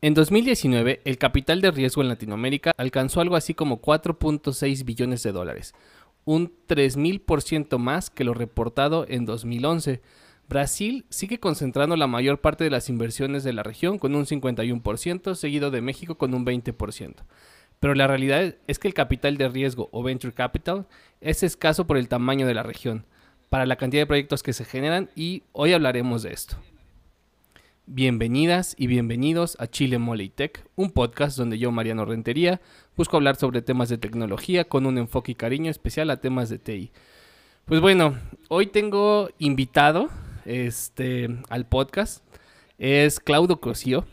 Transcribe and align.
En 0.00 0.14
2019, 0.14 1.00
el 1.04 1.18
capital 1.18 1.60
de 1.60 1.72
riesgo 1.72 2.02
en 2.02 2.08
Latinoamérica 2.08 2.70
alcanzó 2.76 3.20
algo 3.20 3.34
así 3.34 3.54
como 3.54 3.82
4.6 3.82 4.84
billones 4.84 5.24
de 5.24 5.32
dólares, 5.32 5.74
un 6.24 6.52
3.000% 6.68 7.78
más 7.78 8.08
que 8.08 8.22
lo 8.22 8.32
reportado 8.32 9.06
en 9.08 9.24
2011. 9.24 10.00
Brasil 10.48 11.04
sigue 11.08 11.40
concentrando 11.40 11.96
la 11.96 12.06
mayor 12.06 12.40
parte 12.40 12.62
de 12.62 12.70
las 12.70 12.88
inversiones 12.88 13.42
de 13.42 13.52
la 13.52 13.64
región 13.64 13.98
con 13.98 14.14
un 14.14 14.24
51%, 14.24 15.34
seguido 15.34 15.72
de 15.72 15.80
México 15.80 16.16
con 16.16 16.32
un 16.32 16.46
20%. 16.46 17.14
Pero 17.80 17.94
la 17.96 18.06
realidad 18.06 18.54
es 18.68 18.78
que 18.78 18.86
el 18.86 18.94
capital 18.94 19.36
de 19.36 19.48
riesgo 19.48 19.88
o 19.90 20.04
venture 20.04 20.32
capital 20.32 20.86
es 21.20 21.42
escaso 21.42 21.88
por 21.88 21.96
el 21.96 22.06
tamaño 22.06 22.46
de 22.46 22.54
la 22.54 22.62
región, 22.62 23.04
para 23.48 23.66
la 23.66 23.74
cantidad 23.74 24.02
de 24.02 24.06
proyectos 24.06 24.44
que 24.44 24.52
se 24.52 24.64
generan 24.64 25.10
y 25.16 25.42
hoy 25.50 25.72
hablaremos 25.72 26.22
de 26.22 26.34
esto. 26.34 26.56
Bienvenidas 27.90 28.74
y 28.76 28.86
bienvenidos 28.86 29.56
a 29.58 29.66
Chile 29.66 29.96
Mole 29.96 30.28
Tech, 30.28 30.62
un 30.76 30.90
podcast 30.90 31.38
donde 31.38 31.58
yo, 31.58 31.72
Mariano 31.72 32.04
Rentería, 32.04 32.60
busco 32.98 33.16
hablar 33.16 33.36
sobre 33.36 33.62
temas 33.62 33.88
de 33.88 33.96
tecnología 33.96 34.68
con 34.68 34.84
un 34.84 34.98
enfoque 34.98 35.32
y 35.32 35.34
cariño 35.34 35.70
especial 35.70 36.10
a 36.10 36.20
temas 36.20 36.50
de 36.50 36.58
TI. 36.58 36.92
Pues 37.64 37.80
bueno, 37.80 38.18
hoy 38.48 38.66
tengo 38.66 39.30
invitado 39.38 40.10
este, 40.44 41.30
al 41.48 41.64
podcast 41.66 42.22
es 42.76 43.20
Claudio 43.20 43.58
Cosío. 43.58 44.04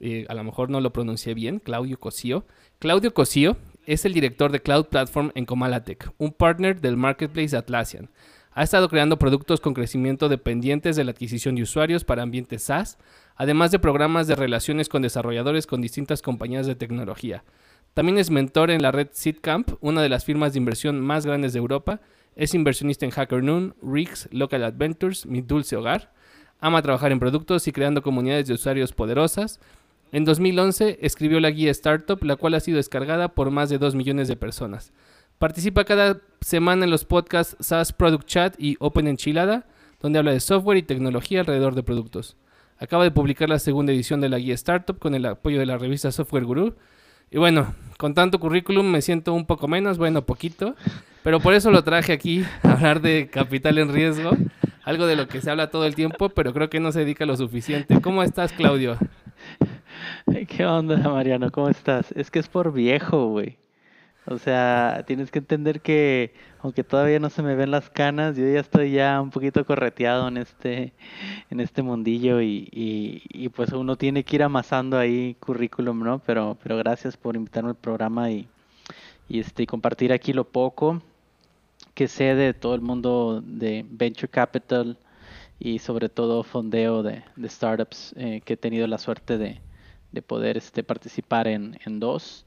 Eh, 0.00 0.26
a 0.28 0.34
lo 0.34 0.42
mejor 0.42 0.68
no 0.68 0.80
lo 0.80 0.92
pronuncié 0.92 1.32
bien, 1.34 1.60
Claudio 1.60 2.00
Cosío. 2.00 2.44
Claudio 2.80 3.14
Cosío 3.14 3.56
es 3.86 4.04
el 4.04 4.12
director 4.12 4.50
de 4.50 4.60
Cloud 4.60 4.86
Platform 4.86 5.30
en 5.36 5.46
Comalatec, 5.46 6.12
un 6.18 6.32
partner 6.32 6.80
del 6.80 6.96
marketplace 6.96 7.56
Atlassian. 7.56 8.10
Ha 8.52 8.64
estado 8.64 8.88
creando 8.88 9.18
productos 9.18 9.60
con 9.60 9.74
crecimiento 9.74 10.28
dependientes 10.28 10.96
de 10.96 11.04
la 11.04 11.12
adquisición 11.12 11.54
de 11.54 11.62
usuarios 11.62 12.04
para 12.04 12.22
ambientes 12.22 12.64
SaaS, 12.64 12.98
además 13.36 13.70
de 13.70 13.78
programas 13.78 14.26
de 14.26 14.34
relaciones 14.34 14.88
con 14.88 15.02
desarrolladores 15.02 15.68
con 15.68 15.80
distintas 15.80 16.20
compañías 16.20 16.66
de 16.66 16.74
tecnología. 16.74 17.44
También 17.94 18.18
es 18.18 18.30
mentor 18.30 18.70
en 18.70 18.82
la 18.82 18.90
red 18.90 19.08
SeedCamp, 19.12 19.70
una 19.80 20.02
de 20.02 20.08
las 20.08 20.24
firmas 20.24 20.52
de 20.52 20.58
inversión 20.58 21.00
más 21.00 21.26
grandes 21.26 21.52
de 21.52 21.60
Europa, 21.60 22.00
es 22.36 22.54
inversionista 22.54 23.04
en 23.04 23.12
HackerNoon, 23.12 23.74
Riggs, 23.82 24.28
Local 24.32 24.64
Adventures, 24.64 25.26
Mi 25.26 25.42
Dulce 25.42 25.76
Hogar. 25.76 26.12
Ama 26.60 26.82
trabajar 26.82 27.12
en 27.12 27.20
productos 27.20 27.66
y 27.68 27.72
creando 27.72 28.02
comunidades 28.02 28.46
de 28.46 28.54
usuarios 28.54 28.92
poderosas. 28.92 29.60
En 30.12 30.24
2011 30.24 30.98
escribió 31.02 31.38
la 31.40 31.50
guía 31.50 31.70
Startup, 31.70 32.22
la 32.22 32.36
cual 32.36 32.54
ha 32.54 32.60
sido 32.60 32.76
descargada 32.76 33.28
por 33.34 33.50
más 33.50 33.70
de 33.70 33.78
2 33.78 33.94
millones 33.94 34.28
de 34.28 34.36
personas. 34.36 34.92
Participa 35.40 35.86
cada 35.86 36.20
semana 36.42 36.84
en 36.84 36.90
los 36.90 37.06
podcasts 37.06 37.56
SaaS 37.60 37.94
Product 37.94 38.26
Chat 38.26 38.56
y 38.58 38.76
Open 38.78 39.06
Enchilada, 39.06 39.64
donde 40.02 40.18
habla 40.18 40.32
de 40.32 40.40
software 40.40 40.76
y 40.76 40.82
tecnología 40.82 41.40
alrededor 41.40 41.74
de 41.74 41.82
productos. 41.82 42.36
Acaba 42.76 43.04
de 43.04 43.10
publicar 43.10 43.48
la 43.48 43.58
segunda 43.58 43.90
edición 43.90 44.20
de 44.20 44.28
la 44.28 44.36
guía 44.36 44.52
Startup 44.52 44.98
con 44.98 45.14
el 45.14 45.24
apoyo 45.24 45.58
de 45.58 45.64
la 45.64 45.78
revista 45.78 46.12
Software 46.12 46.44
Guru. 46.44 46.74
Y 47.30 47.38
bueno, 47.38 47.74
con 47.96 48.12
tanto 48.12 48.38
currículum 48.38 48.84
me 48.84 49.00
siento 49.00 49.32
un 49.32 49.46
poco 49.46 49.66
menos, 49.66 49.96
bueno, 49.96 50.26
poquito, 50.26 50.76
pero 51.22 51.40
por 51.40 51.54
eso 51.54 51.70
lo 51.70 51.84
traje 51.84 52.12
aquí 52.12 52.44
a 52.62 52.72
hablar 52.72 53.00
de 53.00 53.30
capital 53.30 53.78
en 53.78 53.94
riesgo, 53.94 54.32
algo 54.84 55.06
de 55.06 55.16
lo 55.16 55.26
que 55.26 55.40
se 55.40 55.50
habla 55.50 55.70
todo 55.70 55.86
el 55.86 55.94
tiempo, 55.94 56.28
pero 56.28 56.52
creo 56.52 56.68
que 56.68 56.80
no 56.80 56.92
se 56.92 56.98
dedica 56.98 57.24
lo 57.24 57.38
suficiente. 57.38 57.98
¿Cómo 58.02 58.22
estás, 58.22 58.52
Claudio? 58.52 58.98
¿Qué 60.48 60.66
onda, 60.66 60.98
Mariano? 60.98 61.50
¿Cómo 61.50 61.70
estás? 61.70 62.12
Es 62.12 62.30
que 62.30 62.40
es 62.40 62.48
por 62.48 62.74
viejo, 62.74 63.28
güey. 63.28 63.56
O 64.26 64.38
sea, 64.38 65.02
tienes 65.06 65.30
que 65.30 65.38
entender 65.38 65.80
que 65.80 66.34
aunque 66.62 66.84
todavía 66.84 67.18
no 67.18 67.30
se 67.30 67.42
me 67.42 67.54
ven 67.54 67.70
las 67.70 67.88
canas, 67.90 68.36
yo 68.36 68.46
ya 68.46 68.60
estoy 68.60 68.92
ya 68.92 69.20
un 69.20 69.30
poquito 69.30 69.64
correteado 69.64 70.28
en 70.28 70.36
este, 70.36 70.92
en 71.50 71.60
este 71.60 71.82
mundillo 71.82 72.40
y, 72.42 72.68
y, 72.72 73.48
pues 73.50 73.72
uno 73.72 73.96
tiene 73.96 74.24
que 74.24 74.36
ir 74.36 74.42
amasando 74.42 74.98
ahí 74.98 75.36
currículum, 75.40 76.04
¿no? 76.04 76.18
Pero, 76.20 76.58
pero 76.62 76.76
gracias 76.76 77.16
por 77.16 77.34
invitarme 77.34 77.70
al 77.70 77.76
programa 77.76 78.30
y, 78.30 78.46
y 79.28 79.40
este, 79.40 79.66
compartir 79.66 80.12
aquí 80.12 80.32
lo 80.32 80.44
poco 80.44 81.02
que 81.94 82.08
sé 82.08 82.34
de 82.34 82.54
todo 82.54 82.74
el 82.74 82.80
mundo 82.82 83.42
de 83.44 83.84
venture 83.88 84.28
capital 84.28 84.98
y 85.58 85.78
sobre 85.78 86.08
todo 86.08 86.42
fondeo 86.42 87.02
de, 87.02 87.22
startups 87.48 88.14
eh, 88.16 88.40
que 88.44 88.54
he 88.54 88.56
tenido 88.56 88.86
la 88.86 88.98
suerte 88.98 89.38
de, 89.38 89.60
de 90.12 90.22
poder 90.22 90.56
este, 90.56 90.82
participar 90.82 91.48
en, 91.48 91.78
en 91.84 92.00
dos. 92.00 92.46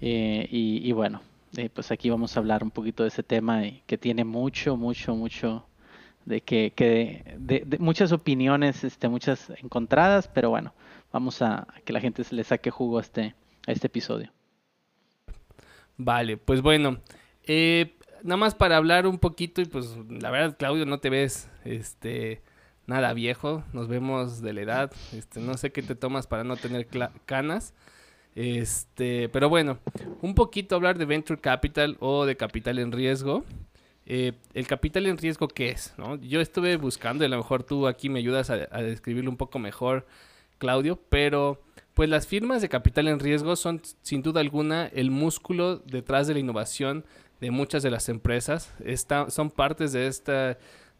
Eh, 0.00 0.48
y, 0.50 0.92
bueno, 0.92 1.22
eh, 1.56 1.70
pues 1.72 1.90
aquí 1.90 2.10
vamos 2.10 2.36
a 2.36 2.40
hablar 2.40 2.62
un 2.62 2.70
poquito 2.70 3.02
de 3.02 3.08
ese 3.08 3.22
tema 3.22 3.62
que 3.86 3.98
tiene 3.98 4.24
mucho, 4.24 4.76
mucho, 4.76 5.14
mucho 5.14 5.66
de 6.24 6.40
que, 6.40 7.76
muchas 7.78 8.12
opiniones, 8.12 8.84
este, 8.84 9.08
muchas 9.08 9.50
encontradas, 9.62 10.28
pero 10.28 10.50
bueno, 10.50 10.74
vamos 11.12 11.42
a, 11.42 11.66
que 11.84 11.92
la 11.92 12.00
gente 12.00 12.24
se 12.24 12.34
le 12.34 12.44
saque 12.44 12.70
jugo 12.70 12.98
a 12.98 13.02
este, 13.02 13.34
a 13.66 13.72
este 13.72 13.86
episodio. 13.86 14.30
Vale, 15.96 16.36
pues 16.36 16.60
bueno, 16.60 16.98
eh, 17.44 17.94
nada 18.22 18.36
más 18.36 18.54
para 18.54 18.76
hablar 18.76 19.06
un 19.06 19.18
poquito 19.18 19.60
y 19.60 19.66
pues 19.66 19.96
la 20.08 20.30
verdad 20.30 20.56
Claudio 20.58 20.86
no 20.86 20.98
te 20.98 21.10
ves 21.10 21.48
este 21.64 22.42
nada 22.86 23.12
viejo, 23.12 23.62
nos 23.72 23.86
vemos 23.86 24.42
de 24.42 24.52
la 24.52 24.60
edad, 24.62 24.92
este 25.12 25.40
no 25.40 25.54
sé 25.56 25.72
qué 25.72 25.82
te 25.82 25.94
tomas 25.94 26.26
para 26.26 26.42
no 26.42 26.56
tener 26.56 26.88
canas, 27.26 27.74
este, 28.34 29.28
pero 29.28 29.48
bueno, 29.48 29.78
un 30.20 30.34
poquito 30.34 30.74
hablar 30.74 30.98
de 30.98 31.04
venture 31.04 31.40
capital 31.40 31.96
o 32.00 32.26
de 32.26 32.36
capital 32.36 32.78
en 32.78 32.92
riesgo. 32.92 33.44
Eh, 34.06 34.32
el 34.52 34.66
capital 34.66 35.06
en 35.06 35.16
riesgo, 35.16 35.48
¿qué 35.48 35.70
es? 35.70 35.94
¿no? 35.96 36.16
Yo 36.16 36.40
estuve 36.40 36.76
buscando, 36.76 37.24
y 37.24 37.26
a 37.26 37.30
lo 37.30 37.38
mejor 37.38 37.62
tú 37.62 37.86
aquí 37.86 38.08
me 38.08 38.18
ayudas 38.18 38.50
a, 38.50 38.56
describirlo 38.56 39.30
un 39.30 39.36
poco 39.36 39.58
mejor, 39.58 40.06
Claudio, 40.58 41.00
pero 41.08 41.62
pues 41.94 42.08
las 42.08 42.26
firmas 42.26 42.60
de 42.60 42.68
capital 42.68 43.08
en 43.08 43.20
riesgo 43.20 43.56
son 43.56 43.80
sin 44.02 44.22
duda 44.22 44.40
alguna 44.40 44.86
el 44.86 45.10
músculo 45.10 45.76
detrás 45.78 46.26
de 46.26 46.34
la 46.34 46.40
innovación 46.40 47.04
de 47.40 47.50
muchas 47.50 47.82
de 47.82 47.90
las 47.90 48.08
empresas. 48.08 48.72
son 49.28 49.50
partes 49.50 49.92
de 49.92 50.06
este 50.06 50.56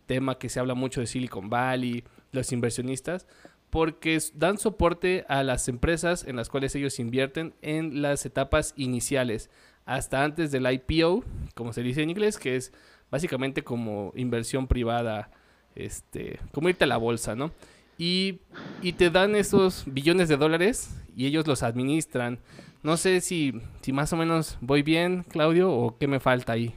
tema 0.07 0.39
que 0.39 0.49
se 0.49 0.61
habla 0.61 0.75
mucho 0.75 1.01
de 1.01 1.07
Silicon 1.07 1.51
Valley, 1.51 2.05
los 2.33 2.53
inversionistas, 2.53 3.27
porque 3.75 4.17
dan 4.35 4.57
soporte 4.57 5.25
a 5.27 5.43
las 5.43 5.67
empresas 5.67 6.25
en 6.29 6.37
las 6.37 6.49
cuales 6.49 6.77
ellos 6.77 7.01
invierten 7.01 7.55
en 7.61 8.03
las 8.03 8.25
etapas 8.25 8.73
iniciales, 8.77 9.51
hasta 9.85 10.23
antes 10.23 10.53
del 10.53 10.71
IPO, 10.71 11.25
como 11.57 11.73
se 11.73 11.83
dice 11.83 12.01
en 12.01 12.11
inglés, 12.11 12.39
que 12.39 12.55
es 12.55 12.73
básicamente 13.11 13.65
como 13.65 14.13
inversión 14.15 14.69
privada, 14.69 15.33
este, 15.75 16.39
como 16.53 16.69
irte 16.69 16.85
a 16.85 16.87
la 16.87 16.99
bolsa, 16.99 17.35
¿no? 17.35 17.51
Y, 17.99 18.39
y 18.81 18.93
te 18.93 19.11
dan 19.11 19.35
esos 19.35 19.83
billones 19.87 20.29
de 20.29 20.37
dólares 20.37 20.95
y 21.17 21.27
ellos 21.27 21.45
los 21.45 21.65
administran. 21.65 22.39
No 22.85 22.97
sé 22.97 23.21
si, 23.21 23.61
si 23.83 23.93
más 23.93 24.13
o 24.13 24.17
menos 24.17 24.57
voy 24.61 24.83
bien, 24.85 25.25
Claudio, 25.25 25.73
o 25.73 25.99
qué 25.99 26.07
me 26.07 26.21
falta 26.21 26.53
ahí. 26.53 26.77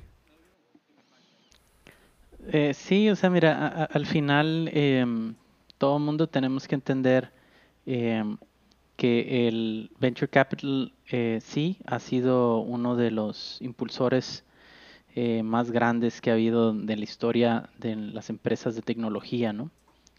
Eh, 2.52 2.74
sí, 2.74 3.07
o 3.07 3.16
sea, 3.16 3.30
mira, 3.30 3.84
al 3.84 4.07
final 4.07 4.72
em, 4.74 5.36
todo 5.77 5.97
el 5.97 6.03
mundo 6.03 6.27
tenemos 6.27 6.67
que 6.67 6.75
entender 6.75 7.31
em, 7.85 8.38
que 8.95 9.47
el 9.47 9.91
venture 9.99 10.29
capital 10.29 10.93
eh, 11.09 11.39
sí 11.41 11.77
ha 11.85 11.99
sido 11.99 12.59
uno 12.59 12.95
de 12.95 13.11
los 13.11 13.57
impulsores 13.61 14.43
eh, 15.15 15.43
más 15.43 15.71
grandes 15.71 16.21
que 16.21 16.31
ha 16.31 16.33
habido 16.33 16.73
de 16.73 16.95
la 16.95 17.03
historia 17.03 17.69
de 17.77 17.95
las 17.95 18.29
empresas 18.29 18.75
de 18.75 18.81
tecnología, 18.81 19.53
¿no? 19.53 19.71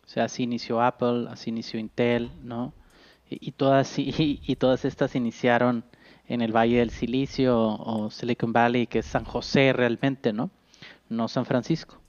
O 0.05 0.09
sea, 0.11 0.25
así 0.25 0.45
inició 0.45 0.81
Apple, 0.81 1.27
así 1.29 1.51
inició 1.51 1.79
Intel, 1.79 2.31
¿no? 2.43 2.73
Y, 3.31 3.53
todas, 3.53 3.99
y, 3.99 4.41
y 4.45 4.57
todas 4.57 4.85
estas 4.85 5.15
iniciaron 5.15 5.85
en 6.29 6.43
el 6.43 6.55
Valle 6.55 6.79
del 6.79 6.91
Silicio 6.91 7.59
o 7.59 8.11
Silicon 8.11 8.53
Valley, 8.53 8.87
que 8.87 9.01
es 9.01 9.07
San 9.07 9.25
José 9.25 9.73
realmente, 9.73 10.33
¿no? 10.33 10.51
No 11.09 11.27
San 11.29 11.47
Francisco. 11.47 12.01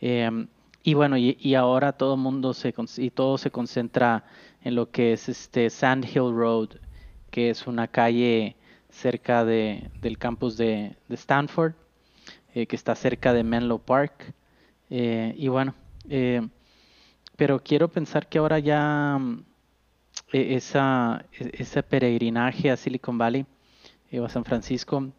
Em, 0.00 0.48
y 0.86 0.92
bueno, 0.92 1.16
y, 1.16 1.54
ahora 1.54 1.92
todo 1.92 2.14
el 2.14 2.20
mundo 2.20 2.52
se, 2.52 2.74
y 2.98 3.10
todo 3.10 3.38
se 3.38 3.50
concentra 3.50 4.24
en 4.62 4.74
lo 4.74 4.90
que 4.90 5.14
es 5.14 5.30
este 5.30 5.70
Sand 5.70 6.04
Hill 6.04 6.30
Road, 6.30 6.76
que 7.30 7.48
es 7.48 7.66
una 7.66 7.88
calle 7.88 8.54
cerca 8.90 9.46
de, 9.46 9.90
del 10.02 10.18
campus 10.18 10.58
de, 10.58 10.94
Stanford, 11.08 11.72
eh, 12.54 12.66
que 12.66 12.76
está 12.76 12.94
cerca 12.94 13.32
de 13.32 13.42
Menlo 13.42 13.78
Park. 13.78 14.34
Eh, 14.90 15.34
y 15.38 15.48
bueno, 15.48 15.74
eh, 16.10 16.46
pero 17.34 17.62
quiero 17.62 17.88
pensar 17.88 18.28
que 18.28 18.36
ahora 18.36 18.58
ya 18.58 19.18
e, 20.32 20.54
esa, 20.54 21.24
e, 21.32 21.50
ese 21.62 21.82
peregrinaje 21.82 22.70
a 22.70 22.76
Silicon 22.76 23.16
Valley 23.16 23.46
o 24.12 24.24
a 24.26 24.28
San 24.28 24.44
Francisco 24.44 25.10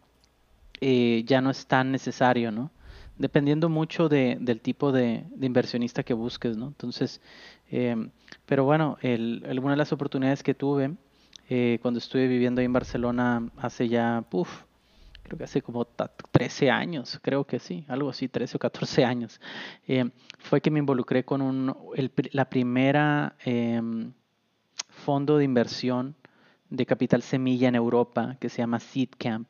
ya 0.80 1.40
no 1.40 1.50
es 1.50 1.66
tan 1.66 1.90
necesario, 1.90 2.52
¿no? 2.52 2.70
Dependiendo 3.18 3.68
mucho 3.68 4.08
de, 4.08 4.36
del 4.40 4.60
tipo 4.60 4.92
de, 4.92 5.24
inversionista 5.40 6.02
que 6.02 6.14
busques, 6.14 6.56
¿no? 6.56 6.68
Entonces, 6.68 7.20
em, 7.70 8.10
pero 8.44 8.64
bueno, 8.64 8.98
el, 9.02 9.40
de 9.40 9.76
las 9.76 9.92
oportunidades 9.92 10.42
que 10.42 10.54
tuve 10.54 10.94
eh, 11.48 11.78
cuando 11.82 11.98
estuve 11.98 12.26
viviendo 12.26 12.60
ahí 12.60 12.64
en 12.66 12.72
Barcelona 12.72 13.48
hace 13.58 13.88
ya, 13.88 14.24
puff, 14.28 14.64
creo 15.22 15.38
que 15.38 15.44
hace 15.44 15.62
como 15.62 15.84
13 15.84 16.70
años, 16.70 17.18
creo 17.22 17.44
que 17.44 17.58
sí, 17.58 17.84
algo 17.88 18.10
así, 18.10 18.28
13 18.28 18.56
o 18.56 18.60
14 18.60 19.04
años, 19.04 19.40
em, 19.86 20.10
fue 20.38 20.60
que 20.60 20.70
me 20.70 20.78
involucré 20.78 21.24
con 21.24 21.42
un, 21.42 21.74
el, 21.94 22.12
la 22.32 22.48
primera 22.48 23.36
em, 23.44 24.12
fondo 24.88 25.38
de 25.38 25.44
inversión 25.44 26.16
de 26.70 26.86
capital 26.86 27.22
semilla 27.22 27.68
en 27.68 27.74
Europa 27.74 28.36
que 28.40 28.48
se 28.48 28.58
llama 28.58 28.80
Seed 28.80 29.10
Camp. 29.18 29.48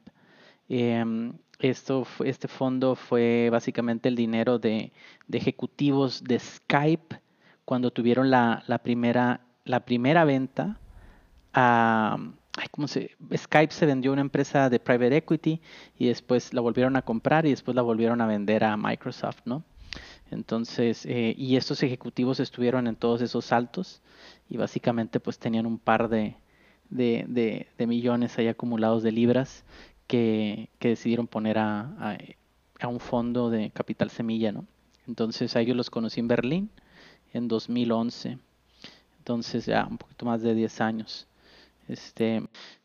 Em, 0.69 1.33
esto, 1.59 2.07
este 2.25 2.49
fondo 2.49 2.95
fue 2.95 3.49
básicamente 3.51 4.09
el 4.09 4.17
dinero 4.17 4.59
de, 4.59 4.93
ejecutivos 5.31 6.23
de 6.23 6.39
Skype 6.39 7.21
cuando 7.65 7.91
tuvieron 7.91 8.31
la, 8.31 8.63
primera, 8.83 9.41
la 9.65 9.81
primera 9.81 10.25
venta 10.25 10.79
a... 11.53 12.19
¿cómo 12.71 12.89
se? 12.89 13.11
Skype 13.37 13.73
se 13.73 13.85
vendió 13.87 14.11
a 14.11 14.15
una 14.15 14.23
empresa 14.23 14.71
de 14.71 14.81
private 14.81 15.19
equity 15.19 15.61
y 15.99 16.07
después 16.07 16.55
la 16.55 16.63
volvieron 16.63 16.97
a 16.97 17.03
comprar 17.03 17.45
y 17.47 17.51
después 17.51 17.75
la 17.75 17.83
volvieron 17.83 18.21
a 18.21 18.27
vender 18.27 18.65
a 18.65 18.77
Microsoft, 18.77 19.41
¿no? 19.45 19.63
Entonces, 20.31 21.07
eh, 21.07 21.35
y 21.37 21.57
estos 21.57 21.83
ejecutivos 21.83 22.41
estuvieron 22.41 22.87
en 22.87 22.97
todos 22.97 23.21
esos 23.21 23.45
saltos 23.45 24.03
y 24.49 24.57
básicamente 24.57 25.21
pues 25.21 25.39
tenían 25.39 25.67
un 25.67 25.79
par 25.79 26.09
de, 26.09 26.37
de, 26.91 27.69
de, 27.77 27.87
millones 27.87 28.39
ahí 28.39 28.49
acumulados 28.49 29.03
de 29.03 29.13
libras 29.13 29.65
que, 30.07 30.69
decidieron 30.81 31.27
poner 31.27 31.59
a, 31.59 32.17
a, 32.81 32.89
un 32.89 33.01
fondo 33.01 33.51
de 33.51 33.71
capital 33.71 34.11
semilla, 34.11 34.53
¿no? 34.53 34.67
Entonces 35.07 35.55
a 35.57 35.61
ellos 35.61 35.77
los 35.77 35.91
conocí 35.91 36.21
en 36.21 36.29
Berlín 36.29 36.71
en 37.33 37.49
2011, 37.49 38.39
entonces 39.19 39.67
ya 39.67 39.87
un 39.87 39.99
poquito 39.99 40.27
más 40.27 40.43
de 40.43 40.55
10 40.55 40.81
años. 40.81 41.27
Este, 41.89 42.43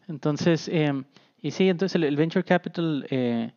entonces, 0.07 0.67
em, 0.67 1.03
y 1.41 1.51
sí, 1.51 1.69
entonces 1.69 2.01
el, 2.01 2.15
Venture 2.15 2.43
Capital 2.43 3.07
eh, 3.09 3.51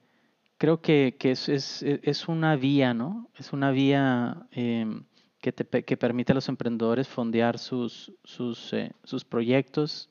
creo 0.58 0.81
que, 0.81 1.16
que 1.19 1.32
es, 1.32 1.49
es, 1.49 1.82
es, 1.82 2.28
una 2.28 2.56
vía, 2.56 2.94
¿no? 2.94 3.28
Es 3.38 3.52
una 3.52 3.70
vía 3.70 4.46
em, 4.52 5.05
que, 5.40 5.52
te, 5.52 5.84
que 5.84 5.96
permite 5.96 6.32
a 6.32 6.34
los 6.34 6.49
emprendedores 6.49 7.08
fondear 7.08 7.58
sus, 7.58 8.12
sus, 8.25 8.72
eh, 8.72 8.93
sus 9.05 9.25
proyectos 9.25 10.08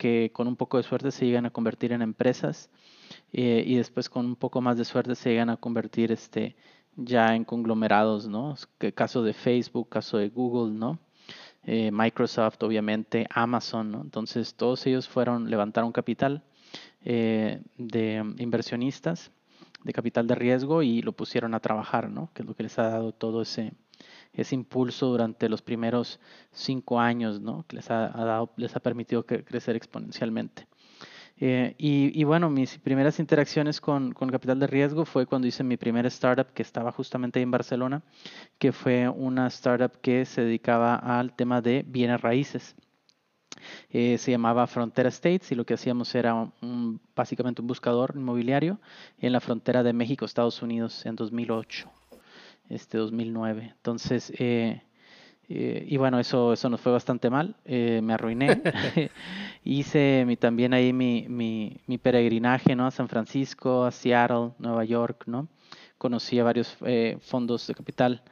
que 0.00 0.30
con 0.32 0.48
un 0.48 0.56
poco 0.56 0.78
de 0.78 0.82
suerte 0.82 1.10
se 1.10 1.26
llegan 1.26 1.44
a 1.44 1.50
convertir 1.50 1.92
en 1.92 2.00
empresas 2.00 2.70
eh, 3.34 3.62
y 3.66 3.76
después 3.76 4.08
con 4.08 4.24
un 4.24 4.34
poco 4.34 4.62
más 4.62 4.78
de 4.78 4.86
suerte 4.86 5.14
se 5.14 5.28
llegan 5.28 5.50
a 5.50 5.58
convertir 5.58 6.10
este, 6.10 6.56
ya 6.96 7.34
en 7.36 7.44
conglomerados, 7.44 8.26
¿no? 8.26 8.54
Caso 8.94 9.22
de 9.22 9.34
Facebook, 9.34 9.90
caso 9.90 10.16
de 10.16 10.30
Google, 10.30 10.72
¿no? 10.72 10.98
Eh, 11.64 11.90
Microsoft, 11.92 12.62
obviamente, 12.62 13.26
Amazon, 13.28 13.90
¿no? 13.90 14.00
Entonces 14.00 14.54
todos 14.54 14.86
ellos 14.86 15.06
fueron, 15.06 15.50
levantaron 15.50 15.92
capital 15.92 16.44
eh, 17.04 17.60
de 17.76 18.24
inversionistas, 18.38 19.30
de 19.84 19.92
capital 19.92 20.26
de 20.26 20.34
riesgo 20.34 20.82
y 20.82 21.02
lo 21.02 21.12
pusieron 21.12 21.52
a 21.52 21.60
trabajar, 21.60 22.08
¿no? 22.08 22.30
Que 22.32 22.40
es 22.40 22.48
lo 22.48 22.54
que 22.54 22.62
les 22.62 22.78
ha 22.78 22.88
dado 22.88 23.12
todo 23.12 23.42
ese, 23.42 23.74
ese 24.32 24.54
impulso 24.54 25.06
durante 25.06 25.48
los 25.48 25.62
primeros 25.62 26.20
cinco 26.52 27.00
años, 27.00 27.40
¿no? 27.40 27.64
Que 27.66 27.76
les 27.76 27.90
ha, 27.90 28.08
dado, 28.08 28.52
les 28.56 28.74
ha 28.76 28.80
permitido 28.80 29.24
crecer 29.24 29.76
exponencialmente. 29.76 30.66
Eh, 31.42 31.74
y, 31.78 32.22
bueno, 32.24 32.50
mis 32.50 32.78
primeras 32.78 33.18
interacciones 33.18 33.80
con, 33.80 34.12
con, 34.12 34.28
capital 34.28 34.58
de 34.60 34.66
riesgo 34.66 35.06
fue 35.06 35.24
cuando 35.24 35.48
hice 35.48 35.64
mi 35.64 35.78
primera 35.78 36.08
startup 36.08 36.52
que 36.52 36.62
estaba 36.62 36.92
justamente 36.92 37.38
ahí 37.38 37.44
en 37.44 37.50
Barcelona, 37.50 38.02
que 38.58 38.72
fue 38.72 39.08
una 39.08 39.46
startup 39.46 39.98
que 40.02 40.26
se 40.26 40.42
dedicaba 40.42 40.96
al 40.96 41.34
tema 41.34 41.62
de 41.62 41.82
bienes 41.86 42.20
raíces. 42.20 42.76
Eh, 43.90 44.18
se 44.18 44.30
llamaba 44.30 44.66
Frontera 44.66 45.08
States 45.08 45.50
y 45.52 45.54
lo 45.54 45.64
que 45.64 45.74
hacíamos 45.74 46.14
era 46.14 46.52
básicamente 47.14 47.62
un 47.62 47.68
buscador 47.68 48.12
inmobiliario 48.16 48.78
en 49.18 49.32
la 49.32 49.40
frontera 49.40 49.82
de 49.82 49.92
México-Estados 49.92 50.62
Unidos 50.62 51.04
en 51.06 51.16
2008 51.16 51.90
este 52.70 52.98
2009. 52.98 53.72
Entonces, 53.76 54.32
eh, 54.38 54.82
eh, 55.48 55.84
y 55.86 55.96
bueno, 55.96 56.18
eso, 56.18 56.52
eso 56.52 56.70
nos 56.70 56.80
fue 56.80 56.92
bastante 56.92 57.28
mal, 57.28 57.56
eh, 57.64 58.00
me 58.02 58.14
arruiné. 58.14 58.62
Hice 59.64 60.24
mi, 60.26 60.36
también 60.36 60.72
ahí 60.72 60.92
mi, 60.92 61.26
mi, 61.28 61.76
mi, 61.86 61.98
peregrinaje 61.98 62.74
¿no? 62.74 62.86
a 62.86 62.90
San 62.90 63.08
Francisco, 63.08 63.84
a 63.84 63.90
Seattle, 63.90 64.52
Nueva 64.58 64.84
York, 64.84 65.24
¿no? 65.26 65.48
Conocí 65.98 66.38
a 66.38 66.44
varios 66.44 66.78
fondos 67.20 67.66
de 67.66 67.74
capital 67.74 68.22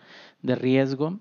de 0.40 0.54
riesgo, 0.54 1.18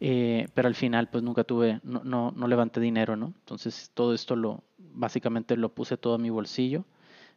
pero 0.00 0.66
al 0.66 0.74
final 0.74 1.08
pues 1.08 1.22
nunca 1.22 1.44
tuve, 1.44 1.78
no, 1.84 2.02
no, 2.02 2.32
no 2.32 2.48
levanté 2.48 2.80
dinero, 2.80 3.14
¿no? 3.14 3.26
Entonces 3.26 3.92
todo 3.94 4.12
esto 4.12 4.34
lo, 4.34 4.64
básicamente 4.76 5.56
lo 5.56 5.68
puse 5.68 5.96
todo 5.96 6.16
en 6.16 6.22
mi 6.22 6.30
bolsillo 6.30 6.84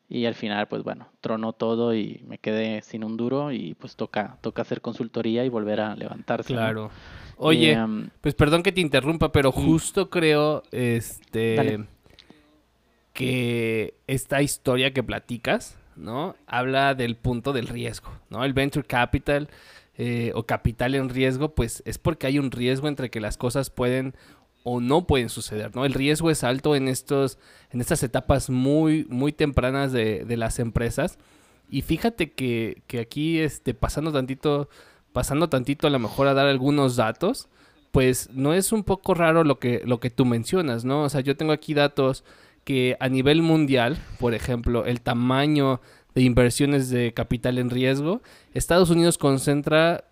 y 0.09 0.25
al 0.25 0.35
final, 0.35 0.67
pues 0.67 0.83
bueno, 0.83 1.09
tronó 1.19 1.53
todo 1.53 1.93
y 1.93 2.23
me 2.25 2.37
quedé 2.37 2.81
sin 2.81 3.03
un 3.03 3.17
duro 3.17 3.51
y 3.51 3.73
pues 3.73 3.95
toca, 3.95 4.37
toca 4.41 4.61
hacer 4.61 4.81
consultoría 4.81 5.43
y 5.43 5.49
volver 5.49 5.81
a 5.81 5.95
levantarse. 5.95 6.53
Claro. 6.53 6.89
Oye, 7.35 7.73
em, 7.73 8.09
pues 8.21 8.33
perdón 8.33 8.63
que 8.63 8.71
te 8.71 8.81
interrumpa, 8.81 9.31
pero 9.31 9.51
justo 9.51 10.09
creo 10.09 10.63
este 10.71 11.85
que 13.13 13.95
esta 14.05 14.41
historia 14.41 14.93
que 14.93 15.03
platicas, 15.03 15.77
¿no? 15.95 16.35
Habla 16.45 16.93
del 16.93 17.15
punto 17.15 17.51
del 17.51 17.67
riesgo, 17.67 18.11
¿no? 18.29 18.45
El 18.45 18.53
venture 18.53 18.85
capital 18.85 19.49
eh, 19.97 20.31
o 20.35 20.43
capital 20.43 20.93
en 20.93 21.09
riesgo, 21.09 21.55
pues 21.55 21.81
es 21.85 21.97
porque 21.97 22.27
hay 22.27 22.37
un 22.37 22.51
riesgo 22.51 22.87
entre 22.87 23.09
que 23.09 23.19
las 23.19 23.35
cosas 23.35 23.71
pueden 23.71 24.13
o 24.69 24.81
no 24.81 25.07
pueden 25.07 25.29
suceder, 25.29 25.73
¿no? 25.73 25.85
El 25.85 25.93
riesgo 25.93 26.29
es 26.29 26.43
alto 26.43 26.75
en 26.75 26.89
estos, 26.89 27.39
en 27.71 27.79
estas 27.79 28.03
etapas 28.03 28.49
muy, 28.49 29.05
muy 29.09 29.31
tempranas 29.31 29.93
de, 29.93 30.25
las 30.35 30.59
empresas. 30.59 31.17
Y 31.69 31.83
fíjate 31.83 32.33
que, 32.33 32.83
aquí, 32.99 33.39
este, 33.39 33.73
pasando 33.73 34.11
tantito, 34.11 34.67
pasando 35.13 35.47
tantito 35.47 35.87
a 35.87 35.89
lo 35.89 35.99
mejor 35.99 36.27
a 36.27 36.33
dar 36.33 36.47
algunos 36.47 36.97
datos, 36.97 37.47
pues 37.91 38.29
no 38.33 38.53
es 38.53 38.73
un 38.73 38.83
poco 38.83 39.13
raro 39.13 39.45
lo 39.45 39.57
que, 39.57 39.83
lo 39.85 40.01
que 40.01 40.09
tú 40.09 40.25
mencionas, 40.25 40.83
¿no? 40.83 41.03
O 41.03 41.09
sea, 41.09 41.21
yo 41.21 41.37
tengo 41.37 41.53
aquí 41.53 41.73
datos 41.73 42.25
que 42.65 42.97
a 42.99 43.07
nivel 43.07 43.41
mundial, 43.43 43.97
por 44.19 44.33
ejemplo, 44.33 44.83
el 44.83 44.99
tamaño 44.99 45.79
de 46.13 46.23
inversiones 46.23 46.89
de 46.89 47.13
capital 47.13 47.57
en 47.57 47.69
riesgo, 47.69 48.21
Estados 48.53 48.89
Unidos 48.89 49.17
concentra 49.17 50.03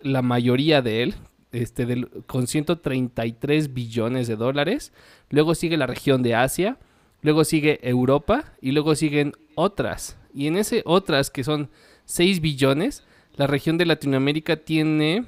la 0.00 0.22
mayoría 0.22 0.80
de 0.80 1.02
él, 1.02 1.14
este, 1.52 2.06
con 2.26 2.46
133 2.46 3.72
billones 3.74 4.28
de 4.28 4.36
dólares. 4.36 4.92
Luego 5.30 5.54
sigue 5.54 5.76
la 5.76 5.86
región 5.86 6.22
de 6.22 6.34
Asia, 6.34 6.78
luego 7.22 7.44
sigue 7.44 7.78
Europa 7.88 8.52
y 8.60 8.72
luego 8.72 8.94
siguen 8.94 9.32
otras. 9.54 10.18
Y 10.34 10.46
en 10.46 10.56
ese 10.56 10.82
otras, 10.84 11.30
que 11.30 11.44
son 11.44 11.70
6 12.04 12.40
billones, 12.40 13.04
la 13.36 13.46
región 13.46 13.78
de 13.78 13.86
Latinoamérica 13.86 14.56
tiene, 14.56 15.24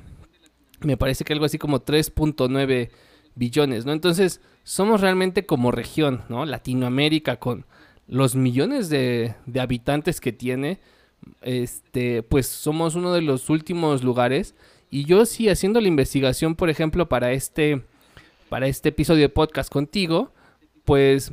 me 0.80 0.96
parece 0.96 1.24
que 1.24 1.32
algo 1.32 1.44
así 1.44 1.58
como 1.58 1.84
3.9 1.84 2.90
billones, 3.34 3.86
¿no? 3.86 3.92
Entonces, 3.92 4.40
somos 4.62 5.00
realmente 5.00 5.46
como 5.46 5.70
región, 5.70 6.22
¿no? 6.28 6.44
Latinoamérica 6.44 7.36
con 7.36 7.64
los 8.06 8.34
millones 8.34 8.88
de, 8.88 9.34
de 9.46 9.60
habitantes 9.60 10.20
que 10.20 10.32
tiene, 10.32 10.80
este, 11.42 12.22
pues 12.22 12.46
somos 12.46 12.94
uno 12.94 13.12
de 13.12 13.22
los 13.22 13.50
últimos 13.50 14.02
lugares 14.02 14.54
y 14.90 15.04
yo 15.04 15.24
sí, 15.24 15.48
haciendo 15.48 15.80
la 15.80 15.88
investigación, 15.88 16.56
por 16.56 16.68
ejemplo, 16.68 17.08
para 17.08 17.32
este, 17.32 17.82
para 18.48 18.66
este 18.66 18.88
episodio 18.88 19.22
de 19.22 19.28
podcast 19.28 19.72
contigo, 19.72 20.32
pues, 20.84 21.32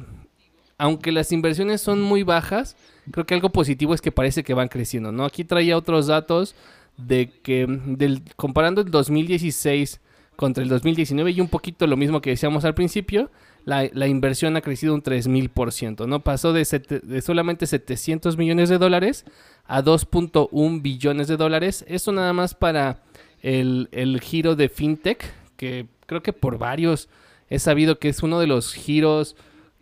aunque 0.78 1.12
las 1.12 1.32
inversiones 1.32 1.82
son 1.82 2.02
muy 2.02 2.24
bajas, 2.24 2.76
creo 3.12 3.26
que 3.26 3.34
algo 3.34 3.50
positivo 3.50 3.94
es 3.94 4.02
que 4.02 4.12
parece 4.12 4.44
que 4.44 4.54
van 4.54 4.68
creciendo, 4.68 5.12
¿no? 5.12 5.26
Aquí 5.26 5.44
traía 5.44 5.78
otros 5.78 6.08
datos 6.08 6.56
de 6.98 7.32
que, 7.42 7.66
del, 7.68 8.22
comparando 8.36 8.82
el 8.82 8.92
2016 8.92 10.02
contra 10.36 10.64
el 10.64 10.70
2019 10.70 11.32
y 11.32 11.42
un 11.42 11.48
poquito 11.48 11.88
lo 11.88 11.98
mismo 11.98 12.22
que 12.22 12.30
decíamos 12.30 12.64
al 12.64 12.76
principio, 12.76 13.32
la, 13.66 13.90
la 13.92 14.08
inversión 14.08 14.56
ha 14.56 14.62
crecido 14.62 14.94
un 14.94 15.02
3000%, 15.02 16.08
¿no? 16.08 16.24
Pasó 16.24 16.54
de, 16.54 16.64
de, 17.04 17.22
solamente 17.22 17.66
700 17.66 18.38
millones 18.38 18.70
de 18.70 18.78
dólares 18.78 19.26
a 19.66 19.84
2.1 19.84 20.82
billones 20.82 21.28
de 21.28 21.38
dólares. 21.38 21.84
Esto 21.88 22.12
nada 22.12 22.34
más 22.34 22.54
para 22.54 23.02
el, 23.42 24.20
giro 24.22 24.56
de 24.56 24.70
fintech, 24.70 25.34
que 25.56 25.88
creo 26.06 26.22
que 26.24 26.34
por 26.34 26.58
varios 26.58 27.10
he 27.50 27.60
sabido 27.60 28.00
que 28.00 28.10
es 28.10 28.24
uno 28.24 28.40
de 28.40 28.48
los 28.48 28.74
giros 28.74 29.36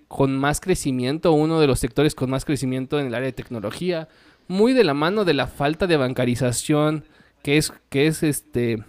con 0.07 0.37
más 0.37 0.61
crecimiento, 0.61 1.31
uno 1.31 1.59
de 1.59 1.67
los 1.67 1.79
sectores 1.79 2.15
con 2.15 2.29
más 2.29 2.45
crecimiento 2.45 2.99
en 2.99 3.07
el 3.07 3.15
área 3.15 3.25
de 3.25 3.33
tecnología, 3.33 4.07
muy 4.47 4.73
de 4.73 4.83
la 4.83 4.93
mano 4.93 5.25
de 5.25 5.33
la 5.33 5.47
falta 5.47 5.87
de 5.87 5.97
bancarización 5.97 7.05
que 7.41 7.57
es, 7.57 7.73
que 7.89 8.07
es 8.07 8.23
este 8.23 8.83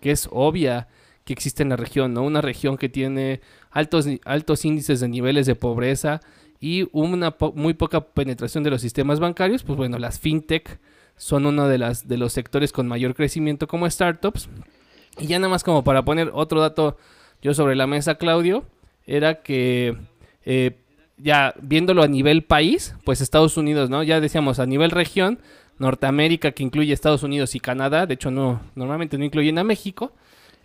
que 0.00 0.10
es 0.10 0.28
obvia 0.30 0.88
que 1.24 1.32
existe 1.32 1.62
en 1.62 1.70
la 1.70 1.76
región, 1.76 2.12
¿no? 2.12 2.22
Una 2.22 2.42
región 2.42 2.76
que 2.76 2.88
tiene 2.90 3.40
altos, 3.70 4.06
altos 4.24 4.64
índices 4.64 5.00
de 5.00 5.08
niveles 5.08 5.46
de 5.46 5.54
pobreza 5.54 6.20
y 6.60 6.88
una 6.92 7.34
muy 7.54 7.74
poca 7.74 8.00
penetración 8.08 8.64
de 8.64 8.70
los 8.70 8.82
sistemas 8.82 9.20
bancarios, 9.20 9.62
pues 9.64 9.76
bueno, 9.76 9.98
las 9.98 10.20
fintech 10.20 10.78
son 11.16 11.46
uno 11.46 11.68
de, 11.68 11.78
las, 11.78 12.08
de 12.08 12.18
los 12.18 12.32
sectores 12.32 12.72
con 12.72 12.88
mayor 12.88 13.14
crecimiento 13.14 13.66
como 13.66 13.88
startups. 13.88 14.48
Y 15.18 15.26
ya 15.26 15.38
nada 15.38 15.48
más 15.48 15.62
como 15.64 15.84
para 15.84 16.04
poner 16.04 16.30
otro 16.32 16.60
dato 16.60 16.96
yo 17.40 17.54
sobre 17.54 17.76
la 17.76 17.86
mesa, 17.86 18.16
Claudio, 18.16 18.64
era 19.06 19.42
que 19.42 19.96
eh, 20.44 20.72
ya 21.18 21.54
viéndolo 21.60 22.02
a 22.02 22.08
nivel 22.08 22.42
país, 22.42 22.94
pues 23.04 23.20
Estados 23.20 23.56
Unidos, 23.56 23.90
¿no? 23.90 24.02
Ya 24.02 24.20
decíamos 24.20 24.58
a 24.58 24.66
nivel 24.66 24.90
región, 24.90 25.38
Norteamérica 25.78 26.52
que 26.52 26.62
incluye 26.62 26.92
Estados 26.92 27.22
Unidos 27.22 27.54
y 27.54 27.60
Canadá, 27.60 28.06
de 28.06 28.14
hecho 28.14 28.30
no, 28.30 28.60
normalmente 28.74 29.18
no 29.18 29.24
incluyen 29.24 29.58
a 29.58 29.64
México 29.64 30.12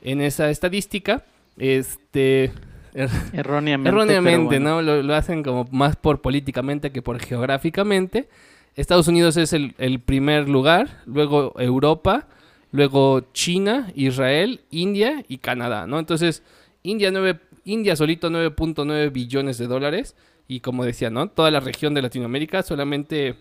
en 0.04 0.22
esa 0.22 0.50
estadística, 0.50 1.26
este, 1.58 2.54
Er- 2.94 3.10
Erróneamente. 3.34 3.90
Erróneamente, 3.90 4.60
bueno. 4.60 4.70
¿no? 4.78 4.82
Lo, 4.82 5.04
lo 5.04 5.16
hacen 5.16 5.44
como 5.44 5.68
más 5.72 5.96
por 5.96 6.22
políticamente 6.22 6.92
que 6.92 7.02
por 7.02 7.20
geográficamente. 7.20 8.30
Estados 8.76 9.08
Unidos 9.08 9.38
es 9.38 9.54
el, 9.54 10.00
primer 10.00 10.48
lugar, 10.48 11.02
luego 11.06 11.54
Europa, 11.60 12.28
luego 12.72 13.22
China, 13.34 13.92
Israel, 13.96 14.62
India 14.72 15.24
y 15.28 15.40
Canadá, 15.40 15.86
¿no? 15.88 16.00
Entonces, 16.00 16.44
India, 16.84 17.12
nueve- 17.12 17.40
India 17.66 17.96
solito 17.96 18.30
9.9 18.30 19.12
billones 19.12 19.58
de 19.58 19.68
dólares 19.68 20.16
y 20.48 20.62
como 20.62 20.86
decía, 20.86 21.10
¿no? 21.10 21.30
Toda 21.30 21.52
la 21.52 21.60
región 21.60 21.94
de 21.94 22.02
Latinoamérica 22.02 22.64
solamente 22.64 23.36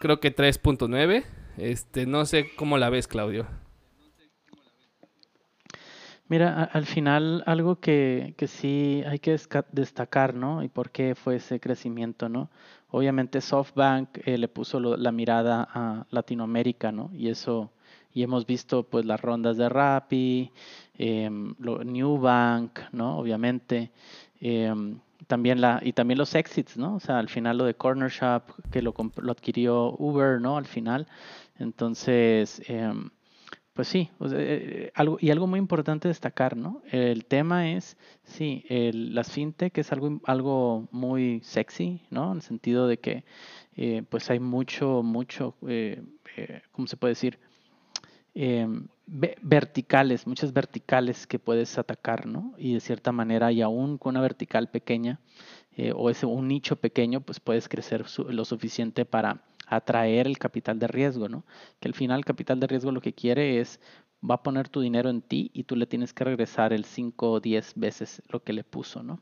creo 0.00 0.20
que 0.20 0.34
3.9. 0.34 1.24
Este, 1.58 2.06
no 2.06 2.24
sé 2.26 2.50
cómo 2.56 2.76
la 2.78 2.90
ves, 2.90 3.06
Claudio. 3.06 3.46
Mira, 6.28 6.64
al 6.64 6.86
final 6.86 7.42
algo 7.46 7.78
que, 7.78 8.34
que 8.38 8.46
sí 8.48 9.02
hay 9.06 9.18
que 9.18 9.36
destacar, 9.72 10.34
¿no? 10.34 10.62
Y 10.62 10.68
por 10.68 10.90
qué 10.90 11.14
fue 11.14 11.36
ese 11.36 11.60
crecimiento, 11.60 12.28
¿no? 12.30 12.48
Obviamente 12.92 13.40
SoftBank 13.40 14.20
eh, 14.26 14.38
le 14.38 14.48
puso 14.48 14.78
lo- 14.80 14.96
la 14.96 15.12
mirada 15.12 15.66
a 15.72 16.06
Latinoamérica, 16.10 16.92
¿no? 16.92 17.10
Y 17.14 17.28
eso, 17.28 17.72
y 18.14 18.22
hemos 18.22 18.46
visto 18.46 18.84
pues 18.84 19.04
las 19.06 19.20
rondas 19.20 19.56
de 19.56 19.68
Rappi, 19.68 20.52
em, 20.98 21.54
lo- 21.58 21.82
Newbank, 21.84 22.78
¿no? 22.92 23.18
Obviamente. 23.18 23.90
em, 24.40 24.98
también 25.28 25.60
la, 25.60 25.80
y 25.82 25.92
también 25.92 26.18
los 26.18 26.34
exits, 26.34 26.76
¿no? 26.76 26.96
O 26.96 27.00
sea, 27.00 27.18
al 27.20 27.28
final 27.28 27.58
lo 27.58 27.64
de 27.64 27.74
Corner 27.74 28.10
Shop, 28.10 28.42
que 28.72 28.82
lo, 28.82 28.92
lo 29.18 29.32
adquirió 29.32 29.94
Uber, 29.98 30.40
¿no? 30.40 30.56
Al 30.56 30.66
final. 30.66 31.06
Entonces, 31.58 32.60
em, 32.68 33.10
pues 33.74 33.88
sí, 33.88 34.10
o 34.18 34.28
sea, 34.28 34.38
eh, 34.40 34.92
algo, 34.94 35.16
y 35.20 35.30
algo 35.30 35.46
muy 35.46 35.58
importante 35.58 36.08
destacar, 36.08 36.56
¿no? 36.56 36.82
El 36.90 37.24
tema 37.24 37.70
es, 37.70 37.96
sí, 38.24 38.64
el- 38.68 39.14
las 39.14 39.30
fintech 39.32 39.76
es 39.78 39.92
algo, 39.92 40.20
algo 40.24 40.88
muy 40.92 41.40
sexy, 41.42 42.00
¿no? 42.10 42.30
En 42.32 42.36
el 42.38 42.42
sentido 42.42 42.86
de 42.86 42.98
que, 42.98 43.24
eh, 43.76 44.02
pues 44.10 44.30
hay 44.30 44.40
mucho, 44.40 45.02
mucho, 45.02 45.54
eh, 45.68 46.02
eh, 46.36 46.62
¿cómo 46.72 46.86
se 46.86 46.96
puede 46.98 47.12
decir? 47.12 47.38
Ve- 49.06 49.36
verticales, 49.42 50.26
muchas 50.26 50.52
verticales 50.52 51.26
que 51.26 51.38
puedes 51.38 51.76
atacar, 51.78 52.26
¿no? 52.26 52.54
Y 52.56 52.74
de 52.74 52.80
cierta 52.80 53.12
manera, 53.12 53.52
y 53.52 53.60
aún 53.62 53.98
con 53.98 54.10
una 54.12 54.20
vertical 54.22 54.68
pequeña, 54.70 55.20
o 55.94 56.10
ese 56.10 56.26
un 56.26 56.48
nicho 56.48 56.76
pequeño, 56.76 57.20
pues 57.22 57.40
puedes 57.40 57.68
crecer 57.68 58.06
su- 58.08 58.24
lo 58.30 58.44
suficiente 58.44 59.04
para 59.04 59.42
atraer 59.66 60.26
el 60.26 60.38
capital 60.38 60.78
de 60.78 60.86
riesgo, 60.86 61.28
¿no? 61.28 61.44
Que 61.80 61.88
al 61.88 61.94
final 61.94 62.18
el 62.18 62.24
capital 62.24 62.60
de 62.60 62.66
riesgo 62.66 62.92
lo 62.92 63.00
que 63.00 63.14
quiere 63.14 63.60
es, 63.60 63.80
va 64.28 64.36
a 64.36 64.42
poner 64.42 64.68
tu 64.68 64.80
dinero 64.80 65.10
en 65.10 65.22
ti 65.22 65.50
y 65.52 65.64
tú 65.64 65.76
le 65.76 65.86
tienes 65.86 66.12
que 66.12 66.24
regresar 66.24 66.72
el 66.72 66.84
5 66.84 67.32
o 67.32 67.40
10 67.40 67.74
veces 67.76 68.22
lo 68.28 68.42
que 68.42 68.52
le 68.52 68.64
puso, 68.64 69.02
¿no? 69.02 69.20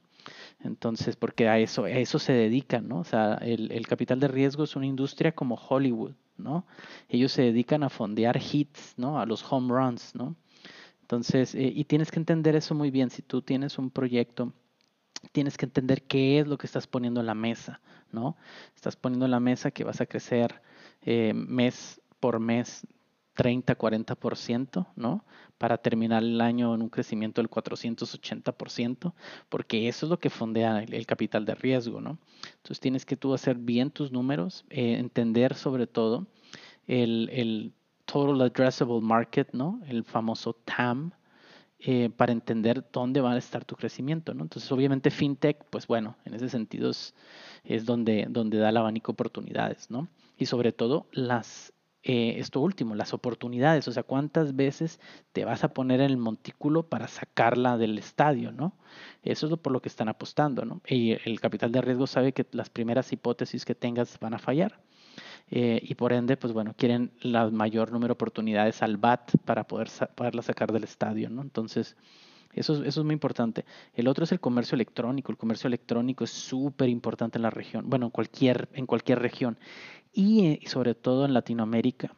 Entonces, 0.62 1.16
porque 1.16 1.48
a 1.48 1.58
eso, 1.58 1.84
a 1.84 1.90
eso 1.90 2.18
se 2.18 2.32
dedican, 2.32 2.88
¿no? 2.88 3.00
O 3.00 3.04
sea, 3.04 3.34
el, 3.36 3.72
el 3.72 3.86
capital 3.86 4.20
de 4.20 4.28
riesgo 4.28 4.64
es 4.64 4.76
una 4.76 4.86
industria 4.86 5.32
como 5.32 5.54
Hollywood, 5.54 6.12
¿no? 6.36 6.66
Ellos 7.08 7.32
se 7.32 7.42
dedican 7.42 7.82
a 7.82 7.88
fondear 7.88 8.38
hits, 8.38 8.94
¿no? 8.96 9.18
A 9.18 9.26
los 9.26 9.44
home 9.50 9.72
runs, 9.72 10.14
¿no? 10.14 10.36
Entonces, 11.02 11.54
eh, 11.54 11.72
y 11.74 11.84
tienes 11.84 12.10
que 12.10 12.20
entender 12.20 12.54
eso 12.54 12.74
muy 12.74 12.90
bien. 12.90 13.10
Si 13.10 13.22
tú 13.22 13.42
tienes 13.42 13.78
un 13.78 13.90
proyecto, 13.90 14.52
tienes 15.32 15.56
que 15.56 15.66
entender 15.66 16.02
qué 16.02 16.40
es 16.40 16.46
lo 16.46 16.58
que 16.58 16.66
estás 16.66 16.86
poniendo 16.86 17.20
en 17.20 17.26
la 17.26 17.34
mesa, 17.34 17.80
¿no? 18.12 18.36
Estás 18.74 18.96
poniendo 18.96 19.26
en 19.26 19.30
la 19.30 19.40
mesa 19.40 19.70
que 19.70 19.84
vas 19.84 20.00
a 20.00 20.06
crecer 20.06 20.60
eh, 21.02 21.32
mes 21.34 22.00
por 22.20 22.40
mes 22.40 22.86
30, 23.34 23.78
40%, 23.78 24.86
¿no? 24.96 25.24
Para 25.56 25.78
terminar 25.78 26.22
el 26.22 26.40
año 26.40 26.74
en 26.74 26.82
un 26.82 26.88
crecimiento 26.88 27.40
del 27.40 27.50
480%, 27.50 29.14
porque 29.48 29.88
eso 29.88 30.06
es 30.06 30.10
lo 30.10 30.18
que 30.18 30.30
fondea 30.30 30.82
el, 30.82 31.06
capital 31.06 31.44
de 31.44 31.54
riesgo, 31.54 32.00
¿no? 32.00 32.18
Entonces 32.56 32.80
tienes 32.80 33.06
que 33.06 33.16
tú 33.16 33.32
hacer 33.32 33.56
bien 33.56 33.90
tus 33.90 34.12
números, 34.12 34.64
eh, 34.70 34.96
entender 34.98 35.54
sobre 35.54 35.86
todo 35.86 36.26
el, 36.86 37.30
el 37.32 37.72
Total 38.04 38.40
Addressable 38.42 39.00
Market, 39.00 39.52
¿no? 39.52 39.80
El 39.86 40.04
famoso 40.04 40.54
TAM, 40.64 41.12
eh, 41.82 42.10
para 42.14 42.32
entender 42.32 42.84
dónde 42.92 43.22
va 43.22 43.32
a 43.32 43.38
estar 43.38 43.64
tu 43.64 43.74
crecimiento, 43.74 44.34
¿no? 44.34 44.42
Entonces, 44.42 44.70
obviamente, 44.70 45.10
FinTech, 45.10 45.64
pues 45.70 45.86
bueno, 45.86 46.16
en 46.26 46.34
ese 46.34 46.50
sentido 46.50 46.90
es, 46.90 47.14
donde, 47.86 48.26
donde 48.28 48.58
da 48.58 48.68
el 48.68 48.76
abanico 48.76 49.12
de 49.12 49.14
oportunidades, 49.14 49.90
¿no? 49.90 50.08
Y 50.36 50.44
sobre 50.44 50.72
todo, 50.72 51.06
las, 51.10 51.72
eh, 52.02 52.34
esto 52.36 52.60
último, 52.60 52.94
las 52.94 53.14
oportunidades, 53.14 53.88
o 53.88 53.92
sea, 53.92 54.02
cuántas 54.02 54.54
veces 54.56 55.00
te 55.32 55.46
vas 55.46 55.64
a 55.64 55.72
poner 55.72 56.00
en 56.00 56.10
el 56.10 56.16
montículo 56.18 56.82
para 56.82 57.08
sacarla 57.08 57.78
del 57.78 57.96
estadio, 57.98 58.52
¿no? 58.52 58.76
Eso 59.22 59.46
es 59.46 59.50
lo 59.50 59.56
por 59.56 59.72
lo 59.72 59.80
que 59.80 59.88
están 59.88 60.10
apostando, 60.10 60.66
¿no? 60.66 60.82
Y 60.86 61.12
el 61.24 61.40
capital 61.40 61.72
de 61.72 61.80
riesgo 61.80 62.06
sabe 62.06 62.32
que 62.32 62.46
las 62.52 62.68
primeras 62.68 63.10
hipótesis 63.10 63.64
que 63.64 63.74
tengas 63.74 64.20
van 64.20 64.34
a 64.34 64.38
fallar. 64.38 64.80
Eh, 65.50 65.80
y 65.82 65.94
por 65.94 66.12
ende, 66.12 66.36
pues 66.36 66.52
bueno, 66.52 66.74
quieren 66.76 67.10
la 67.22 67.50
mayor 67.50 67.90
número 67.92 68.08
de 68.08 68.12
oportunidades 68.12 68.82
al 68.82 68.96
BAT 68.98 69.32
para 69.44 69.64
poder 69.66 69.88
sa- 69.88 70.06
poderla 70.06 70.42
sacar 70.42 70.72
del 70.72 70.84
estadio, 70.84 71.28
¿no? 71.28 71.42
Entonces, 71.42 71.96
eso, 72.54 72.74
es- 72.74 72.80
eso 72.86 73.00
es 73.00 73.04
muy 73.04 73.12
importante. 73.14 73.64
El 73.94 74.06
otro 74.08 74.24
es 74.24 74.32
el 74.32 74.40
comercio 74.40 74.76
electrónico. 74.76 75.32
El 75.32 75.38
comercio 75.38 75.68
electrónico 75.68 76.24
es 76.24 76.30
súper 76.30 76.88
importante 76.88 77.38
en 77.38 77.42
la 77.42 77.50
región, 77.50 77.88
bueno, 77.90 78.06
en 78.06 78.10
cualquier, 78.10 78.68
en 78.74 78.86
cualquier 78.86 79.18
región. 79.20 79.58
Y 80.12 80.46
eh, 80.46 80.60
sobre 80.66 80.94
todo 80.94 81.24
en 81.24 81.34
Latinoamérica 81.34 82.14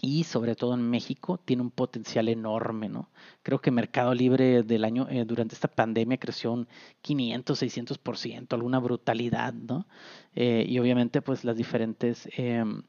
y 0.00 0.24
sobre 0.24 0.56
todo 0.56 0.74
en 0.74 0.88
México 0.88 1.38
tiene 1.44 1.62
un 1.62 1.70
potencial 1.70 2.28
enorme, 2.28 2.88
¿no? 2.88 3.10
Creo 3.42 3.60
que 3.60 3.70
Mercado 3.70 4.14
Libre 4.14 4.62
del 4.62 4.84
año, 4.84 5.06
eh, 5.10 5.24
durante 5.24 5.54
esta 5.54 5.68
pandemia 5.68 6.18
creció 6.18 6.52
un 6.52 6.68
500, 7.02 7.62
600%, 7.62 8.54
alguna 8.54 8.78
brutalidad, 8.78 9.54
¿no? 9.54 9.86
Eh, 10.34 10.64
y 10.68 10.78
obviamente 10.78 11.22
pues 11.22 11.44
las 11.44 11.56
diferentes 11.56 12.28
em, 12.36 12.82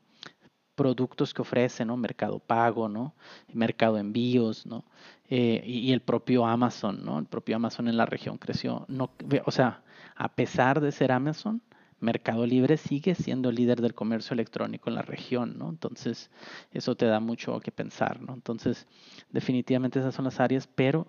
productos 0.76 1.34
que 1.34 1.42
ofrece, 1.42 1.86
¿no? 1.86 1.98
Mercado 1.98 2.40
Pago, 2.40 2.90
¿no? 2.90 3.16
Mercado 3.54 3.98
Envíos, 3.98 4.66
¿no? 4.66 4.86
Eh, 5.30 5.64
y, 5.66 5.80
y 5.80 5.94
el 5.94 6.02
propio 6.02 6.46
Amazon, 6.46 7.04
¿no? 7.04 7.20
El 7.20 7.26
propio 7.26 7.56
Amazon 7.56 7.88
en 7.88 7.98
la 7.98 8.06
región 8.06 8.38
creció, 8.38 8.86
no, 8.88 9.12
o 9.46 9.52
sea, 9.52 9.84
a 10.16 10.36
pesar 10.36 10.82
de 10.82 10.92
ser 10.92 11.12
Amazon, 11.12 11.62
Mercado 12.00 12.46
Libre 12.46 12.78
sigue 12.78 13.16
siendo 13.16 13.52
líder 13.52 13.82
del 13.82 13.96
comercio 13.96 14.34
electrónico 14.34 14.90
en 14.90 14.96
la 14.96 15.02
región, 15.02 15.58
¿no? 15.58 15.70
Entonces, 15.70 16.30
eso 16.72 16.96
te 16.96 17.06
da 17.06 17.20
mucho 17.20 17.60
que 17.60 17.72
pensar, 17.72 18.22
¿no? 18.22 18.34
Entonces, 18.34 18.88
definitivamente 19.32 20.00
esas 20.00 20.14
son 20.14 20.26
las 20.26 20.40
áreas, 20.40 20.68
pero 20.68 21.08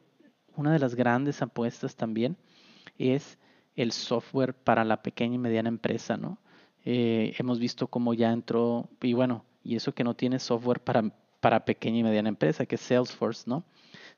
una 0.57 0.73
de 0.73 0.79
las 0.79 0.95
grandes 0.95 1.43
apuestas 1.43 1.95
también 1.95 2.37
es 2.99 3.39
el 3.77 3.93
software 3.93 4.55
para 4.55 4.85
la 4.85 5.03
pequeña 5.03 5.35
y 5.37 5.39
mediana 5.39 5.69
empresa, 5.69 6.17
¿no? 6.17 6.39
Eh, 6.85 7.35
hemos 7.39 7.59
visto 7.59 7.87
cómo 7.87 8.15
ya 8.15 8.33
entró, 8.33 8.89
y 9.03 9.13
bueno, 9.13 9.45
y 9.63 9.77
eso 9.77 9.95
que 9.95 10.05
no 10.05 10.15
tiene 10.15 10.39
software 10.39 10.81
para, 10.81 11.05
para 11.41 11.65
pequeña 11.65 11.99
y 11.99 12.03
mediana 12.03 12.31
empresa, 12.31 12.65
que 12.65 12.77
es 12.77 12.81
Salesforce, 12.81 13.45
¿no? 13.47 13.63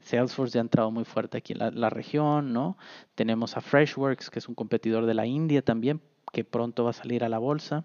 Salesforce 0.01 0.55
ya 0.55 0.61
ha 0.61 0.63
entrado 0.63 0.91
muy 0.91 1.05
fuerte 1.05 1.37
aquí 1.37 1.53
en 1.53 1.59
la, 1.59 1.71
la 1.73 1.91
región, 1.91 2.53
¿no? 2.53 2.79
Tenemos 3.17 3.57
a 3.57 3.61
Freshworks, 3.61 4.31
que 4.31 4.39
es 4.39 4.49
un 4.49 4.55
competidor 4.55 5.05
de 5.05 5.15
la 5.15 5.27
India 5.27 5.63
también, 5.63 6.01
que 6.33 6.45
pronto 6.45 6.85
va 6.85 6.91
a 6.91 6.95
salir 6.95 7.25
a 7.25 7.29
la 7.29 7.39
bolsa. 7.39 7.85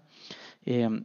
Tiene- 0.64 1.04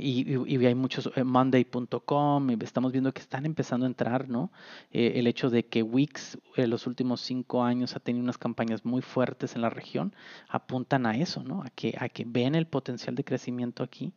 y, 0.00 0.36
y- 0.54 0.66
hay 0.66 0.74
muchos, 0.74 1.10
eh, 1.16 1.24
Monday.com, 1.24 2.50
estamos 2.62 2.92
viendo 2.92 3.12
que 3.12 3.20
están 3.20 3.46
empezando 3.46 3.86
a 3.86 3.88
entrar, 3.88 4.28
¿no? 4.28 4.50
Eh, 4.92 5.12
el 5.16 5.26
hecho 5.26 5.50
de 5.50 5.66
que 5.66 5.82
Wix 5.82 6.38
en 6.56 6.70
los 6.70 6.86
últimos 6.86 7.20
cinco 7.20 7.62
años 7.64 7.94
ha 7.96 8.00
tenido 8.00 8.22
unas 8.24 8.38
campañas 8.38 8.84
muy 8.84 9.02
fuertes 9.02 9.54
en 9.54 9.62
la 9.62 9.70
región, 9.70 10.14
apuntan 10.48 11.06
a 11.06 11.16
eso, 11.16 11.42
¿no? 11.42 11.62
A 11.62 11.70
que, 11.70 11.94
a 11.98 12.08
que 12.08 12.24
ven 12.26 12.54
el 12.54 12.66
potencial 12.66 13.14
de 13.14 13.24
crecimiento 13.24 13.82
aquí 13.82 14.12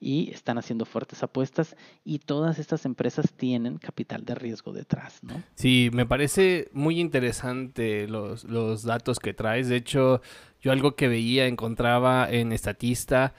y 0.00 0.30
están 0.30 0.58
haciendo 0.58 0.84
fuertes 0.84 1.22
apuestas 1.22 1.76
y 2.04 2.18
todas 2.18 2.58
estas 2.58 2.84
empresas 2.84 3.32
tienen 3.32 3.78
capital 3.78 4.24
de 4.24 4.34
riesgo 4.34 4.72
detrás, 4.72 5.22
¿no? 5.22 5.42
Sí, 5.54 5.90
me 5.92 6.06
parece 6.06 6.68
muy 6.72 7.00
interesante 7.00 8.06
los, 8.08 8.44
los 8.44 8.82
datos 8.82 9.18
que 9.18 9.32
traes. 9.34 9.68
De 9.68 9.76
hecho, 9.76 10.20
yo 10.60 10.72
algo 10.72 10.96
que 10.96 11.08
veía, 11.08 11.46
encontraba 11.46 12.30
en 12.30 12.52
Estatista, 12.52 13.34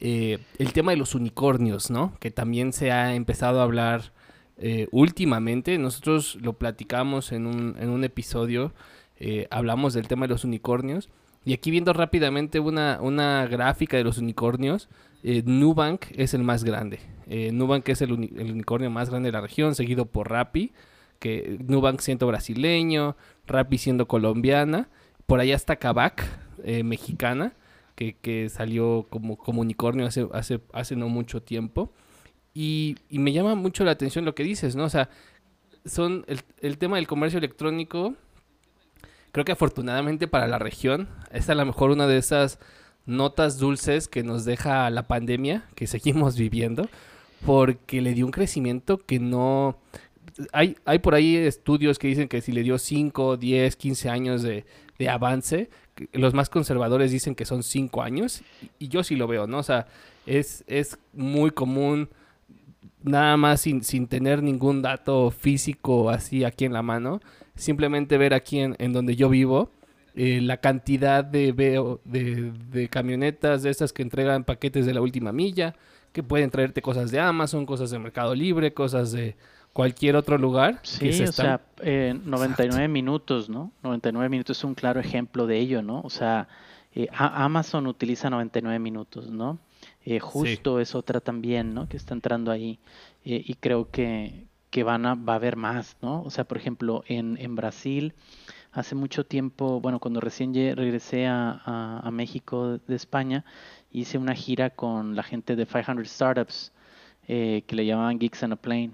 eh, 0.00 0.38
el 0.58 0.72
tema 0.72 0.92
de 0.92 0.96
los 0.98 1.14
unicornios, 1.14 1.90
¿no? 1.90 2.14
Que 2.20 2.30
también 2.30 2.72
se 2.72 2.90
ha 2.92 3.14
empezado 3.14 3.60
a 3.60 3.64
hablar 3.64 4.12
eh, 4.56 4.88
últimamente. 4.90 5.78
Nosotros 5.78 6.38
lo 6.40 6.54
platicamos 6.54 7.32
en 7.32 7.46
un, 7.46 7.76
en 7.78 7.90
un 7.90 8.04
episodio, 8.04 8.72
eh, 9.18 9.46
hablamos 9.50 9.94
del 9.94 10.08
tema 10.08 10.26
de 10.26 10.32
los 10.32 10.44
unicornios. 10.44 11.08
Y 11.44 11.52
aquí 11.52 11.70
viendo 11.70 11.92
rápidamente 11.92 12.60
una, 12.60 12.98
una 13.00 13.46
gráfica 13.46 13.96
de 13.96 14.04
los 14.04 14.18
unicornios, 14.18 14.88
eh, 15.22 15.42
Nubank 15.46 16.06
es 16.16 16.34
el 16.34 16.42
más 16.42 16.64
grande. 16.64 17.00
Eh, 17.26 17.52
Nubank 17.52 17.88
es 17.88 18.02
el, 18.02 18.12
uni- 18.12 18.30
el 18.36 18.52
unicornio 18.52 18.90
más 18.90 19.10
grande 19.10 19.28
de 19.28 19.32
la 19.32 19.40
región, 19.40 19.74
seguido 19.74 20.06
por 20.06 20.30
Rappi 20.30 20.72
que 21.18 21.58
Nubank 21.66 21.98
siendo 22.00 22.28
brasileño, 22.28 23.16
Rappi 23.48 23.76
siendo 23.78 24.06
colombiana, 24.06 24.88
por 25.26 25.40
allá 25.40 25.56
está 25.56 25.74
Kavak, 25.74 26.24
eh, 26.62 26.84
mexicana, 26.84 27.54
que, 27.98 28.14
que 28.14 28.48
salió 28.48 29.06
como, 29.10 29.36
como 29.36 29.62
unicornio 29.62 30.06
hace, 30.06 30.28
hace, 30.32 30.60
hace 30.72 30.94
no 30.94 31.08
mucho 31.08 31.42
tiempo. 31.42 31.92
Y, 32.54 32.96
y 33.10 33.18
me 33.18 33.32
llama 33.32 33.56
mucho 33.56 33.84
la 33.84 33.90
atención 33.90 34.24
lo 34.24 34.36
que 34.36 34.44
dices, 34.44 34.76
¿no? 34.76 34.84
O 34.84 34.88
sea, 34.88 35.10
son 35.84 36.24
el, 36.28 36.40
el 36.60 36.78
tema 36.78 36.96
del 36.96 37.08
comercio 37.08 37.38
electrónico 37.38 38.14
creo 39.32 39.44
que 39.44 39.52
afortunadamente 39.52 40.28
para 40.28 40.46
la 40.46 40.58
región, 40.58 41.08
es 41.30 41.48
a 41.50 41.54
lo 41.54 41.64
mejor 41.64 41.90
una 41.90 42.06
de 42.06 42.18
esas 42.18 42.58
notas 43.06 43.58
dulces 43.58 44.08
que 44.08 44.22
nos 44.22 44.44
deja 44.44 44.90
la 44.90 45.06
pandemia 45.06 45.64
que 45.74 45.86
seguimos 45.88 46.36
viviendo, 46.36 46.88
porque 47.44 48.00
le 48.00 48.14
dio 48.14 48.26
un 48.26 48.32
crecimiento 48.32 48.98
que 48.98 49.18
no... 49.18 49.78
Hay, 50.52 50.76
hay 50.84 51.00
por 51.00 51.14
ahí 51.14 51.36
estudios 51.36 51.98
que 51.98 52.06
dicen 52.06 52.28
que 52.28 52.40
si 52.40 52.52
le 52.52 52.62
dio 52.62 52.78
5, 52.78 53.36
10, 53.38 53.76
15 53.76 54.08
años 54.08 54.42
de, 54.42 54.66
de 54.98 55.08
avance, 55.08 55.68
los 56.12 56.34
más 56.34 56.48
conservadores 56.48 57.10
dicen 57.10 57.34
que 57.34 57.44
son 57.44 57.62
5 57.62 58.02
años, 58.02 58.42
y 58.78 58.88
yo 58.88 59.02
sí 59.02 59.16
lo 59.16 59.26
veo, 59.26 59.46
¿no? 59.46 59.58
O 59.58 59.62
sea, 59.62 59.86
es, 60.26 60.64
es 60.66 60.98
muy 61.12 61.50
común 61.50 62.08
nada 63.02 63.36
más 63.36 63.62
sin, 63.62 63.82
sin, 63.82 64.06
tener 64.06 64.42
ningún 64.42 64.82
dato 64.82 65.30
físico 65.30 66.10
así 66.10 66.44
aquí 66.44 66.64
en 66.64 66.72
la 66.72 66.82
mano, 66.82 67.20
simplemente 67.54 68.18
ver 68.18 68.34
aquí 68.34 68.58
en, 68.58 68.76
en 68.78 68.92
donde 68.92 69.16
yo 69.16 69.28
vivo 69.28 69.70
eh, 70.14 70.40
la 70.40 70.56
cantidad 70.56 71.24
de, 71.24 71.52
de, 71.52 72.52
de, 72.72 72.88
camionetas 72.88 73.62
de 73.62 73.70
estas 73.70 73.92
que 73.92 74.02
entregan 74.02 74.42
paquetes 74.42 74.84
de 74.84 74.94
la 74.94 75.00
última 75.00 75.32
milla, 75.32 75.76
que 76.12 76.24
pueden 76.24 76.50
traerte 76.50 76.82
cosas 76.82 77.12
de 77.12 77.20
Amazon, 77.20 77.66
cosas 77.66 77.90
de 77.90 78.00
Mercado 78.00 78.34
Libre, 78.34 78.74
cosas 78.74 79.12
de 79.12 79.36
cualquier 79.78 80.16
otro 80.16 80.38
lugar. 80.38 80.80
Sí, 80.82 81.22
o 81.22 81.30
sea, 81.30 81.60
eh, 81.82 82.12
99 82.24 82.88
minutos, 82.88 83.48
¿no? 83.48 83.70
99 83.84 84.28
minutos 84.28 84.58
es 84.58 84.64
un 84.64 84.74
claro 84.74 84.98
ejemplo 84.98 85.46
de 85.46 85.56
ello, 85.56 85.82
¿no? 85.82 86.00
O 86.00 86.10
sea, 86.10 86.48
eh, 86.96 87.06
Amazon 87.12 87.86
utiliza 87.86 88.28
99 88.28 88.80
minutos, 88.80 89.30
¿no? 89.30 89.60
Eh, 90.04 90.18
justo 90.18 90.80
es 90.80 90.96
otra 90.96 91.20
también, 91.20 91.74
¿no? 91.74 91.88
Que 91.88 91.96
está 91.96 92.12
entrando 92.12 92.50
ahí. 92.50 92.80
Eh, 93.24 93.40
y 93.46 93.54
creo 93.54 93.88
que, 93.88 94.48
que 94.70 94.82
van 94.82 95.06
a, 95.06 95.14
va 95.14 95.34
a 95.34 95.36
haber 95.36 95.54
más, 95.54 95.96
¿no? 96.02 96.22
O 96.24 96.30
sea, 96.30 96.42
por 96.42 96.58
ejemplo, 96.58 97.04
en, 97.06 97.38
en 97.40 97.54
Brasil 97.54 98.14
hace 98.72 98.96
mucho 98.96 99.26
tiempo, 99.26 99.80
bueno, 99.80 100.00
cuando 100.00 100.18
recién 100.18 100.52
regresé 100.54 101.28
a, 101.28 102.00
a, 102.02 102.10
México 102.10 102.78
de 102.78 102.96
España, 102.96 103.44
hice 103.92 104.18
una 104.18 104.34
gira 104.34 104.70
con 104.70 105.14
la 105.14 105.22
gente 105.22 105.54
de 105.54 105.66
500 105.66 106.08
Startups, 106.08 106.72
eh, 107.28 107.62
que 107.66 107.76
le 107.76 107.86
llamaban 107.86 108.18
Geeks 108.18 108.42
on 108.42 108.52
a 108.52 108.56
Plane, 108.56 108.92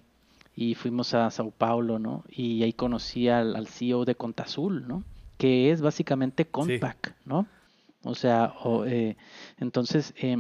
y 0.57 0.75
fuimos 0.75 1.15
a 1.15 1.31
Sao 1.31 1.51
Paulo, 1.51 1.99
¿no? 1.99 2.25
Y 2.29 2.63
ahí 2.63 2.73
conocí 2.73 3.29
al, 3.29 3.57
al 3.57 3.67
CEO 3.67 4.05
de 4.05 4.15
Contazul, 4.15 4.87
¿no? 4.87 5.03
Que 5.37 5.71
es 5.71 5.81
básicamente 5.81 6.47
Compact, 6.47 7.17
¿no? 7.25 7.47
O 8.05 8.15
sea, 8.15 8.55
o, 8.63 8.85
eh, 8.85 9.17
entonces, 9.59 10.15
eh, 10.19 10.37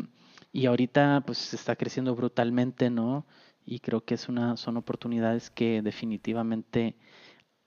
y 0.52 0.66
ahorita 0.66 1.22
pues 1.26 1.54
está 1.54 1.74
creciendo 1.76 2.14
brutalmente, 2.14 2.90
¿no? 2.90 3.26
Y 3.66 3.80
creo 3.80 4.04
que 4.04 4.14
es 4.14 4.28
una, 4.28 4.56
son 4.56 4.76
oportunidades 4.76 5.50
que 5.50 5.82
definitivamente 5.82 6.94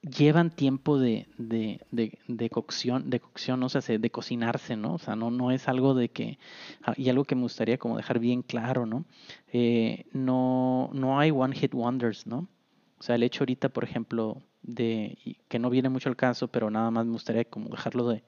llevan 0.09 0.49
tiempo 0.49 0.99
de, 0.99 1.27
de, 1.37 1.79
de, 1.91 2.49
cocción, 2.49 3.09
de 3.09 3.19
cocción, 3.19 3.61
o 3.63 3.69
sea, 3.69 3.81
de 3.97 4.09
cocinarse, 4.09 4.75
¿no? 4.75 4.95
O 4.95 4.97
sea, 4.97 5.15
no, 5.15 5.31
no 5.31 5.51
es 5.51 5.67
algo 5.67 5.93
de 5.93 6.09
que, 6.09 6.39
ah, 6.83 6.93
y 6.97 7.09
algo 7.09 7.25
que 7.25 7.35
me 7.35 7.41
gustaría 7.41 7.77
como 7.77 7.97
dejar 7.97 8.19
bien 8.19 8.41
claro, 8.41 8.85
¿no? 8.85 9.05
Eh, 9.51 10.05
no, 10.13 10.89
no 10.93 11.19
hay 11.19 11.31
one 11.31 11.55
hit 11.55 11.73
wonders, 11.73 12.27
¿no? 12.27 12.47
O 12.99 13.03
sea, 13.03 13.15
el 13.15 13.23
hecho 13.23 13.43
ahorita, 13.43 13.69
por 13.69 13.83
ejemplo, 13.83 14.41
de, 14.63 15.17
que 15.47 15.59
no 15.59 15.69
viene 15.69 15.89
mucho 15.89 16.09
al 16.09 16.15
caso, 16.15 16.47
pero 16.47 16.69
nada 16.69 16.91
más 16.91 17.05
me 17.05 17.11
gustaría 17.13 17.45
como 17.45 17.69
dejarlo 17.69 18.07
de 18.09 18.23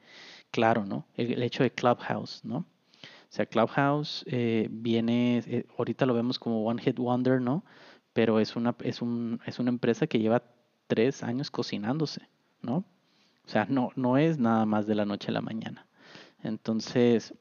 claro, 0.52 0.86
¿no? 0.86 1.06
El, 1.16 1.42
hecho 1.44 1.64
de 1.64 1.72
Clubhouse, 1.72 2.44
¿no? 2.44 2.58
O 2.58 3.32
sea, 3.32 3.46
Clubhouse 3.46 4.26
eh, 4.28 4.68
viene, 4.72 5.44
eh, 5.46 5.66
ahorita 5.78 6.06
lo 6.06 6.14
vemos 6.14 6.40
como 6.40 6.64
one 6.66 6.82
hit 6.82 6.98
wonder, 6.98 7.42
¿no? 7.42 7.64
Pero 8.14 8.40
es 8.40 8.56
una, 8.56 8.76
es 8.84 9.02
un, 9.02 9.40
es 9.46 9.60
una 9.60 9.70
empresa 9.70 10.08
que 10.08 10.20
lleva 10.20 10.44
tres 10.90 11.22
años 11.22 11.52
cocinándose, 11.52 12.28
¿no? 12.64 12.78
O 13.46 13.52
sea, 13.52 13.66
no, 13.70 13.92
no 13.96 14.18
es 14.18 14.40
nada 14.40 14.66
más 14.66 14.88
de 14.88 14.96
la 14.96 15.06
noche 15.06 15.30
a 15.30 15.34
la 15.34 15.42
mañana. 15.42 15.86
Entonces, 16.42 17.36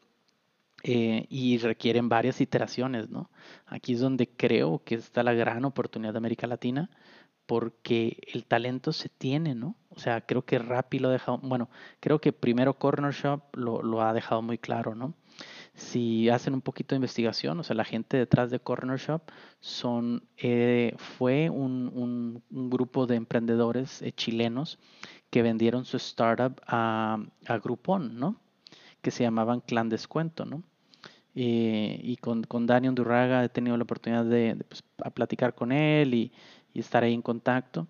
eh, 0.83 1.27
y 1.31 1.57
requieren 1.59 2.11
varias 2.11 2.43
iteraciones, 2.43 3.09
¿no? 3.09 3.31
Aquí 3.67 3.95
es 3.95 4.01
donde 4.01 4.29
creo 4.29 4.83
que 4.85 4.97
está 4.97 5.23
la 5.23 5.33
gran 5.33 5.65
oportunidad 5.65 6.13
de 6.13 6.19
América 6.19 6.47
Latina, 6.47 6.91
porque 7.47 8.19
el 8.35 8.45
talento 8.45 8.93
se 8.93 9.09
tiene, 9.09 9.55
¿no? 9.55 9.77
O 9.89 9.99
sea, 9.99 10.21
creo 10.21 10.45
que 10.45 10.59
Rappi 10.59 10.99
lo 10.99 11.09
ha 11.09 11.13
dejado, 11.13 11.39
bueno, 11.39 11.71
creo 12.01 12.21
que 12.21 12.35
primero 12.35 12.75
Corner 12.79 13.13
Shop 13.13 13.41
lo, 13.55 13.83
lo 13.83 14.03
ha 14.03 14.13
dejado 14.13 14.43
muy 14.43 14.59
claro, 14.59 14.95
¿no? 14.95 15.15
Si 15.79 16.29
hacen 16.29 16.55
un 16.55 16.61
poquito 16.61 16.95
de 16.95 16.97
investigación, 16.97 17.61
o 17.61 17.63
sea, 17.63 17.77
la 17.77 17.85
gente 17.85 18.17
detrás 18.17 18.51
de 18.51 18.59
Corner 18.59 18.99
Shop 18.99 19.23
son, 19.61 20.25
eh, 20.37 20.93
fue 20.97 21.51
un, 21.51 22.43
un, 22.51 22.69
grupo 22.69 23.07
de 23.07 23.15
emprendedores 23.15 24.03
eh, 24.03 24.11
chilenos 24.13 24.79
que 25.31 25.43
vendieron 25.43 25.85
su 25.85 25.97
startup 25.97 26.61
a, 26.67 27.19
a, 27.47 27.59
Groupon, 27.59 28.19
¿no? 28.19 28.41
Que 29.03 29.13
se 29.13 29.23
llamaban 29.23 29.61
Clan 29.61 29.89
Descuento, 29.89 30.45
¿no? 30.45 30.65
Eh, 31.37 32.01
y 32.03 32.17
con, 32.17 32.43
con 32.43 32.67
Dani 32.67 32.89
Undurraga 32.89 33.45
he 33.45 33.49
tenido 33.49 33.77
la 33.77 33.85
oportunidad 33.85 34.25
de, 34.25 34.57
pues, 34.69 34.83
platicar 35.15 35.55
con 35.55 35.71
él 35.71 36.13
y, 36.13 36.33
y, 36.75 36.81
estar 36.81 37.05
ahí 37.05 37.15
en 37.15 37.23
contacto. 37.23 37.87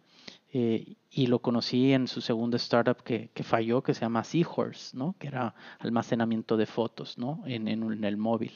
Eh, 0.51 0.97
y 1.11 1.27
lo 1.27 1.41
conocí 1.41 1.93
en 1.93 2.09
su 2.09 2.23
segunda 2.23 2.57
startup 2.57 3.03
que, 3.03 3.31
que, 3.35 3.43
falló, 3.43 3.83
que 3.83 3.93
se 3.93 4.01
llama 4.01 4.25
Seahorse, 4.25 4.97
¿no? 4.97 5.15
que 5.19 5.27
era 5.27 5.55
almacenamiento 5.79 6.57
de 6.57 6.65
fotos 6.65 7.19
¿no? 7.19 7.43
en, 7.47 7.69
en, 7.69 8.05
el 8.05 8.17
móvil. 8.17 8.53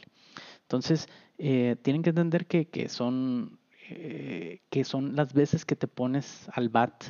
Entonces, 0.62 1.09
eh, 1.37 1.76
tienen 1.83 2.02
que 2.02 2.11
entender 2.11 2.46
que, 2.46 2.66
que 2.66 2.88
son, 2.88 3.59
eh, 3.90 4.61
que 4.70 4.85
son 4.85 5.16
las 5.16 5.35
veces 5.35 5.66
que 5.66 5.76
te 5.76 5.87
pones 5.87 6.48
al 6.55 6.70
bat 6.70 7.05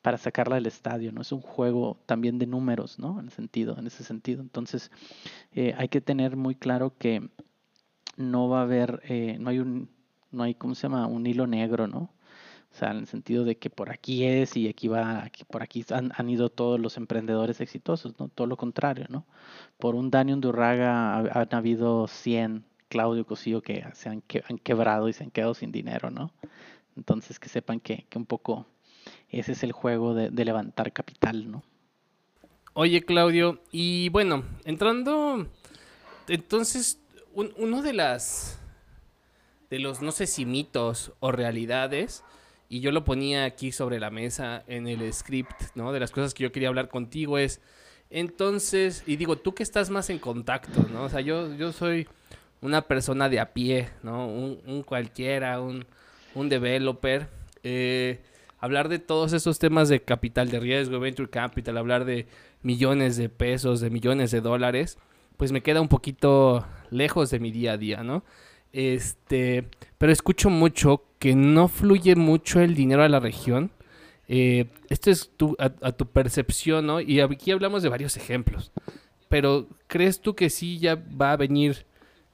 para 0.00 0.16
sacarla 0.16 0.54
del 0.54 0.66
estadio, 0.66 1.12
¿no? 1.12 1.20
Es 1.20 1.30
un 1.30 1.42
juego 1.42 1.98
también 2.06 2.38
de 2.38 2.46
números, 2.46 2.98
¿no? 2.98 3.20
En, 3.20 3.28
sentido, 3.30 3.76
en 3.78 3.86
ese 3.86 4.02
sentido. 4.02 4.40
Entonces, 4.40 4.90
hay 5.54 5.88
que 5.88 6.00
tener 6.00 6.36
muy 6.36 6.54
claro 6.54 6.96
que 6.96 7.28
no 8.16 8.48
va 8.48 8.60
a 8.60 8.62
haber, 8.62 9.02
no 9.38 9.50
hay 9.50 9.58
un, 9.58 9.90
no 10.30 10.44
hay, 10.44 10.54
¿cómo 10.54 10.74
se 10.74 10.84
llama? 10.84 11.06
Un 11.06 11.26
hilo 11.26 11.46
negro, 11.46 11.86
¿no? 11.86 12.14
O 12.72 12.74
sea, 12.76 12.92
en 12.92 12.98
el 12.98 13.06
sentido 13.06 13.44
de 13.44 13.56
que 13.56 13.68
por 13.68 13.90
aquí 13.90 14.24
es 14.24 14.56
y 14.56 14.68
aquí 14.68 14.86
va, 14.88 15.24
aquí, 15.24 15.44
por 15.44 15.62
aquí 15.62 15.84
han, 15.90 16.12
han, 16.16 16.30
ido 16.30 16.50
todos 16.50 16.78
los 16.78 16.96
emprendedores 16.96 17.60
exitosos, 17.60 18.18
¿no? 18.18 18.28
Todo 18.28 18.46
lo 18.46 18.56
contrario, 18.56 19.06
¿no? 19.08 19.26
Por 19.78 19.94
un 19.96 20.10
Dani 20.10 20.32
Undurraga 20.32 21.18
han 21.18 21.54
habido 21.54 22.06
100 22.06 22.64
Claudio 22.88 23.26
Cosillo 23.26 23.60
que 23.62 23.84
se 23.94 24.08
han, 24.08 24.22
han 24.48 24.58
quebrado 24.58 25.08
y 25.08 25.12
se 25.12 25.24
han 25.24 25.30
quedado 25.30 25.54
sin 25.54 25.72
dinero, 25.72 26.10
¿no? 26.10 26.32
Entonces 26.96 27.38
que 27.40 27.48
sepan 27.48 27.80
que, 27.80 28.06
que 28.08 28.18
un 28.18 28.26
poco 28.26 28.66
ese 29.30 29.52
es 29.52 29.62
el 29.62 29.72
juego 29.72 30.14
de, 30.14 30.30
de 30.30 30.44
levantar 30.44 30.92
capital, 30.92 31.50
¿no? 31.50 31.62
Oye, 32.72 33.02
Claudio, 33.02 33.60
y 33.72 34.08
bueno, 34.10 34.44
entrando, 34.64 35.48
entonces, 36.28 37.00
un, 37.34 37.52
uno 37.56 37.82
de 37.82 37.92
las, 37.92 38.60
de 39.70 39.80
los, 39.80 40.02
no 40.02 40.12
sé 40.12 40.28
si 40.28 40.46
mitos 40.46 41.12
o 41.18 41.32
realidades, 41.32 42.22
y 42.70 42.78
yo 42.78 42.92
lo 42.92 43.02
ponía 43.02 43.44
aquí 43.44 43.72
sobre 43.72 43.98
la 43.98 44.10
mesa 44.10 44.62
en 44.68 44.86
el 44.86 45.12
script, 45.12 45.60
¿no? 45.74 45.90
De 45.90 45.98
las 45.98 46.12
cosas 46.12 46.32
que 46.32 46.44
yo 46.44 46.52
quería 46.52 46.68
hablar 46.68 46.88
contigo 46.88 47.36
es, 47.36 47.60
entonces, 48.10 49.02
y 49.08 49.16
digo, 49.16 49.36
tú 49.36 49.54
que 49.54 49.64
estás 49.64 49.90
más 49.90 50.08
en 50.08 50.20
contacto, 50.20 50.86
¿no? 50.92 51.02
O 51.02 51.08
sea, 51.08 51.20
yo, 51.20 51.52
yo 51.56 51.72
soy 51.72 52.06
una 52.60 52.82
persona 52.82 53.28
de 53.28 53.40
a 53.40 53.52
pie, 53.52 53.90
¿no? 54.04 54.28
Un, 54.28 54.84
cualquiera, 54.84 55.60
un, 55.60 55.84
un 56.36 56.48
developer. 56.48 57.28
Eh, 57.64 58.20
hablar 58.60 58.88
de 58.88 59.00
todos 59.00 59.32
esos 59.32 59.58
temas 59.58 59.88
de 59.88 60.02
capital 60.02 60.48
de 60.48 60.60
riesgo, 60.60 61.00
venture 61.00 61.28
capital, 61.28 61.76
hablar 61.76 62.04
de 62.04 62.28
millones 62.62 63.16
de 63.16 63.28
pesos, 63.28 63.80
de 63.80 63.90
millones 63.90 64.30
de 64.30 64.42
dólares, 64.42 64.96
pues 65.36 65.50
me 65.50 65.62
queda 65.62 65.80
un 65.80 65.88
poquito 65.88 66.64
lejos 66.90 67.30
de 67.30 67.40
mi 67.40 67.50
día 67.50 67.72
a 67.72 67.78
día, 67.78 68.04
¿no? 68.04 68.22
Este, 68.72 69.64
pero 69.98 70.12
escucho 70.12 70.50
mucho 70.50 71.04
que 71.18 71.34
no 71.34 71.68
fluye 71.68 72.16
mucho 72.16 72.60
el 72.60 72.74
dinero 72.74 73.02
a 73.02 73.08
la 73.08 73.20
región. 73.20 73.70
Eh, 74.28 74.66
esto 74.88 75.10
es 75.10 75.30
tu, 75.36 75.56
a, 75.58 75.92
tu 75.92 76.06
percepción, 76.06 76.86
¿no? 76.86 77.00
Y 77.00 77.20
aquí 77.20 77.50
hablamos 77.50 77.82
de 77.82 77.88
varios 77.88 78.16
ejemplos. 78.16 78.72
Pero 79.28 79.68
¿crees 79.86 80.20
tú 80.20 80.34
que 80.34 80.50
sí 80.50 80.78
ya 80.78 80.96
va 81.20 81.32
a 81.32 81.36
venir 81.36 81.84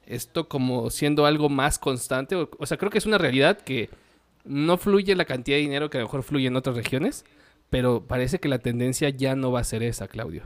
esto 0.05 0.47
como 0.47 0.89
siendo 0.89 1.25
algo 1.25 1.49
más 1.49 1.79
constante? 1.79 2.35
O, 2.35 2.49
o 2.57 2.65
sea, 2.65 2.77
creo 2.77 2.91
que 2.91 2.97
es 2.97 3.05
una 3.05 3.17
realidad 3.17 3.59
que 3.59 3.89
no 4.45 4.77
fluye 4.77 5.15
la 5.15 5.25
cantidad 5.25 5.57
de 5.57 5.61
dinero 5.61 5.89
que 5.89 5.97
a 5.97 6.01
lo 6.01 6.07
mejor 6.07 6.23
fluye 6.23 6.47
en 6.47 6.55
otras 6.55 6.75
regiones, 6.75 7.25
pero 7.69 8.03
parece 8.07 8.39
que 8.39 8.47
la 8.47 8.59
tendencia 8.59 9.09
ya 9.09 9.35
no 9.35 9.51
va 9.51 9.59
a 9.59 9.65
ser 9.65 9.83
esa, 9.83 10.07
Claudio. 10.07 10.43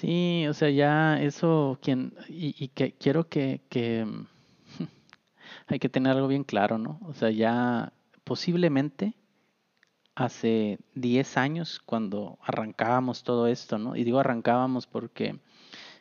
Sí, 0.00 0.46
o 0.48 0.54
sea, 0.54 0.70
ya 0.70 1.20
eso, 1.20 1.78
quien, 1.82 2.14
y, 2.28 2.68
que 2.68 2.92
quiero 2.94 3.28
que, 3.28 3.60
que 3.68 4.06
hay 5.66 5.78
que 5.78 5.90
tener 5.90 6.12
algo 6.12 6.26
bien 6.26 6.42
claro, 6.44 6.78
¿no? 6.78 6.98
O 7.04 7.12
sea, 7.12 7.30
ya 7.30 7.92
posiblemente 8.24 9.14
hace 10.14 10.78
10 10.94 11.36
años 11.36 11.80
cuando 11.84 12.38
arrancábamos 12.42 13.24
todo 13.24 13.46
esto, 13.46 13.78
¿no? 13.78 13.94
Y 13.94 14.04
digo 14.04 14.18
arrancábamos 14.20 14.86
porque 14.86 15.38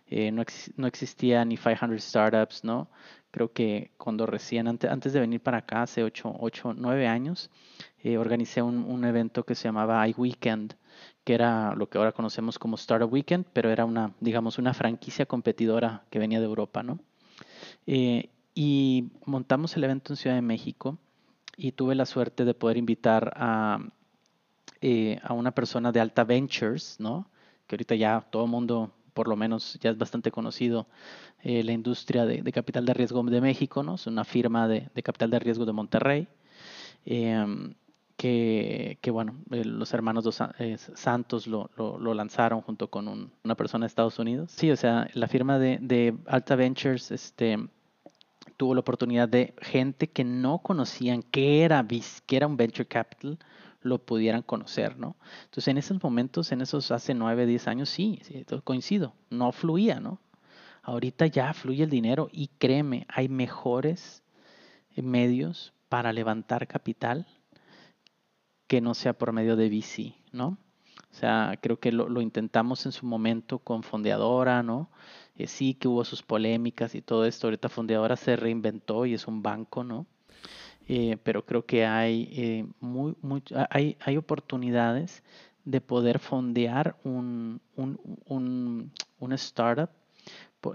eh, 0.07 0.31
no, 0.31 0.43
no, 0.77 0.87
existía 0.87 1.43
ni 1.43 1.57
500 1.57 2.01
Startups, 2.01 2.63
¿no? 2.63 2.89
Creo 3.31 3.51
que 3.51 3.91
cuando 3.97 4.25
recién, 4.25 4.69
antes, 4.69 4.89
antes 4.89 5.11
de 5.11 5.19
venir 5.19 5.41
para 5.41 5.57
acá, 5.57 5.81
hace 5.83 6.03
8, 6.03 6.37
8 6.39 6.73
9 6.77 7.05
años, 7.07 7.51
eh, 8.01 8.17
organicé 8.17 8.61
un, 8.61 8.85
un, 8.85 9.03
evento 9.03 9.43
que 9.43 9.55
se 9.55 9.65
llamaba 9.67 10.07
iWeekend, 10.07 10.75
que 11.29 11.35
era 11.35 11.75
lo 11.75 11.87
que 11.87 11.99
ahora 11.99 12.11
conocemos 12.11 12.57
como 12.57 12.75
Startup 12.75 13.13
Weekend, 13.13 13.45
pero 13.53 13.69
era 13.69 13.85
una, 13.85 14.15
digamos, 14.19 14.57
una 14.57 14.73
franquicia 14.73 15.27
competidora 15.27 16.01
que 16.09 16.17
venía 16.17 16.39
de 16.39 16.47
Europa, 16.47 16.81
¿no? 16.81 16.97
Eh, 17.85 18.31
y 18.55 19.11
montamos 19.25 19.77
el 19.77 19.83
evento 19.83 20.11
en 20.11 20.17
Ciudad 20.17 20.35
de 20.35 20.41
México 20.41 20.97
y 21.55 21.73
tuve 21.73 21.93
la 21.93 22.07
suerte 22.07 22.45
de 22.45 22.55
poder 22.55 22.77
invitar 22.77 23.31
a, 23.35 23.77
eh, 24.81 25.19
a 25.21 25.33
una 25.33 25.51
persona 25.51 25.91
de 25.91 25.99
Alta 25.99 26.23
Ventures, 26.23 26.95
¿no? 26.99 27.29
Que 27.67 27.75
ahorita 27.75 27.93
ya 27.93 28.25
todo 28.31 28.45
el 28.45 28.49
mundo 28.49 28.91
por 29.13 29.27
lo 29.27 29.35
menos 29.35 29.77
ya 29.79 29.91
es 29.91 29.99
bastante 29.99 30.31
conocido 30.31 30.87
eh, 31.43 31.63
la 31.63 31.73
industria 31.73 32.25
de, 32.25 32.51
capital 32.51 32.87
de 32.87 32.95
riesgo 32.95 33.21
de 33.21 33.39
México, 33.39 33.83
¿no? 33.83 33.95
Es 33.95 34.07
una 34.07 34.23
firma 34.23 34.67
de, 34.67 34.89
capital 35.03 35.29
de 35.29 35.37
riesgo 35.37 35.67
de 35.67 35.73
Monterrey, 35.73 36.27
em, 38.23 38.95
que, 39.01 39.11
bueno, 39.11 39.35
eh, 39.51 39.63
los 39.63 39.93
hermanos 39.93 40.23
dos, 40.23 40.41
eh, 40.59 40.77
Santos 40.77 41.47
lo, 41.47 41.69
lanzaron 42.13 42.61
junto 42.61 42.89
con 42.89 43.31
una 43.43 43.55
persona 43.55 43.85
de 43.85 43.87
Estados 43.87 44.19
Unidos. 44.19 44.51
Sí, 44.51 44.71
o 44.71 44.75
sea, 44.75 45.07
la 45.13 45.27
firma 45.27 45.59
de, 45.59 46.15
Alta 46.27 46.55
Ventures 46.55 47.11
este, 47.11 47.57
tuvo 48.57 48.73
la 48.73 48.81
oportunidad 48.81 49.29
de 49.29 49.53
gente 49.61 50.07
que 50.07 50.23
no 50.23 50.59
conocían 50.59 51.23
qué 51.23 51.63
era, 51.63 51.85
qué 52.25 52.37
era 52.37 52.47
un 52.47 52.57
venture 52.57 52.87
capital, 52.87 53.39
lo 53.81 53.97
pudieran 53.99 54.41
conocer, 54.41 54.97
¿no? 54.97 55.15
Entonces, 55.45 55.69
en 55.69 55.77
esos 55.77 56.03
momentos, 56.03 56.51
en 56.51 56.61
esos 56.61 56.91
hace 56.91 57.13
nueve, 57.13 57.45
diez 57.45 57.67
años, 57.67 57.89
sí, 57.89 58.19
sí 58.23 58.45
coincido, 58.65 59.13
no 59.29 59.53
fluía, 59.53 60.01
¿no? 60.01 60.19
Ahorita 60.83 61.27
ya 61.27 61.53
fluye 61.53 61.83
el 61.83 61.89
dinero 61.89 62.29
y 62.31 62.47
créeme, 62.57 63.05
hay 63.07 63.29
mejores 63.29 64.23
medios 64.95 65.73
para 65.87 66.11
levantar 66.11 66.67
capital 66.67 67.25
que 68.69 68.81
no 68.81 68.93
sea 68.93 69.13
por 69.13 69.33
medio 69.33 69.55
de 69.55 69.67
VC, 69.67 70.13
¿no? 70.31 70.59
O 71.11 71.15
sea, 71.15 71.57
creo 71.59 71.79
que 71.79 71.91
lo, 71.91 72.21
intentamos 72.21 72.85
en 72.85 72.91
su 72.91 73.07
momento 73.07 73.57
con 73.57 73.81
Fondeadora, 73.81 74.61
¿no? 74.61 74.91
Eh, 75.35 75.47
sí 75.47 75.73
que 75.73 75.87
hubo 75.87 76.05
sus 76.05 76.21
polémicas 76.21 76.93
y 76.93 77.01
todo 77.01 77.25
esto. 77.25 77.47
Ahorita 77.47 77.67
Fondeadora 77.67 78.15
se 78.15 78.35
reinventó 78.35 79.07
y 79.07 79.15
es 79.15 79.27
un 79.27 79.41
banco, 79.41 79.83
¿no? 79.83 80.05
Eh, 80.87 81.17
pero 81.23 81.45
creo 81.47 81.65
que 81.65 81.87
hay, 81.87 82.29
eh, 82.31 82.67
muy, 82.79 83.15
muy, 83.23 83.41
hay, 83.71 83.97
hay 84.01 84.17
oportunidades 84.17 85.23
de 85.65 85.81
poder 85.81 86.19
fondear 86.19 86.95
un, 87.03 87.61
un, 87.75 87.99
un, 88.27 88.91
una 89.19 89.35
startup, 89.35 89.89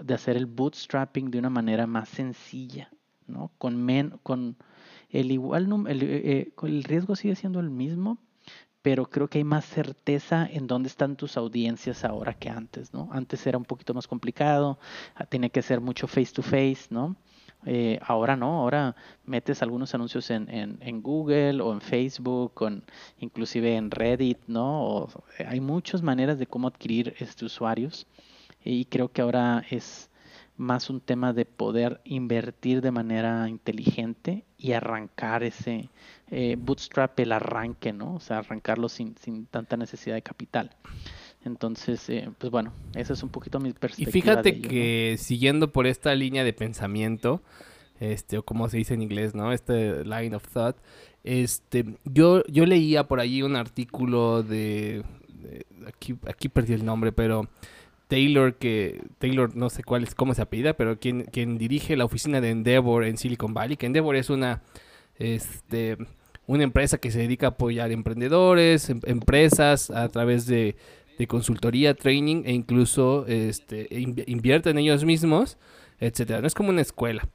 de 0.03 0.13
hacer 0.13 0.35
el 0.35 0.47
bootstrapping 0.47 1.31
de 1.31 1.39
una 1.39 1.49
manera 1.49 1.87
más 1.87 2.09
sencilla, 2.09 2.89
¿no? 3.27 3.51
Con, 3.57 4.19
con 4.21 4.57
el 5.09 5.31
igual 5.31 5.69
el, 5.87 6.03
eh, 6.03 6.53
el 6.63 6.83
riesgo 6.83 7.15
sigue 7.15 7.35
siendo 7.35 7.59
el 7.59 7.69
mismo, 7.69 8.19
pero 8.85 9.09
creo 9.09 9.27
que 9.27 9.39
hay 9.39 9.43
más 9.43 9.65
certeza 9.65 10.47
en 10.51 10.67
dónde 10.67 10.89
están 10.89 11.15
tus 11.15 11.37
audiencias 11.37 12.05
ahora 12.05 12.35
que 12.35 12.49
antes, 12.49 12.93
¿no? 12.93 13.09
Antes 13.11 13.47
era 13.47 13.57
un 13.57 13.65
poquito 13.65 13.95
más 13.95 14.07
complicado, 14.07 14.77
ah, 15.15 15.25
tiene 15.25 15.49
que 15.49 15.63
ser 15.63 15.81
mucho 15.81 16.05
face 16.05 16.31
to 16.31 16.43
face, 16.43 16.85
¿no? 16.91 17.15
Eh, 17.65 17.99
ahora 18.03 18.35
no, 18.35 18.59
ahora 18.59 18.95
metes 19.25 19.63
algunos 19.63 19.95
anuncios 19.95 20.29
en, 20.29 20.47
en, 20.79 21.01
Google 21.01 21.61
o 21.61 21.73
en 21.73 21.81
Facebook, 21.81 22.61
o 22.61 22.69
inclusive 23.17 23.75
en 23.75 23.89
Reddit, 23.89 24.37
¿no? 24.45 25.07
Eh, 25.39 25.45
hay 25.47 25.61
muchas 25.61 26.03
maneras 26.03 26.37
de 26.37 26.45
cómo 26.45 26.67
adquirir 26.67 27.15
este, 27.17 27.45
usuarios 27.45 28.05
y 28.63 28.85
creo 28.85 29.11
que 29.11 29.23
ahora 29.23 29.65
es 29.71 30.11
más 30.57 30.89
un 30.89 31.01
tema 31.01 31.33
de 31.33 31.45
poder 31.45 32.01
invertir 32.05 32.81
de 32.81 32.91
manera 32.91 33.49
inteligente 33.49 34.45
y 34.57 34.71
arrancar 34.71 35.43
ese 35.43 35.89
eh, 36.31 36.55
bootstrap, 36.57 37.19
el 37.19 37.31
arranque, 37.31 37.91
¿no? 37.93 38.15
O 38.15 38.19
sea, 38.19 38.39
arrancarlo 38.39 38.89
sin, 38.89 39.15
sin 39.17 39.45
tanta 39.45 39.77
necesidad 39.77 40.15
de 40.15 40.21
capital. 40.21 40.71
Entonces, 41.43 42.09
eh, 42.09 42.29
pues 42.37 42.51
bueno, 42.51 42.73
esa 42.95 43.13
es 43.13 43.21
un 43.21 43.29
poquito 43.29 43.59
mi 43.59 43.71
perspectiva. 43.73 44.09
Y 44.09 44.11
fíjate 44.11 44.61
que 44.61 45.15
siguiendo 45.19 45.71
por 45.71 45.87
esta 45.87 46.15
línea 46.15 46.43
de 46.43 46.53
pensamiento, 46.53 47.43
este, 47.99 48.37
o 48.37 48.43
como 48.43 48.67
se 48.69 48.77
dice 48.77 48.93
en 48.93 49.01
inglés, 49.01 49.35
¿no? 49.35 49.51
Este 49.51 50.03
line 50.03 50.35
of 50.35 50.47
thought, 50.47 50.77
este, 51.23 51.97
yo, 52.05 52.43
yo 52.47 52.65
leía 52.65 53.07
por 53.07 53.19
allí 53.19 53.43
un 53.43 53.55
artículo 53.55 54.41
de, 54.41 55.03
aquí, 55.87 56.15
aquí 56.27 56.49
perdí 56.49 56.73
el 56.73 56.85
nombre, 56.85 57.11
pero 57.11 57.47
Taylor, 58.07 58.55
que 58.55 59.01
Taylor 59.19 59.55
no 59.55 59.69
sé 59.69 59.83
cuál 59.83 60.03
es, 60.03 60.15
cómo 60.15 60.33
se 60.33 60.41
apellida, 60.41 60.73
pero 60.73 60.99
quien, 60.99 61.57
dirige 61.57 61.97
la 61.97 62.05
oficina 62.05 62.41
de 62.41 62.51
Endeavor 62.51 63.03
en 63.03 63.17
Silicon 63.17 63.53
Valley, 63.53 63.77
que 63.77 63.85
Endeavor 63.85 64.15
es 64.15 64.29
una, 64.29 64.61
este, 65.17 65.97
una 66.47 66.63
empresa 66.63 66.97
que 66.97 67.11
se 67.11 67.19
dedica 67.19 67.47
a 67.47 67.49
apoyar 67.49 67.91
emprendedores, 67.91 68.89
em, 68.89 68.99
empresas 69.05 69.89
a 69.91 70.09
través 70.09 70.45
de 70.45 70.75
de 71.17 71.27
consultoría, 71.27 71.93
training 71.93 72.43
e 72.45 72.53
incluso 72.53 73.25
este, 73.27 73.87
invierte 74.27 74.69
en 74.69 74.77
ellos 74.77 75.05
mismos, 75.05 75.57
etcétera. 75.99 76.41
No 76.41 76.47
es 76.47 76.53
como 76.53 76.69
una 76.69 76.81
escuela. 76.81 77.27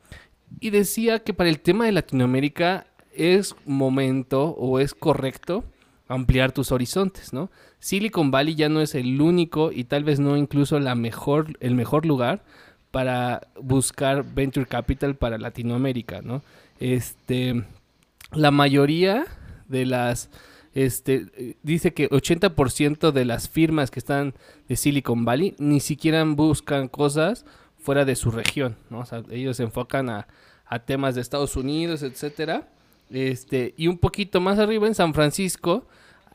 Y 0.61 0.71
decía 0.71 1.21
que 1.21 1.33
para 1.33 1.51
el 1.51 1.61
tema 1.61 1.87
de 1.87 1.93
Latinoamérica 1.93 2.87
es 3.15 3.55
momento 3.65 4.51
o 4.51 4.79
es 4.79 4.95
correcto 4.95 5.65
ampliar 6.11 6.53
tus 6.53 6.73
horizontes, 6.73 7.33
¿no? 7.33 7.51
Silicon 7.79 8.31
Valley 8.31 8.57
ya 8.57 8.69
no 8.69 8.81
es 8.81 8.95
el 8.95 9.21
único 9.21 9.71
y 9.73 9.85
tal 9.85 10.05
vez 10.05 10.19
no 10.19 10.37
incluso 10.37 10.79
la 10.81 10.95
mejor, 10.95 11.57
el 11.61 11.75
mejor 11.75 12.05
lugar 12.05 12.43
para 12.91 13.43
buscar 13.61 14.25
venture 14.25 14.67
capital 14.67 15.15
para 15.15 15.39
Latinoamérica, 15.39 16.21
¿no? 16.21 16.43
Este, 16.81 17.65
la 18.33 18.51
mayoría 18.51 19.25
de 19.69 19.87
las 19.87 20.31
este, 20.75 21.57
dice 21.63 21.93
que 21.93 22.09
80% 22.11 23.13
de 23.13 23.25
las 23.25 23.49
firmas 23.49 23.91
que 23.91 24.01
están 24.01 24.35
de 24.69 24.77
Silicon 24.77 25.25
Valley 25.25 25.55
ni 25.59 25.81
siquiera 25.81 26.25
buscan 26.25 26.89
cosas 26.89 27.45
fuera 27.79 28.05
de 28.05 28.17
su 28.17 28.31
región, 28.31 28.77
¿no? 28.89 29.05
Ellos 29.31 29.57
se 29.57 29.63
enfocan 29.63 30.11
a, 30.11 30.27
temas 30.87 31.17
de 31.17 31.21
Estados 31.21 31.57
Unidos, 31.57 32.03
etcétera. 32.03 32.69
Este, 33.11 33.75
y 33.77 33.89
un 33.89 33.99
poquito 33.99 34.41
más 34.41 34.59
arriba 34.59 34.87
en 34.87 34.95
San 34.95 35.15
Francisco, 35.15 35.87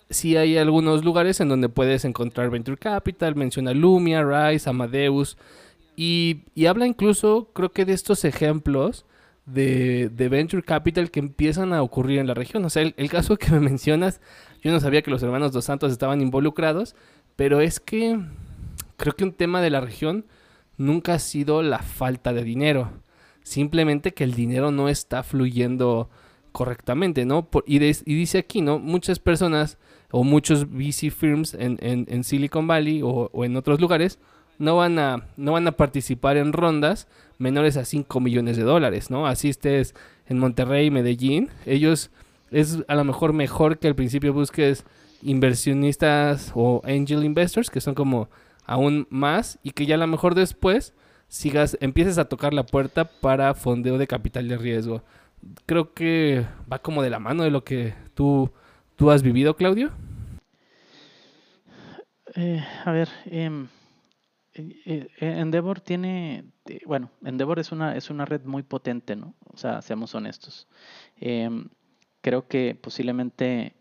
sí 0.09 0.35
hay 0.38 0.57
algunos 0.57 1.03
lugares 1.03 1.39
en 1.39 1.49
donde 1.49 1.69
puedes 1.69 2.05
encontrar 2.05 2.49
Venture 2.49 2.77
Capital, 2.77 3.35
menciona 3.35 3.73
Lumia, 3.73 4.23
Rise, 4.23 4.69
Amadeus, 4.69 5.38
y, 5.95 6.41
y 6.53 6.65
habla 6.65 6.85
incluso, 6.85 7.49
creo 7.53 7.71
que 7.71 7.85
de 7.85 7.93
estos 7.93 8.25
ejemplos 8.25 9.05
de, 9.45 10.27
Venture 10.29 10.63
Capital 10.63 11.11
que 11.11 11.19
empiezan 11.19 11.73
a 11.73 11.81
ocurrir 11.81 12.19
en 12.19 12.27
la 12.27 12.33
región. 12.33 12.65
O 12.65 12.69
sea, 12.69 12.83
el, 12.83 13.09
caso 13.09 13.38
que 13.38 13.51
me 13.51 13.59
mencionas, 13.59 14.19
yo 14.63 14.71
no 14.71 14.79
sabía 14.79 15.01
que 15.01 15.11
los 15.11 15.23
hermanos 15.23 15.51
Dos 15.51 15.65
Santos 15.65 15.91
estaban 15.91 16.21
involucrados, 16.21 16.95
pero 17.35 17.61
es 17.61 17.79
que 17.79 18.19
creo 18.97 19.15
que 19.15 19.23
un 19.23 19.33
tema 19.33 19.61
de 19.61 19.69
la 19.69 19.81
región 19.81 20.25
nunca 20.77 21.13
ha 21.15 21.19
sido 21.19 21.61
la 21.61 21.79
falta 21.79 22.33
de 22.33 22.43
dinero. 22.43 22.91
Simplemente 23.43 24.13
que 24.13 24.23
el 24.23 24.33
dinero 24.33 24.71
no 24.71 24.89
está 24.89 25.21
fluyendo 25.21 26.09
correctamente, 26.56 27.26
¿no? 27.26 27.50
y, 27.65 27.80
dice 27.80 28.38
aquí, 28.38 28.62
¿no? 28.62 28.80
Muchas 28.80 29.20
personas 29.20 29.78
o 30.10 30.24
muchos 30.24 30.68
VC 30.70 31.12
firms 31.12 31.54
en, 31.54 32.24
Silicon 32.24 32.65
Valley 32.65 33.02
o, 33.04 33.30
o 33.34 33.44
en 33.44 33.58
otros 33.58 33.82
lugares 33.82 34.20
no 34.58 34.78
van 34.78 34.98
a, 34.98 35.28
no 35.36 35.52
van 35.52 35.68
a 35.68 35.74
participar 35.74 36.38
en 36.38 36.54
rondas 36.54 37.10
menores 37.39 37.76
a 37.76 37.84
5 37.84 38.22
millones 38.22 38.56
de 38.56 38.63
dólares, 38.63 39.12
¿no? 39.12 39.28
Así 39.28 39.50
estés 39.50 39.96
en 40.28 40.39
Monterrey, 40.39 40.89
Medellín, 40.91 41.50
ellos 41.65 42.10
es 42.52 42.80
a 42.88 42.96
lo 42.96 43.04
mejor 43.04 43.34
mejor 43.34 43.78
que 43.78 43.89
al 43.89 43.96
principio 43.96 44.32
busques 44.32 44.86
inversionistas 45.22 46.54
o 46.56 46.82
angel 46.86 47.26
investors, 47.26 47.70
que 47.70 47.82
son 47.82 47.96
como 47.96 48.30
aún 48.65 49.08
más, 49.10 49.60
y 49.62 49.72
que 49.72 49.86
ya 49.86 49.96
a 49.96 49.98
lo 49.98 50.08
mejor 50.08 50.36
después 50.36 50.94
sigas, 51.28 51.78
empieces 51.82 52.18
a 52.18 52.30
tocar 52.30 52.54
la 52.54 52.65
puerta 52.65 53.04
para 53.04 53.56
fondeo 53.56 53.98
de 53.98 54.08
capital 54.08 54.48
de 54.48 54.58
riesgo. 54.58 55.04
Creo 55.65 55.93
que 55.93 56.45
va 56.71 56.79
como 56.79 57.01
de 57.01 57.10
la 57.10 57.19
mano 57.19 57.43
de 57.43 57.51
lo 57.51 57.63
que 57.63 57.93
tú, 58.13 58.51
tú 58.95 59.12
has 59.12 59.21
vivido, 59.23 59.55
Claudio. 59.55 59.91
Eh, 62.36 62.63
a 62.84 62.91
ver, 62.91 63.10
eh, 63.27 63.65
eh, 64.53 65.08
eh, 65.19 65.39
Endeavor 65.39 65.79
tiene, 65.79 66.45
bueno, 66.86 67.10
Endeavor 67.23 67.60
es 67.60 67.71
una, 67.71 67.95
es 67.95 68.10
una 68.10 68.25
red 68.25 68.43
muy 68.43 68.63
potente, 68.63 69.15
¿no? 69.15 69.36
O 69.53 69.58
sea, 69.58 69.81
seamos 69.81 70.15
honestos. 70.15 70.67
Em, 71.17 71.69
creo 72.21 72.47
que 72.47 72.75
posiblemente 72.75 73.75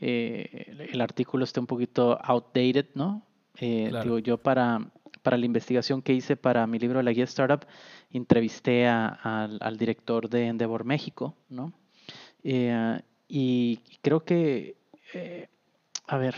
el 0.00 1.00
artículo 1.00 1.42
esté 1.42 1.58
un 1.58 1.66
poquito 1.66 2.20
outdated, 2.22 2.86
¿no? 2.94 3.26
Digo, 3.58 4.20
yo 4.20 4.38
para, 4.38 4.92
para 5.28 5.36
la 5.36 5.44
investigación 5.44 6.00
que 6.00 6.14
hice 6.14 6.36
para 6.36 6.66
mi 6.66 6.78
libro 6.78 7.02
La 7.02 7.12
Guía 7.12 7.24
Startup, 7.24 7.66
entrevisté 8.10 8.88
al, 8.88 9.76
director 9.76 10.30
de 10.30 10.46
Endeavor 10.46 10.84
México, 10.84 11.34
¿no? 11.50 11.74
y 12.42 13.76
creo 14.00 14.24
que, 14.24 14.78
a 16.06 16.16
ver, 16.16 16.34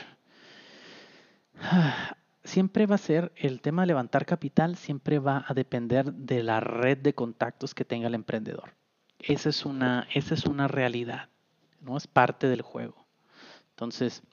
siempre 2.42 2.86
va 2.86 2.96
a 2.96 2.98
ser 2.98 3.30
el 3.36 3.60
tema 3.60 3.82
de 3.82 3.86
levantar 3.86 4.26
capital, 4.26 4.74
siempre 4.74 5.20
va 5.20 5.44
a 5.46 5.54
depender 5.54 6.12
de 6.12 6.42
la 6.42 6.58
red 6.58 6.98
de 6.98 7.14
contactos 7.14 7.76
que 7.76 7.84
tenga 7.84 8.08
el 8.08 8.14
emprendedor. 8.16 8.74
Esa 9.20 9.50
es 9.50 9.64
una, 9.64 10.08
esa 10.12 10.34
es 10.34 10.46
una 10.46 10.66
realidad, 10.66 11.28
¿no? 11.80 11.96
Es 11.96 12.08
parte 12.08 12.48
del 12.48 12.62
juego. 12.62 13.06
Entonces, 13.68 14.24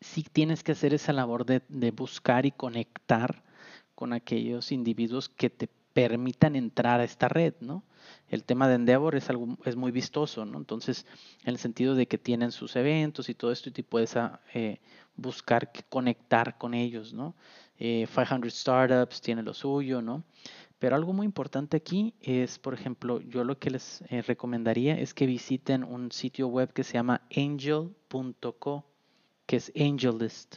sí 0.00 0.24
tienes 0.24 0.64
que 0.64 0.72
hacer 0.72 0.92
esa 0.92 1.12
labor 1.12 1.46
de 1.46 1.90
buscar 1.92 2.46
y 2.46 2.50
conectar 2.50 3.48
con 4.00 4.14
aquellos 4.14 4.72
individuos 4.72 5.28
que 5.28 5.50
te 5.50 5.68
permitan 5.92 6.56
entrar 6.56 7.00
a 7.00 7.04
esta 7.04 7.28
red, 7.28 7.52
¿no? 7.60 7.84
El 8.30 8.44
tema 8.44 8.66
de 8.66 8.76
Endeavor 8.76 9.14
es 9.14 9.28
algo 9.28 9.58
es 9.66 9.76
muy 9.76 9.92
vistoso, 9.92 10.46
¿no? 10.46 10.56
Entonces, 10.56 11.04
en 11.42 11.50
el 11.50 11.58
sentido 11.58 11.94
de 11.94 12.06
que 12.06 12.16
tienen 12.16 12.50
sus 12.50 12.76
eventos 12.76 13.28
y 13.28 13.34
todo 13.34 13.52
esto 13.52 13.68
y 13.68 13.82
puedes 13.82 14.16
ah, 14.16 14.40
eh, 14.54 14.80
buscar 15.16 15.70
conectar 15.90 16.56
con 16.56 16.72
ellos, 16.72 17.12
¿no? 17.12 17.34
500 17.76 18.46
eh, 18.46 18.50
Startups 18.50 19.20
tiene 19.20 19.42
lo 19.42 19.52
suyo, 19.52 20.00
¿no? 20.00 20.24
Pero 20.78 20.96
algo 20.96 21.12
muy 21.12 21.26
importante 21.26 21.76
aquí 21.76 22.14
es, 22.22 22.58
por 22.58 22.72
ejemplo, 22.72 23.20
yo 23.20 23.44
lo 23.44 23.58
que 23.58 23.68
les 23.68 24.02
eh, 24.08 24.22
recomendaría 24.22 24.98
es 24.98 25.12
que 25.12 25.26
visiten 25.26 25.84
un 25.84 26.10
sitio 26.10 26.48
web 26.48 26.72
que 26.72 26.84
se 26.84 26.94
llama 26.94 27.20
angel.co, 27.36 28.86
que 29.44 29.56
es 29.56 29.70
AngelList 29.76 30.56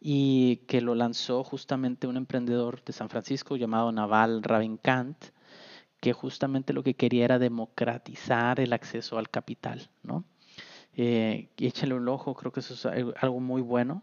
y 0.00 0.56
que 0.68 0.80
lo 0.80 0.94
lanzó 0.94 1.42
justamente 1.44 2.06
un 2.06 2.16
emprendedor 2.16 2.84
de 2.84 2.92
San 2.92 3.08
Francisco 3.08 3.56
llamado 3.56 3.90
Naval 3.92 4.42
Ravikant, 4.42 5.16
que 6.00 6.12
justamente 6.12 6.72
lo 6.72 6.82
que 6.82 6.94
quería 6.94 7.24
era 7.24 7.38
democratizar 7.38 8.60
el 8.60 8.72
acceso 8.72 9.18
al 9.18 9.30
capital, 9.30 9.90
¿no? 10.02 10.24
Eh, 10.96 11.48
y 11.56 11.66
échale 11.66 11.94
un 11.94 12.08
ojo, 12.08 12.34
creo 12.34 12.52
que 12.52 12.60
eso 12.60 12.74
es 12.74 12.86
algo 13.20 13.40
muy 13.40 13.62
bueno. 13.62 14.02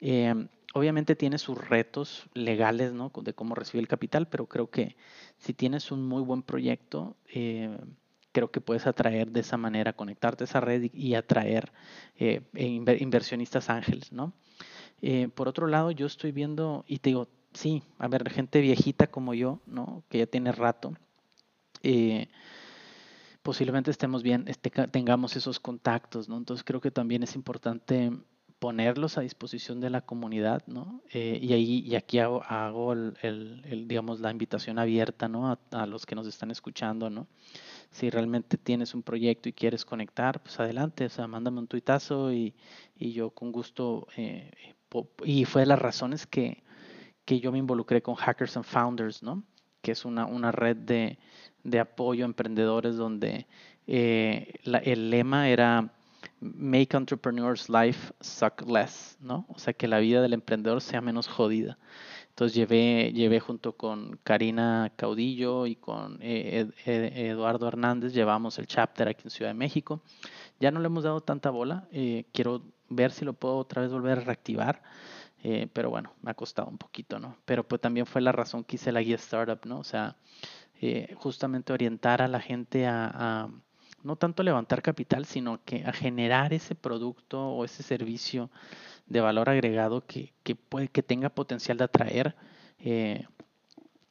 Eh, 0.00 0.34
obviamente 0.74 1.16
tiene 1.16 1.38
sus 1.38 1.56
retos 1.56 2.28
legales, 2.34 2.92
¿no? 2.92 3.10
De 3.22 3.34
cómo 3.34 3.54
recibir 3.54 3.82
el 3.82 3.88
capital, 3.88 4.28
pero 4.28 4.46
creo 4.46 4.70
que 4.70 4.96
si 5.38 5.54
tienes 5.54 5.90
un 5.90 6.06
muy 6.06 6.22
buen 6.22 6.42
proyecto, 6.42 7.16
eh, 7.32 7.78
creo 8.32 8.50
que 8.50 8.60
puedes 8.60 8.86
atraer 8.86 9.30
de 9.30 9.40
esa 9.40 9.56
manera, 9.56 9.94
conectarte 9.94 10.44
a 10.44 10.46
esa 10.46 10.60
red 10.60 10.90
y, 10.92 11.14
atraer 11.14 11.72
inversionistas 12.54 13.70
ángeles, 13.70 14.12
¿no? 14.12 14.34
Eh, 15.02 15.28
por 15.34 15.48
otro 15.48 15.66
lado, 15.66 15.90
yo 15.90 16.06
estoy 16.06 16.32
viendo, 16.32 16.84
y 16.86 16.98
te 16.98 17.10
digo, 17.10 17.28
sí, 17.52 17.82
a 17.98 18.08
ver, 18.08 18.28
gente 18.30 18.60
viejita 18.60 19.06
como 19.08 19.34
yo, 19.34 19.60
¿no? 19.66 20.04
Que 20.08 20.18
ya 20.18 20.26
tiene 20.26 20.52
rato, 20.52 20.94
eh, 21.82 22.28
posiblemente 23.42 23.90
estemos 23.90 24.22
bien, 24.22 24.44
este, 24.48 24.70
tengamos 24.70 25.36
esos 25.36 25.60
contactos, 25.60 26.28
¿no? 26.28 26.36
Entonces 26.36 26.64
creo 26.64 26.80
que 26.80 26.90
también 26.90 27.22
es 27.22 27.34
importante 27.34 28.12
ponerlos 28.58 29.16
a 29.16 29.22
disposición 29.22 29.80
de 29.80 29.88
la 29.88 30.02
comunidad, 30.02 30.62
¿no? 30.66 31.02
Eh, 31.12 31.38
y 31.40 31.54
ahí 31.54 31.78
y 31.80 31.94
aquí 31.96 32.18
hago, 32.18 32.92
el, 32.92 33.86
digamos 33.88 34.20
la 34.20 34.30
invitación 34.30 34.78
abierta, 34.78 35.28
¿no? 35.28 35.58
A, 35.70 35.86
los 35.86 36.04
que 36.04 36.14
nos 36.14 36.26
están 36.26 36.50
escuchando, 36.50 37.08
¿no? 37.08 37.26
Si 37.90 38.10
realmente 38.10 38.58
tienes 38.58 38.94
un 38.94 39.02
proyecto 39.02 39.48
y 39.48 39.54
quieres 39.54 39.84
conectar, 39.86 40.42
pues 40.42 40.60
adelante, 40.60 41.06
o 41.06 41.08
sea, 41.08 41.26
mándame 41.26 41.58
un 41.60 41.68
tuitazo 41.68 42.32
y, 42.32 42.54
y 42.98 43.12
yo 43.12 43.30
con 43.30 43.50
gusto 43.50 44.06
eh, 44.16 44.50
y 45.24 45.44
fue 45.44 45.62
de 45.62 45.66
las 45.66 45.78
razones 45.78 46.26
que, 46.26 46.62
yo 47.26 47.52
me 47.52 47.58
involucré 47.58 48.02
con 48.02 48.16
Hackers 48.16 48.56
and 48.56 48.66
Founders, 48.66 49.22
¿no? 49.22 49.44
que 49.82 49.92
es 49.92 50.04
una, 50.04 50.26
una 50.26 50.50
red 50.52 50.76
de, 50.76 51.18
apoyo 51.78 52.24
a 52.24 52.26
emprendedores 52.26 52.96
donde 52.96 53.46
eh, 53.86 54.54
el 54.64 55.10
lema 55.10 55.48
era 55.48 55.92
Make 56.40 56.96
Entrepreneurs 56.96 57.68
Life 57.68 58.12
Suck 58.20 58.68
Less, 58.68 59.16
¿no? 59.20 59.46
O 59.48 59.58
sea, 59.58 59.72
que 59.72 59.88
la 59.88 59.98
vida 59.98 60.22
del 60.22 60.32
emprendedor 60.32 60.80
sea 60.80 61.00
menos 61.00 61.28
jodida. 61.28 61.78
Entonces 62.30 62.54
llevé, 62.54 63.12
llevé 63.12 63.40
junto 63.40 63.76
con 63.76 64.18
Karina 64.22 64.92
Caudillo 64.96 65.66
y 65.66 65.76
con 65.76 66.18
eh, 66.22 66.70
Eduardo 66.86 67.68
Hernández, 67.68 68.14
llevamos 68.14 68.58
el 68.58 68.66
chapter 68.66 69.08
aquí 69.08 69.24
en 69.24 69.30
Ciudad 69.30 69.50
de 69.50 69.54
México. 69.54 70.02
Ya 70.58 70.70
no 70.70 70.80
le 70.80 70.86
hemos 70.86 71.04
dado 71.04 71.20
tanta 71.20 71.50
bola, 71.50 71.86
eh, 71.92 72.24
quiero 72.32 72.62
ver 72.90 73.12
si 73.12 73.24
lo 73.24 73.32
puedo 73.32 73.56
otra 73.56 73.82
vez 73.82 73.90
volver 73.90 74.18
a 74.18 74.22
reactivar. 74.22 74.82
Eh, 75.42 75.68
pero 75.72 75.88
bueno, 75.88 76.12
me 76.20 76.30
ha 76.30 76.34
costado 76.34 76.68
un 76.68 76.76
poquito, 76.76 77.18
¿no? 77.18 77.36
Pero 77.46 77.66
pues 77.66 77.80
también 77.80 78.04
fue 78.04 78.20
la 78.20 78.32
razón 78.32 78.62
que 78.62 78.76
hice 78.76 78.92
la 78.92 79.00
guía 79.00 79.16
startup, 79.16 79.60
¿no? 79.64 79.78
O 79.78 79.84
sea, 79.84 80.16
eh, 80.82 81.14
justamente 81.16 81.72
orientar 81.72 82.20
a 82.20 82.28
la 82.28 82.40
gente 82.40 82.86
a, 82.86 83.48
no 84.02 84.16
tanto 84.16 84.42
levantar 84.42 84.82
capital, 84.82 85.24
sino 85.24 85.62
que 85.64 85.84
a 85.84 85.92
generar 85.92 86.52
ese 86.52 86.74
producto 86.74 87.40
o 87.40 87.64
ese 87.64 87.82
servicio 87.82 88.50
de 89.06 89.20
valor 89.20 89.48
agregado 89.48 90.06
que, 90.06 90.32
que 90.42 90.54
puede, 90.56 90.88
que 90.88 91.02
tenga 91.02 91.30
potencial 91.30 91.78
de 91.78 91.84
atraer 91.84 92.34
eh, 92.78 93.26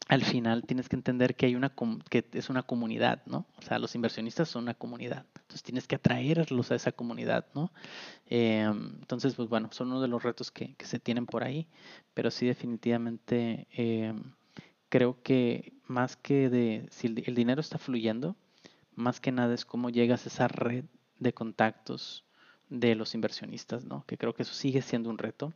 al 0.09 0.23
final 0.23 0.63
tienes 0.63 0.89
que 0.89 0.95
entender 0.95 1.35
que 1.35 1.45
hay 1.45 1.55
una 1.55 1.71
que 2.09 2.25
es 2.33 2.49
una 2.49 2.63
comunidad, 2.63 3.21
¿no? 3.27 3.45
O 3.57 3.61
sea, 3.61 3.77
los 3.77 3.93
inversionistas 3.93 4.49
son 4.49 4.63
una 4.63 4.73
comunidad. 4.73 5.27
Entonces 5.35 5.61
tienes 5.61 5.87
que 5.87 5.95
atraerlos 5.95 6.71
a 6.71 6.75
esa 6.75 6.91
comunidad, 6.91 7.45
¿no? 7.53 7.71
Em, 8.25 8.95
entonces, 8.99 9.35
pues 9.35 9.47
bueno, 9.49 9.69
son 9.71 9.89
uno 9.89 10.01
de 10.01 10.07
los 10.07 10.23
retos 10.23 10.49
que, 10.49 10.75
se 10.79 10.99
tienen 10.99 11.27
por 11.27 11.43
ahí. 11.43 11.67
Pero 12.15 12.31
sí, 12.31 12.47
definitivamente 12.47 13.67
em, 13.71 14.33
creo 14.89 15.21
que 15.21 15.73
más 15.85 16.17
que 16.17 16.49
de 16.49 16.87
si 16.89 17.05
el, 17.07 17.35
dinero 17.35 17.61
está 17.61 17.77
fluyendo, 17.77 18.35
más 18.95 19.19
que 19.19 19.31
nada 19.31 19.53
es 19.53 19.63
cómo 19.63 19.91
llegas 19.91 20.25
a 20.25 20.29
esa 20.29 20.47
red 20.47 20.85
de 21.19 21.33
contactos 21.33 22.25
de 22.69 22.95
los 22.95 23.13
inversionistas, 23.13 23.85
¿no? 23.85 24.05
Que 24.07 24.17
creo 24.17 24.33
que 24.33 24.41
eso 24.41 24.53
sigue 24.55 24.81
siendo 24.81 25.11
un 25.11 25.19
reto. 25.19 25.53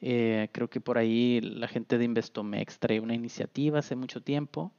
Eh, 0.00 0.48
creo 0.52 0.68
que 0.68 0.80
por 0.80 0.98
ahí 0.98 1.40
la 1.40 1.68
gente 1.68 1.98
de 1.98 2.04
Investomex 2.04 2.78
trae 2.78 3.00
una 3.00 3.14
iniciativa 3.14 3.80
hace 3.80 3.96
mucho 3.96 4.22
tiempo, 4.22 4.72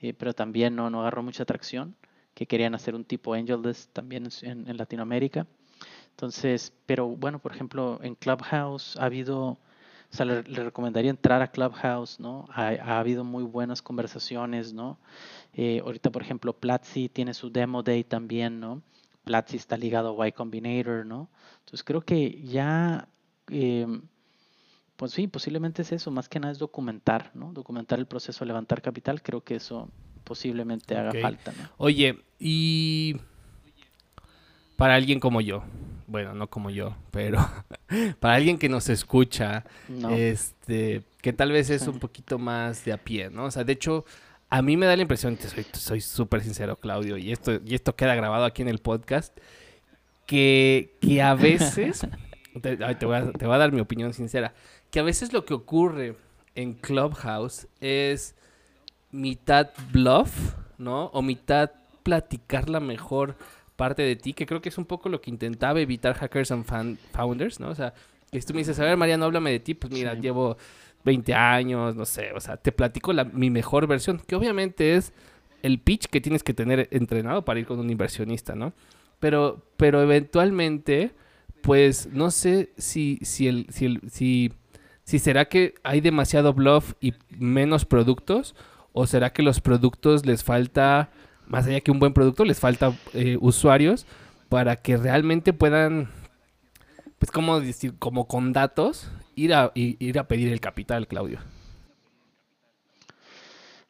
eh, 0.00 0.14
pero 0.14 0.34
también 0.34 0.76
no, 0.76 0.90
no 0.90 1.00
agarró 1.00 1.22
mucha 1.22 1.42
atracción, 1.42 1.96
que 2.34 2.46
querían 2.46 2.74
hacer 2.74 2.94
un 2.94 3.04
tipo 3.04 3.34
AngelList 3.34 3.92
también 3.92 4.28
en, 4.42 4.76
Latinoamérica. 4.76 5.46
Entonces, 6.10 6.72
pero 6.86 7.08
bueno, 7.08 7.38
por 7.38 7.52
ejemplo, 7.52 7.98
en 8.02 8.14
Clubhouse 8.14 8.96
ha 8.98 9.04
habido, 9.04 9.42
o 9.48 9.58
sea, 10.10 10.26
le, 10.26 10.42
recomendaría 10.42 11.10
entrar 11.10 11.42
a 11.42 11.50
Clubhouse, 11.50 12.20
¿no? 12.20 12.46
Ha, 12.50 12.98
habido 12.98 13.24
muy 13.24 13.44
buenas 13.44 13.82
conversaciones, 13.82 14.72
¿no? 14.72 14.98
Eh, 15.54 15.80
ahorita, 15.84 16.10
por 16.10 16.22
ejemplo, 16.22 16.52
Platzi 16.52 17.08
tiene 17.08 17.34
su 17.34 17.50
Demo 17.50 17.82
Day 17.82 18.04
también, 18.04 18.60
¿no? 18.60 18.82
Platzi 19.24 19.56
está 19.56 19.76
ligado 19.76 20.20
a 20.20 20.28
Y 20.28 20.32
Combinator, 20.32 21.06
¿no? 21.06 21.28
Entonces 21.60 21.84
creo 21.84 22.02
que 22.02 22.42
ya 22.42 23.08
pues 25.00 25.12
sí, 25.12 25.28
posiblemente 25.28 25.80
es 25.80 25.92
eso, 25.92 26.10
más 26.10 26.28
que 26.28 26.38
nada 26.38 26.52
es 26.52 26.58
documentar, 26.58 27.30
¿no? 27.32 27.54
Documentar 27.54 27.98
el 27.98 28.04
proceso 28.04 28.44
de 28.44 28.48
levantar 28.48 28.82
capital, 28.82 29.22
creo 29.22 29.42
que 29.42 29.54
eso 29.54 29.88
posiblemente 30.24 30.94
haga 30.94 31.12
falta, 31.22 31.52
¿no? 31.52 31.70
Oye, 31.78 32.22
y 32.38 33.16
para 34.76 34.96
alguien 34.96 35.18
como 35.18 35.40
yo, 35.40 35.64
bueno, 36.06 36.34
no 36.34 36.50
como 36.50 36.68
yo, 36.68 36.98
pero 37.12 37.38
para 38.20 38.34
alguien 38.34 38.58
que 38.58 38.68
nos 38.68 38.90
escucha, 38.90 39.64
este, 40.10 41.04
que 41.22 41.32
tal 41.32 41.50
vez 41.50 41.70
es 41.70 41.88
un 41.88 41.98
poquito 41.98 42.38
más 42.38 42.84
de 42.84 42.92
a 42.92 42.98
pie, 42.98 43.30
¿no? 43.30 43.44
O 43.44 43.50
sea, 43.50 43.64
de 43.64 43.72
hecho, 43.72 44.04
a 44.50 44.60
mí 44.60 44.76
me 44.76 44.84
da 44.84 44.96
la 44.96 45.00
impresión, 45.00 45.38
soy 45.72 46.02
súper 46.02 46.42
sincero, 46.42 46.78
Claudio, 46.78 47.16
y 47.16 47.32
esto, 47.32 47.58
y 47.64 47.74
esto 47.74 47.96
queda 47.96 48.14
grabado 48.14 48.44
aquí 48.44 48.60
en 48.60 48.68
el 48.68 48.80
podcast, 48.80 49.34
que, 50.26 50.98
que 51.00 51.22
a 51.22 51.34
veces, 51.34 52.06
te, 52.60 52.76
te, 52.76 53.06
voy 53.06 53.16
a, 53.16 53.32
te 53.32 53.46
voy 53.46 53.54
a 53.54 53.58
dar 53.58 53.72
mi 53.72 53.80
opinión 53.80 54.12
sincera, 54.12 54.52
que 54.90 55.00
a 55.00 55.02
veces 55.02 55.32
lo 55.32 55.44
que 55.44 55.54
ocurre 55.54 56.16
en 56.54 56.74
Clubhouse 56.74 57.68
es 57.80 58.34
mitad 59.10 59.70
bluff, 59.92 60.54
¿no? 60.78 61.06
O 61.06 61.22
mitad 61.22 61.70
platicar 62.02 62.68
la 62.68 62.80
mejor 62.80 63.36
parte 63.76 64.02
de 64.02 64.16
ti, 64.16 64.32
que 64.34 64.46
creo 64.46 64.60
que 64.60 64.68
es 64.68 64.78
un 64.78 64.84
poco 64.84 65.08
lo 65.08 65.20
que 65.20 65.30
intentaba 65.30 65.80
evitar 65.80 66.14
Hackers 66.14 66.50
and 66.50 66.98
Founders, 67.12 67.60
¿no? 67.60 67.68
O 67.70 67.74
sea, 67.74 67.94
que 68.30 68.40
tú 68.40 68.52
me 68.52 68.60
dices, 68.60 68.78
a 68.78 68.84
ver, 68.84 68.96
Mariano, 68.96 69.24
háblame 69.24 69.50
de 69.52 69.60
ti, 69.60 69.74
pues 69.74 69.92
mira, 69.92 70.14
llevo 70.14 70.56
20 71.04 71.34
años, 71.34 71.96
no 71.96 72.04
sé, 72.04 72.32
o 72.32 72.40
sea, 72.40 72.56
te 72.56 72.72
platico 72.72 73.12
la, 73.12 73.24
mi 73.24 73.50
mejor 73.50 73.86
versión, 73.86 74.20
que 74.26 74.36
obviamente 74.36 74.96
es 74.96 75.12
el 75.62 75.78
pitch 75.78 76.06
que 76.06 76.20
tienes 76.20 76.42
que 76.42 76.54
tener 76.54 76.88
entrenado 76.90 77.44
para 77.44 77.60
ir 77.60 77.66
con 77.66 77.78
un 77.78 77.90
inversionista, 77.90 78.54
¿no? 78.54 78.72
Pero, 79.18 79.62
pero 79.76 80.02
eventualmente, 80.02 81.12
pues, 81.62 82.08
no 82.12 82.30
sé 82.30 82.72
si, 82.76 83.18
si, 83.22 83.48
el, 83.48 83.66
si, 83.70 83.84
el, 83.86 84.00
si 84.10 84.52
si 85.10 85.18
será 85.18 85.46
que 85.46 85.74
hay 85.82 86.00
demasiado 86.00 86.54
bluff 86.54 86.92
y 87.00 87.14
menos 87.30 87.84
productos, 87.84 88.54
o 88.92 89.08
será 89.08 89.32
que 89.32 89.42
los 89.42 89.60
productos 89.60 90.24
les 90.24 90.44
falta, 90.44 91.10
más 91.48 91.66
allá 91.66 91.80
que 91.80 91.90
un 91.90 91.98
buen 91.98 92.12
producto, 92.12 92.44
les 92.44 92.60
falta 92.60 92.96
eh, 93.12 93.36
usuarios 93.40 94.06
para 94.48 94.76
que 94.76 94.96
realmente 94.96 95.52
puedan, 95.52 96.10
pues 97.18 97.32
como 97.32 97.58
decir, 97.58 97.94
como 97.98 98.28
con 98.28 98.52
datos, 98.52 99.10
ir 99.34 99.52
a, 99.52 99.72
ir 99.74 100.16
a 100.16 100.28
pedir 100.28 100.52
el 100.52 100.60
capital, 100.60 101.08
Claudio. 101.08 101.40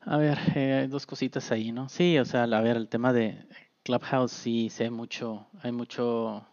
A 0.01 0.17
ver, 0.17 0.39
eh, 0.55 0.89
dos 0.89 1.05
cositas 1.05 1.53
ahí, 1.53 1.71
¿no? 1.71 1.91
Sí, 1.91 2.19
o 2.19 2.25
sea, 2.25 2.45
a 2.45 2.61
ver, 2.63 2.79
el 2.79 2.89
tema 2.89 3.13
de 3.13 3.45
Clubhouse 3.83 4.33
sí 4.33 4.71
sé 4.71 4.89
mucho, 4.89 5.49
hay 5.63 5.73
mucho, 5.73 6.47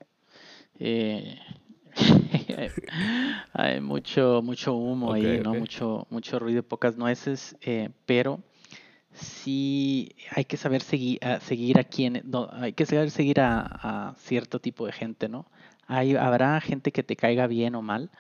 eh, 0.78 1.40
hay, 3.54 3.82
mucho, 3.82 4.42
mucho 4.44 4.74
humo 4.74 5.14
ahí, 5.14 5.40
¿no? 5.44 5.54
Mucho, 5.54 6.08
mucho 6.10 6.40
ruido, 6.40 6.64
pocas 6.64 6.98
nueces, 6.98 7.56
eh, 7.62 7.90
pero 8.06 8.42
sí 9.14 10.16
hay 10.32 10.46
que 10.46 10.58
saber 10.58 10.82
seguir 10.82 11.24
a, 11.24 11.40
seguir 11.40 11.80
a 11.80 11.84
quien, 11.84 12.22
no, 12.26 12.50
hay 12.52 12.74
que 12.74 12.86
saber 12.86 13.12
seguir 13.12 13.40
a, 13.40 14.16
cierto 14.18 14.60
tipo 14.60 14.86
de 14.86 14.92
gente, 14.92 15.30
¿no? 15.30 15.46
Hay, 15.88 16.16
habrá 16.16 16.60
gente 16.62 16.92
que 16.92 17.04
te 17.04 17.16
caiga 17.16 17.48
bien 17.48 17.76
o 17.76 17.82
mal, 17.82 18.12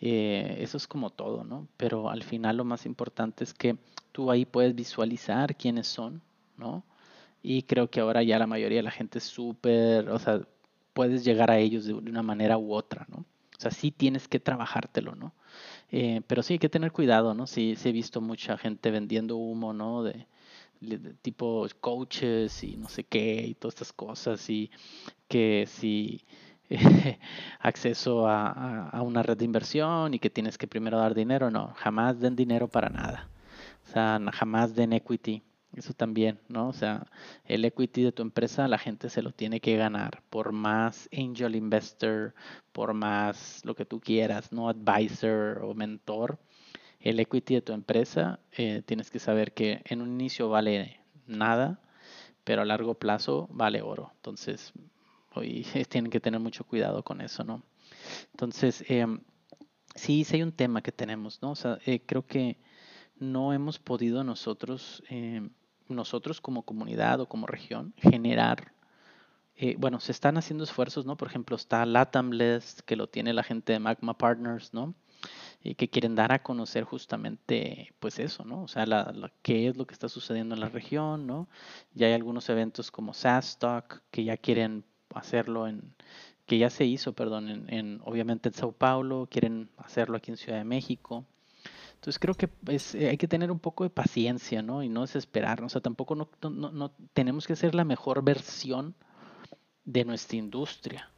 eh, 0.00 0.56
eso 0.60 0.76
es 0.76 0.86
como 0.86 1.10
todo, 1.10 1.44
¿no? 1.44 1.68
Pero 1.76 2.10
al 2.10 2.22
final 2.22 2.56
lo 2.56 2.64
más 2.64 2.86
importante 2.86 3.44
es 3.44 3.54
que 3.54 3.76
tú 4.12 4.30
ahí 4.30 4.44
puedes 4.44 4.74
visualizar 4.74 5.56
quiénes 5.56 5.86
son, 5.86 6.22
¿no? 6.56 6.84
Y 7.42 7.62
creo 7.62 7.90
que 7.90 8.00
ahora 8.00 8.22
ya 8.22 8.38
la 8.38 8.46
mayoría 8.46 8.78
de 8.78 8.82
la 8.84 8.90
gente 8.90 9.18
es 9.18 9.24
súper, 9.24 10.08
o 10.08 10.18
sea, 10.18 10.40
puedes 10.92 11.24
llegar 11.24 11.50
a 11.50 11.58
ellos 11.58 11.86
de 11.86 11.94
una 11.94 12.22
manera 12.22 12.58
u 12.58 12.72
otra, 12.72 13.06
¿no? 13.08 13.24
Sea, 13.62 13.70
sí 13.70 13.90
tienes 13.92 14.28
que 14.28 14.40
trabajártelo, 14.40 15.14
¿no? 15.14 15.32
Eh, 15.90 16.22
pero 16.26 16.42
sí 16.42 16.54
hay 16.54 16.58
que 16.58 16.68
tener 16.68 16.92
cuidado, 16.92 17.34
¿no? 17.34 17.46
Sí, 17.46 17.74
sí 17.76 17.90
he 17.90 17.92
visto 17.92 18.20
mucha 18.20 18.58
gente 18.58 18.90
vendiendo 18.90 19.36
humo, 19.36 19.72
¿no? 19.72 20.02
De, 20.02 20.26
tipo 21.22 21.66
coaches 21.80 22.64
y 22.64 22.76
no 22.76 22.88
sé 22.88 23.04
qué 23.04 23.46
y 23.46 23.54
todas 23.54 23.74
estas 23.74 23.92
cosas 23.92 24.50
y 24.50 24.68
que 25.28 25.64
si 25.68 26.24
acceso 27.60 28.26
a, 28.26 28.88
a, 28.88 29.02
una 29.02 29.22
red 29.22 29.36
de 29.36 29.44
inversión 29.44 30.14
y 30.14 30.18
que 30.18 30.30
tienes 30.30 30.58
que 30.58 30.66
primero 30.66 30.98
dar 30.98 31.14
dinero, 31.14 31.50
no, 31.50 31.72
jamás 31.76 32.18
den 32.18 32.34
dinero 32.34 32.68
para 32.68 32.88
nada. 32.88 33.28
O 33.86 33.92
sea, 33.92 34.20
jamás 34.32 34.74
den 34.74 34.92
equity. 34.92 35.42
Eso 35.74 35.94
también, 35.94 36.38
¿no? 36.48 36.68
O 36.68 36.72
sea, 36.74 37.06
el 37.46 37.64
equity 37.64 38.02
de 38.02 38.12
tu 38.12 38.22
empresa 38.22 38.68
la 38.68 38.76
gente 38.78 39.08
se 39.08 39.22
lo 39.22 39.32
tiene 39.32 39.60
que 39.60 39.76
ganar 39.76 40.22
por 40.28 40.52
más 40.52 41.08
angel 41.12 41.56
investor, 41.56 42.34
por 42.72 42.92
más 42.92 43.64
lo 43.64 43.74
que 43.74 43.86
tú 43.86 43.98
quieras, 44.00 44.52
¿no? 44.52 44.68
Advisor 44.68 45.62
o 45.64 45.74
mentor. 45.74 46.38
El 47.00 47.18
equity 47.20 47.54
de 47.54 47.62
tu 47.62 47.72
empresa 47.72 48.38
eh, 48.52 48.82
tienes 48.84 49.10
que 49.10 49.18
saber 49.18 49.54
que 49.54 49.80
en 49.86 50.02
un 50.02 50.12
inicio 50.12 50.50
vale 50.50 51.00
nada, 51.26 51.80
pero 52.44 52.62
a 52.62 52.64
largo 52.66 52.94
plazo 52.94 53.48
vale 53.50 53.80
oro. 53.80 54.12
Entonces, 54.16 54.72
hoy 55.34 55.64
tienen 55.88 56.10
que 56.10 56.20
tener 56.20 56.40
mucho 56.40 56.64
cuidado 56.64 57.02
con 57.02 57.22
eso, 57.22 57.44
¿no? 57.44 57.62
Entonces, 58.32 58.84
em, 58.88 59.20
sí, 59.94 60.24
sí 60.24 60.36
hay 60.36 60.42
un 60.42 60.52
tema 60.52 60.82
que 60.82 60.92
tenemos, 60.92 61.40
¿no? 61.42 61.52
O 61.52 61.56
sea, 61.56 61.78
eh, 61.86 62.02
creo 62.04 62.26
que 62.26 62.58
no 63.18 63.52
hemos 63.52 63.78
podido 63.78 64.24
nosotros 64.24 65.02
em, 65.08 65.50
nosotros 65.88 66.40
como 66.40 66.62
comunidad 66.62 67.20
o 67.20 67.26
como 67.28 67.46
región 67.46 67.94
generar, 67.96 68.72
eh, 69.56 69.76
bueno, 69.78 70.00
se 70.00 70.12
están 70.12 70.36
haciendo 70.36 70.64
esfuerzos, 70.64 71.06
¿no? 71.06 71.16
Por 71.16 71.28
ejemplo, 71.28 71.56
está 71.56 71.84
Latamless, 71.86 72.82
que 72.82 72.96
lo 72.96 73.08
tiene 73.08 73.32
la 73.32 73.42
gente 73.42 73.72
de 73.72 73.78
Magma 73.78 74.16
Partners, 74.16 74.72
¿no? 74.74 74.94
Y 75.62 75.76
que 75.76 75.88
quieren 75.88 76.14
dar 76.16 76.32
a 76.32 76.42
conocer 76.42 76.84
justamente, 76.84 77.94
pues 78.00 78.18
eso, 78.18 78.44
¿no? 78.44 78.62
O 78.64 78.68
sea, 78.68 78.86
la, 78.86 79.32
qué 79.42 79.68
es 79.68 79.76
lo 79.76 79.86
que 79.86 79.94
está 79.94 80.08
sucediendo 80.08 80.54
en 80.54 80.60
la 80.60 80.68
región, 80.68 81.26
¿no? 81.26 81.48
Ya 81.94 82.08
hay 82.08 82.14
algunos 82.14 82.48
eventos 82.48 82.90
como 82.90 83.14
SaaS 83.14 83.58
Talk 83.58 84.02
que 84.10 84.24
ya 84.24 84.36
quieren 84.36 84.84
hacerlo 85.14 85.68
en, 85.68 85.94
que 86.46 86.58
ya 86.58 86.70
se 86.70 86.84
hizo, 86.84 87.12
perdón, 87.12 87.48
en, 87.48 87.72
en, 87.72 88.00
obviamente 88.04 88.48
en 88.48 88.54
Sao 88.54 88.72
Paulo, 88.72 89.28
quieren 89.30 89.70
hacerlo 89.76 90.16
aquí 90.16 90.30
en 90.32 90.36
Ciudad 90.36 90.58
de 90.58 90.64
México. 90.64 91.26
Entonces 92.02 92.18
creo 92.18 92.34
que 92.34 92.48
es, 92.66 92.96
eh, 92.96 93.10
hay 93.10 93.16
que 93.16 93.28
tener 93.28 93.52
un 93.52 93.60
poco 93.60 93.84
de 93.84 93.90
paciencia, 93.90 94.60
¿no? 94.60 94.82
Y 94.82 94.88
no 94.88 95.02
desesperarnos. 95.02 95.70
O 95.70 95.74
sea, 95.74 95.80
tampoco 95.80 96.16
no, 96.16 96.28
no, 96.50 96.72
no, 96.72 96.90
tenemos 97.14 97.46
que 97.46 97.54
ser 97.54 97.76
la 97.76 97.84
mejor 97.84 98.24
versión 98.24 98.96
de 99.84 100.04
nuestra 100.04 100.36
industria. 100.36 101.12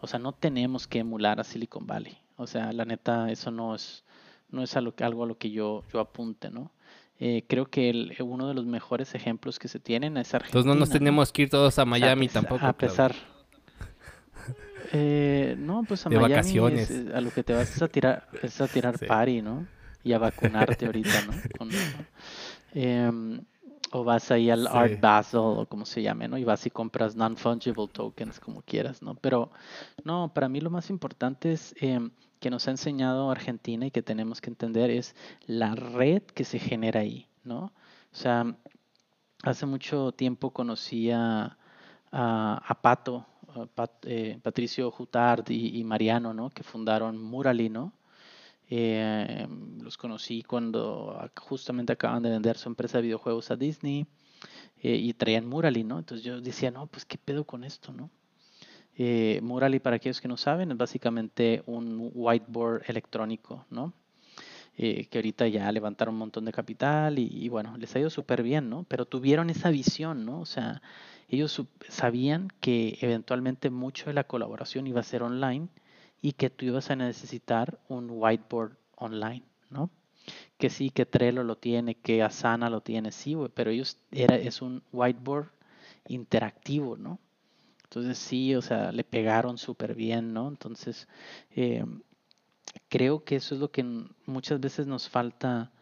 O 0.00 0.08
sea, 0.08 0.18
no 0.18 0.32
tenemos 0.32 0.88
que 0.88 0.98
emular 0.98 1.38
a 1.38 1.44
Silicon 1.44 1.86
Valley. 1.86 2.18
O 2.34 2.48
sea, 2.48 2.72
la 2.72 2.84
neta, 2.84 3.30
eso 3.30 3.52
no 3.52 3.76
es, 3.76 4.02
no 4.50 4.64
es 4.64 4.76
algo, 4.76 4.92
algo 5.02 5.22
a 5.22 5.26
lo 5.28 5.38
que 5.38 5.52
yo, 5.52 5.84
yo 5.92 6.00
apunte, 6.00 6.50
¿no? 6.50 6.72
Eh, 7.20 7.44
creo 7.48 7.66
que 7.66 7.90
el, 7.90 8.16
uno 8.18 8.48
de 8.48 8.54
los 8.54 8.66
mejores 8.66 9.14
ejemplos 9.14 9.60
que 9.60 9.68
se 9.68 9.78
tienen 9.78 10.16
es 10.16 10.34
Argentina. 10.34 10.48
Entonces 10.48 10.66
no 10.66 10.74
nos 10.74 10.90
tenemos 10.90 11.30
que 11.30 11.42
ir 11.42 11.50
todos 11.50 11.78
a 11.78 11.84
Miami 11.84 12.26
tampoco. 12.26 12.66
A 12.66 12.72
pesar. 12.72 13.14
Eh, 14.92 15.56
no, 15.58 15.82
pues 15.88 16.06
a 16.06 16.10
Miami 16.10 16.34
vacaciones. 16.34 16.90
a 17.12 17.20
lo 17.20 17.30
que 17.30 17.42
te 17.42 17.54
vas 17.54 17.80
a 17.80 17.88
tirar 17.88 18.28
es 18.42 18.60
a 18.60 18.68
tirar 18.68 18.96
party, 19.08 19.40
¿no? 19.40 19.66
Y 20.04 20.12
a 20.12 20.18
vacunarte 20.18 20.86
ahorita, 20.86 21.22
¿no? 21.26 21.32
Em, 22.76 23.40
o 23.92 24.02
vas 24.02 24.32
ahí 24.32 24.50
al 24.50 24.66
Art 24.66 25.00
Basel 25.00 25.38
o 25.40 25.66
como 25.66 25.86
se 25.86 26.02
llame, 26.02 26.26
¿no? 26.26 26.36
Y 26.36 26.42
vas 26.42 26.66
y 26.66 26.70
compras 26.70 27.14
non-fungible 27.14 27.86
tokens, 27.86 28.40
como 28.40 28.62
quieras, 28.62 29.00
¿no? 29.00 29.14
Pero 29.14 29.52
no, 30.02 30.32
para 30.34 30.48
mí 30.48 30.60
lo 30.60 30.70
más 30.70 30.90
importante 30.90 31.52
es 31.52 31.72
em, 31.80 32.10
que 32.40 32.50
nos 32.50 32.66
ha 32.66 32.72
enseñado 32.72 33.30
Argentina 33.30 33.86
y 33.86 33.92
que 33.92 34.02
tenemos 34.02 34.40
que 34.40 34.50
entender 34.50 34.90
es 34.90 35.14
la 35.46 35.76
red 35.76 36.22
que 36.22 36.42
se 36.42 36.58
genera 36.58 37.00
ahí, 37.00 37.28
¿no? 37.44 37.66
O 38.12 38.16
sea, 38.16 38.56
hace 39.44 39.66
mucho 39.66 40.10
tiempo 40.10 40.50
conocí 40.50 41.12
a, 41.12 41.56
a, 42.10 42.78
Pato, 42.82 43.26
eh, 44.02 44.40
Patricio 44.42 44.90
Jutard 44.90 45.48
y, 45.50 45.78
y, 45.78 45.84
Mariano, 45.84 46.34
¿no? 46.34 46.50
Que 46.50 46.64
fundaron 46.64 47.22
Murali, 47.22 47.68
¿no? 47.68 47.92
Eh, 48.70 49.46
los 49.82 49.98
conocí 49.98 50.42
cuando 50.42 51.30
justamente 51.40 51.92
acaban 51.92 52.22
de 52.22 52.30
vender 52.30 52.56
su 52.56 52.68
empresa 52.68 52.98
de 52.98 53.02
videojuegos 53.02 53.50
a 53.50 53.56
Disney 53.56 54.06
eh, 54.82 54.96
y 54.96 55.12
traían 55.12 55.46
Murali, 55.46 55.84
¿no? 55.84 55.98
Entonces 55.98 56.24
yo 56.24 56.40
decía, 56.40 56.70
no, 56.70 56.86
pues 56.86 57.04
qué 57.04 57.18
pedo 57.18 57.44
con 57.44 57.64
esto, 57.64 57.92
¿no? 57.92 58.10
Eh, 58.96 59.40
Murali, 59.42 59.80
para 59.80 59.96
aquellos 59.96 60.20
que 60.20 60.28
no 60.28 60.36
saben, 60.36 60.70
es 60.70 60.76
básicamente 60.76 61.62
un 61.66 62.10
whiteboard 62.14 62.82
electrónico, 62.88 63.66
¿no? 63.70 63.92
que 64.76 65.08
ahorita 65.14 65.46
ya 65.46 65.70
levantaron 65.70 66.14
un 66.14 66.18
montón 66.18 66.44
de 66.46 66.50
capital 66.50 67.20
y, 67.20 67.28
y 67.30 67.48
bueno, 67.48 67.76
les 67.76 67.94
ha 67.94 68.00
ido 68.00 68.10
súper 68.10 68.42
bien, 68.42 68.68
¿no? 68.68 68.82
Pero 68.88 69.06
tuvieron 69.06 69.48
esa 69.48 69.70
visión, 69.70 70.24
¿no? 70.24 70.40
O 70.40 70.46
sea, 70.46 70.82
ellos 71.28 71.62
sabían 71.88 72.48
que 72.58 72.98
eventualmente 73.00 73.70
mucho 73.70 74.06
de 74.06 74.14
la 74.14 74.24
colaboración 74.24 74.88
iba 74.88 74.98
a 74.98 75.04
ser 75.04 75.22
online 75.22 75.68
y 76.22 76.32
que 76.32 76.50
tú 76.50 76.66
ibas 76.66 76.90
a 76.90 76.96
necesitar 76.96 77.78
un 77.88 78.08
whiteboard 78.10 78.76
online, 78.96 79.44
¿no? 79.70 79.90
Que 80.58 80.70
sí, 80.70 80.90
que 80.90 81.06
Trello 81.06 81.44
lo 81.44 81.56
tiene, 81.56 81.96
que 81.96 82.22
Asana 82.22 82.70
lo 82.70 82.80
tiene, 82.80 83.12
sí, 83.12 83.36
pero 83.54 83.70
ellos 83.70 83.98
era, 84.10 84.36
es 84.36 84.62
un 84.62 84.82
whiteboard 84.92 85.50
interactivo, 86.08 86.96
¿no? 86.96 87.18
Entonces 87.84 88.18
sí, 88.18 88.54
o 88.54 88.62
sea, 88.62 88.92
le 88.92 89.04
pegaron 89.04 89.58
súper 89.58 89.94
bien, 89.94 90.32
¿no? 90.34 90.48
Entonces, 90.48 91.08
eh, 91.54 91.84
creo 92.88 93.24
que 93.24 93.36
eso 93.36 93.54
es 93.54 93.60
lo 93.60 93.70
que 93.70 93.84
muchas 94.26 94.60
veces 94.60 94.86
nos 94.86 95.08
falta 95.08 95.72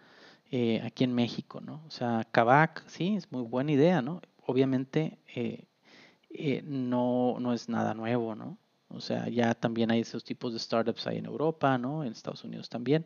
eh, 0.50 0.80
aquí 0.84 1.04
en 1.04 1.14
México, 1.14 1.60
¿no? 1.60 1.82
O 1.86 1.90
sea, 1.90 2.26
Kavak, 2.32 2.86
sí, 2.88 3.16
es 3.16 3.30
muy 3.32 3.42
buena 3.42 3.72
idea, 3.72 4.02
¿no? 4.02 4.20
Obviamente 4.46 5.18
eh, 5.34 6.62
no, 6.64 7.36
no 7.40 7.52
es 7.52 7.68
nada 7.68 7.94
nuevo, 7.94 8.34
¿no? 8.34 8.58
O 8.94 9.00
sea, 9.00 9.28
ya 9.28 9.54
también 9.54 9.90
hay 9.90 10.00
esos 10.00 10.24
tipos 10.24 10.52
de 10.52 10.58
startups 10.58 11.06
ahí 11.06 11.18
en 11.18 11.26
Europa, 11.26 11.78
¿no? 11.78 12.04
En 12.04 12.12
Estados 12.12 12.44
Unidos 12.44 12.68
también. 12.68 13.04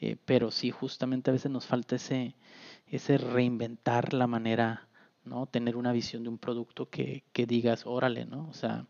Eh, 0.00 0.16
pero 0.24 0.50
sí, 0.50 0.70
justamente 0.70 1.30
a 1.30 1.32
veces 1.32 1.50
nos 1.50 1.66
falta 1.66 1.96
ese, 1.96 2.34
ese 2.88 3.18
reinventar 3.18 4.12
la 4.14 4.26
manera, 4.26 4.88
¿no? 5.24 5.46
Tener 5.46 5.76
una 5.76 5.92
visión 5.92 6.22
de 6.24 6.28
un 6.30 6.38
producto 6.38 6.90
que, 6.90 7.24
que 7.32 7.46
digas, 7.46 7.86
órale, 7.86 8.26
¿no? 8.26 8.48
O 8.50 8.54
sea, 8.54 8.86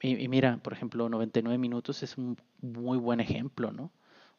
y, 0.00 0.28
mira, 0.28 0.58
por 0.58 0.72
ejemplo, 0.72 1.08
99 1.08 1.58
minutos 1.58 2.02
es 2.02 2.16
un 2.16 2.36
muy 2.60 2.98
buen 2.98 3.20
ejemplo, 3.20 3.72
¿no? 3.72 3.92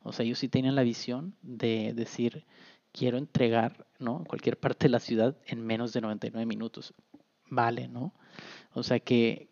O 0.03 0.11
sea, 0.11 0.25
ellos 0.25 0.39
sí 0.39 0.49
tienen 0.49 0.75
la 0.75 0.83
visión 0.83 1.35
de 1.41 1.93
decir, 1.95 2.45
quiero 2.91 3.17
entregar, 3.17 3.88
¿no? 3.99 4.23
Cualquier 4.27 4.59
parte 4.59 4.85
de 4.85 4.89
la 4.91 4.99
ciudad 4.99 5.38
en 5.45 5.65
menos 5.65 5.93
de 5.93 6.01
99 6.01 6.45
minutos. 6.45 6.93
Vale, 7.49 7.88
¿no? 7.88 8.13
O 8.73 8.83
sea 8.83 8.99
que, 8.99 9.49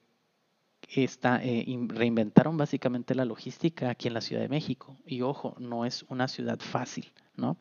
está, 0.90 1.44
eh, 1.44 1.66
reinventaron 1.88 2.58
básicamente 2.58 3.16
la 3.16 3.26
logística 3.26 3.90
aquí 3.90 4.08
en 4.08 4.14
la 4.14 4.22
Ciudad 4.22 4.42
de 4.42 4.50
México. 4.50 4.98
Y 5.06 5.22
ojo, 5.22 5.56
no 5.60 5.86
es 5.86 6.04
una 6.10 6.28
ciudad 6.28 6.60
fácil, 6.60 7.12
¿no? 7.36 7.58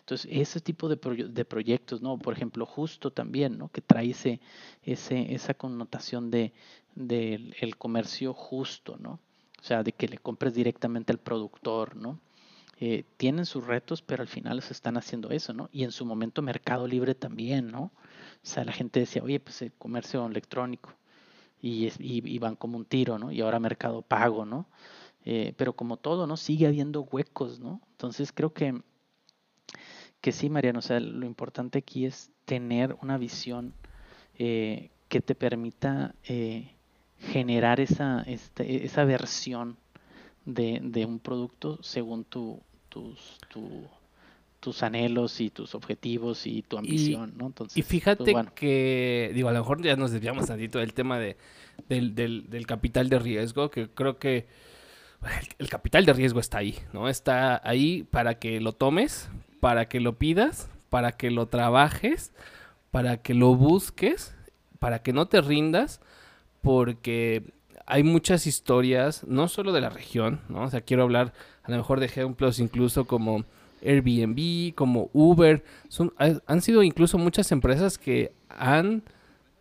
Entonces, 0.00 0.28
ese 0.32 0.60
tipo 0.60 0.88
de, 0.88 0.96
de 1.28 1.44
proyectos, 1.44 2.02
¿no? 2.02 2.18
Por 2.18 2.34
ejemplo, 2.34 2.66
justo 2.66 3.12
también, 3.12 3.58
¿no? 3.58 3.68
Que 3.68 3.80
trae 3.80 4.10
ese, 4.10 4.40
esa 4.84 5.54
connotación 5.54 6.30
de, 6.30 6.52
del 6.94 7.54
el 7.60 7.76
comercio 7.76 8.34
justo, 8.34 8.96
¿no? 8.98 9.20
O 9.60 9.62
sea, 9.62 9.82
de 9.82 9.92
que 9.92 10.08
le 10.08 10.18
compres 10.18 10.54
directamente 10.54 11.12
al 11.12 11.18
productor, 11.18 11.96
¿no? 11.96 12.18
Eh, 12.78 13.04
tienen 13.18 13.44
sus 13.44 13.66
retos, 13.66 14.00
pero 14.00 14.22
al 14.22 14.28
final 14.28 14.62
se 14.62 14.72
están 14.72 14.96
haciendo 14.96 15.30
eso, 15.30 15.52
¿no? 15.52 15.68
Y 15.70 15.84
en 15.84 15.92
su 15.92 16.06
momento 16.06 16.40
Mercado 16.40 16.86
Libre 16.88 17.14
también, 17.14 17.70
¿no? 17.70 17.82
O 17.82 17.92
sea, 18.42 18.64
la 18.64 18.72
gente 18.72 19.00
decía, 19.00 19.22
oye, 19.22 19.38
pues 19.38 19.60
el 19.62 19.72
comercio 19.72 20.26
electrónico 20.26 20.94
y, 21.62 22.38
van 22.38 22.56
como 22.56 22.76
un 22.78 22.84
tiro, 22.84 23.18
¿no? 23.18 23.32
Y 23.32 23.40
ahora 23.40 23.60
Mercado 23.60 24.02
Pago, 24.02 24.44
¿no? 24.44 24.66
Eh, 25.24 25.54
pero 25.56 25.74
como 25.74 25.96
todo, 25.96 26.26
¿no? 26.26 26.36
Sigue 26.36 26.66
habiendo 26.66 27.02
huecos, 27.02 27.60
¿no? 27.60 27.80
Entonces 27.92 28.32
creo 28.32 28.52
que, 28.52 28.82
que 30.20 30.32
sí, 30.32 30.48
Mariano, 30.48 30.78
o 30.78 30.82
sea, 30.82 31.00
lo 31.00 31.26
importante 31.26 31.78
aquí 31.78 32.06
es 32.06 32.30
tener 32.46 32.96
una 33.02 33.18
visión 33.18 33.74
eh, 34.38 34.90
que 35.08 35.20
te 35.20 35.34
permita 35.34 36.14
eh, 36.24 36.72
generar 37.18 37.80
esa, 37.80 38.22
este, 38.22 38.84
esa 38.84 39.04
versión 39.04 39.76
de, 40.46 40.80
de 40.82 41.04
un 41.04 41.18
producto 41.18 41.82
según 41.82 42.24
tu, 42.24 42.62
tus, 42.88 43.38
tus 44.60 44.82
anhelos 44.82 45.40
y 45.40 45.50
tus 45.50 45.74
objetivos 45.74 46.46
y 46.46 46.62
tu 46.62 46.78
ambición, 46.78 47.32
¿no? 47.36 47.46
Entonces, 47.46 47.76
y 47.76 47.82
fíjate 47.82 48.32
pues, 48.32 48.50
que, 48.52 49.32
digo, 49.34 49.48
a 49.48 49.52
lo 49.52 49.60
mejor 49.60 49.82
ya 49.82 49.96
nos 49.96 50.12
desviamos 50.12 50.46
tantito 50.46 50.78
del 50.78 50.92
tema 50.92 51.18
de, 51.18 51.36
del, 51.88 52.14
del, 52.14 52.48
del 52.48 52.66
capital 52.66 53.08
de 53.08 53.18
riesgo, 53.18 53.70
que 53.70 53.88
creo 53.88 54.18
que 54.18 54.46
el 55.58 55.68
capital 55.68 56.04
de 56.04 56.12
riesgo 56.12 56.40
está 56.40 56.58
ahí, 56.58 56.76
¿no? 56.92 57.08
Está 57.08 57.60
ahí 57.64 58.04
para 58.04 58.38
que 58.38 58.60
lo 58.60 58.72
tomes, 58.72 59.28
para 59.60 59.88
que 59.88 60.00
lo 60.00 60.18
pidas, 60.18 60.70
para 60.88 61.12
que 61.12 61.30
lo 61.30 61.48
trabajes, 61.48 62.32
para 62.90 63.18
que 63.18 63.34
lo 63.34 63.54
busques, 63.54 64.34
para 64.78 65.02
que 65.02 65.12
no 65.12 65.26
te 65.26 65.40
rindas, 65.40 66.00
porque 66.62 67.52
hay 67.86 68.02
muchas 68.02 68.46
historias, 68.46 69.24
no 69.26 69.48
solo 69.48 69.72
de 69.72 69.80
la 69.80 69.90
región, 69.90 70.40
¿no? 70.48 70.62
O 70.62 70.70
sea, 70.70 70.80
quiero 70.82 71.02
hablar 71.02 71.32
a 71.62 71.70
lo 71.70 71.76
mejor 71.76 72.00
de 72.00 72.06
ejemplos 72.06 72.58
incluso 72.58 73.06
como 73.06 73.44
Airbnb, 73.82 74.74
como 74.74 75.10
Uber, 75.12 75.64
son, 75.88 76.12
han 76.18 76.62
sido 76.62 76.82
incluso 76.82 77.18
muchas 77.18 77.52
empresas 77.52 77.98
que 77.98 78.32
han, 78.48 79.02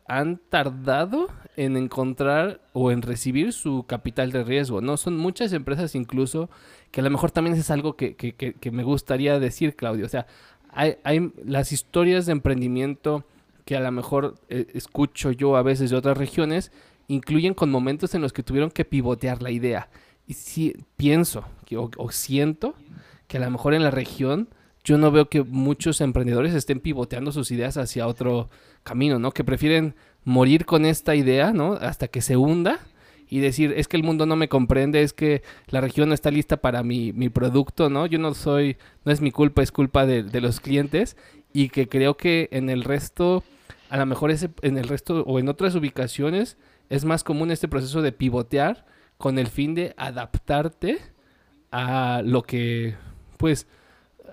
han 0.08 0.40
tardado 0.50 1.30
en 1.56 1.78
encontrar 1.78 2.62
o 2.74 2.92
en 2.92 3.02
recibir 3.02 3.54
su 3.54 3.84
capital 3.88 4.32
de 4.32 4.44
riesgo, 4.44 4.82
¿no? 4.82 4.98
Son 4.98 5.18
muchas 5.18 5.54
empresas 5.54 5.96
incluso 5.96 6.50
que 6.92 7.02
a 7.02 7.04
lo 7.04 7.10
mejor 7.10 7.32
también 7.32 7.56
es 7.56 7.70
algo 7.70 7.96
que, 7.96 8.16
que, 8.16 8.34
que, 8.34 8.72
me 8.72 8.84
gustaría 8.84 9.40
decir, 9.40 9.76
Claudio. 9.76 10.06
O 10.06 10.10
sea, 10.10 10.26
hay, 10.72 10.96
hay, 11.04 11.32
las 11.44 11.72
historias 11.72 12.26
de 12.26 12.32
emprendimiento 12.32 13.26
que 13.66 13.76
a 13.76 13.82
lo 13.82 13.92
mejor 13.92 14.36
eh, 14.50 14.66
escucho 14.74 15.32
yo 15.32 15.56
a 15.56 15.62
veces 15.62 15.92
de 15.92 15.96
otras 15.96 16.18
regiones, 16.18 16.72
incluyen 17.08 17.54
con 17.54 17.70
momentos 17.70 18.16
en 18.16 18.22
los 18.22 18.34
que 18.34 18.42
tuvieron 18.42 18.72
que 18.72 18.86
pivotear 18.86 19.42
la 19.42 19.52
idea. 19.52 19.90
Y 20.26 20.34
si 20.34 20.76
pienso 20.96 21.44
o, 21.76 22.12
siento 22.12 22.76
que 23.30 23.38
a 23.38 23.40
lo 23.40 23.50
mejor 23.50 23.74
en 23.76 23.84
la 23.84 23.92
región 23.92 24.50
yo 24.84 24.98
no 24.98 25.12
veo 25.12 25.30
que 25.30 25.44
muchos 25.44 26.02
emprendedores 26.02 26.54
estén 26.56 26.80
pivoteando 26.80 27.32
sus 27.32 27.52
ideas 27.52 27.78
hacia 27.78 28.08
otro 28.08 28.50
camino, 28.84 29.20
¿no? 29.20 29.32
Que 29.32 29.44
prefieren 29.44 29.94
morir 30.24 30.66
con 30.66 30.84
esta 30.84 31.16
idea, 31.16 31.54
¿no? 31.54 31.74
Hasta 31.74 32.08
que 32.08 32.22
se 32.22 32.38
hunda 32.38 32.80
y 33.30 33.40
decir, 33.40 33.74
es 33.78 33.88
que 33.88 33.98
el 33.98 34.04
mundo 34.04 34.26
no 34.26 34.36
me 34.36 34.50
comprende, 34.50 35.04
es 35.04 35.14
que 35.14 35.44
la 35.68 35.80
región 35.80 36.10
no 36.10 36.16
está 36.16 36.32
lista 36.32 36.58
para 36.58 36.82
mi, 36.82 37.14
mi 37.14 37.30
producto, 37.30 37.88
¿no? 37.90 38.08
Yo 38.08 38.18
no 38.18 38.34
soy, 38.34 38.78
no 39.06 39.12
es 39.12 39.22
mi 39.22 39.32
culpa, 39.32 39.62
es 39.62 39.72
culpa 39.72 40.08
de, 40.08 40.24
de 40.24 40.42
los 40.42 40.60
clientes 40.60 41.16
y 41.54 41.70
que 41.70 41.88
creo 41.88 42.18
que 42.18 42.50
en 42.52 42.72
el 42.72 42.84
resto, 42.84 43.44
a 43.92 43.98
lo 43.98 44.08
mejor 44.08 44.32
ese, 44.32 44.50
en 44.64 44.80
el 44.80 44.88
resto 44.88 45.24
o 45.28 45.38
en 45.38 45.50
otras 45.50 45.76
ubicaciones 45.76 46.58
es 46.90 47.06
más 47.06 47.24
común 47.24 47.52
este 47.52 47.68
proceso 47.68 48.02
de 48.02 48.12
pivotear 48.12 48.88
con 49.20 49.38
el 49.38 49.48
fin 49.48 49.76
de 49.76 49.94
adaptarte 49.98 50.98
a 51.72 52.24
lo 52.26 52.42
que, 52.42 52.96
pues, 53.40 53.68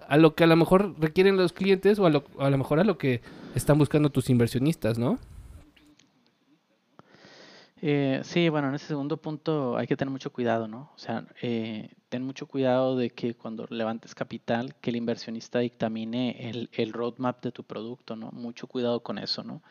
a 0.09 0.17
lo 0.17 0.35
que 0.35 0.45
a 0.45 0.47
lo 0.49 0.57
mejor 0.57 0.97
requieren 0.99 1.37
los 1.37 1.53
clientes 1.53 1.99
o 2.01 2.07
a 2.07 2.11
lo, 2.11 2.25
a 2.39 2.51
lo 2.51 2.59
mejor 2.59 2.81
a 2.81 2.85
lo 2.85 2.99
que 2.99 3.23
están 3.55 3.79
buscando 3.79 4.11
tus 4.11 4.29
inversionistas, 4.29 4.99
¿no? 4.99 5.19
Eh, 7.83 8.21
sí, 8.25 8.49
bueno, 8.49 8.69
en 8.69 8.75
ese 8.75 8.87
segundo 8.87 9.19
punto 9.19 9.77
hay 9.77 9.87
que 9.87 9.97
tener 9.97 10.11
mucho 10.11 10.33
cuidado, 10.33 10.67
¿no? 10.67 10.91
O 10.97 10.99
sea, 10.99 11.25
eh, 11.41 11.91
ten 12.09 12.25
mucho 12.25 12.47
cuidado 12.47 12.97
de 12.97 13.11
que 13.11 13.35
cuando 13.35 13.67
levantes 13.71 14.15
capital, 14.15 14.75
que 14.81 14.91
el 14.91 14.97
inversionista 14.97 15.61
dictamine 15.61 16.49
el, 16.51 16.69
el 16.73 16.93
roadmap 16.93 17.43
de 17.45 17.53
tu 17.53 17.63
producto, 17.63 18.17
¿no? 18.17 18.31
Mucho 18.33 18.67
cuidado 18.67 19.05
con 19.05 19.19
eso, 19.19 19.45
¿no? 19.45 19.63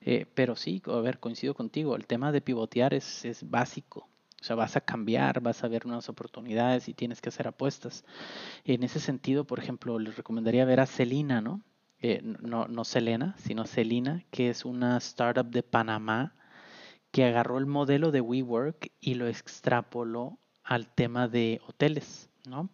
Eh, 0.00 0.24
pero 0.34 0.56
sí, 0.56 0.80
a 0.86 1.00
ver, 1.00 1.18
coincido 1.18 1.52
contigo, 1.52 1.94
el 1.94 2.06
tema 2.06 2.32
de 2.32 2.40
pivotear 2.40 2.94
es, 2.94 3.26
es 3.26 3.48
básico. 3.50 4.08
O 4.40 4.44
sea, 4.44 4.56
vas 4.56 4.76
a 4.76 4.80
cambiar, 4.80 5.40
vas 5.40 5.64
a 5.64 5.68
ver 5.68 5.86
nuevas 5.86 6.08
oportunidades 6.08 6.88
y 6.88 6.94
tienes 6.94 7.20
que 7.20 7.28
hacer 7.28 7.48
apuestas. 7.48 8.04
En 8.64 8.82
ese 8.84 9.00
sentido, 9.00 9.44
por 9.44 9.58
ejemplo, 9.58 9.98
les 9.98 10.16
recomendaría 10.16 10.64
ver 10.64 10.80
a 10.80 10.86
Celina, 10.86 11.40
¿no? 11.40 11.62
no, 12.22 12.68
no 12.68 12.84
Selena, 12.84 13.34
sino 13.38 13.64
Celina, 13.66 14.24
que 14.30 14.50
es 14.50 14.64
una 14.64 14.96
startup 14.98 15.50
de 15.50 15.64
Panamá 15.64 16.34
que 17.10 17.24
agarró 17.24 17.58
el 17.58 17.66
modelo 17.66 18.12
de 18.12 18.20
WeWork 18.20 18.92
y 19.00 19.14
lo 19.14 19.26
extrapoló 19.26 20.38
al 20.62 20.86
tema 20.88 21.28
de 21.28 21.60
hoteles, 21.66 22.30
¿no? 22.46 22.68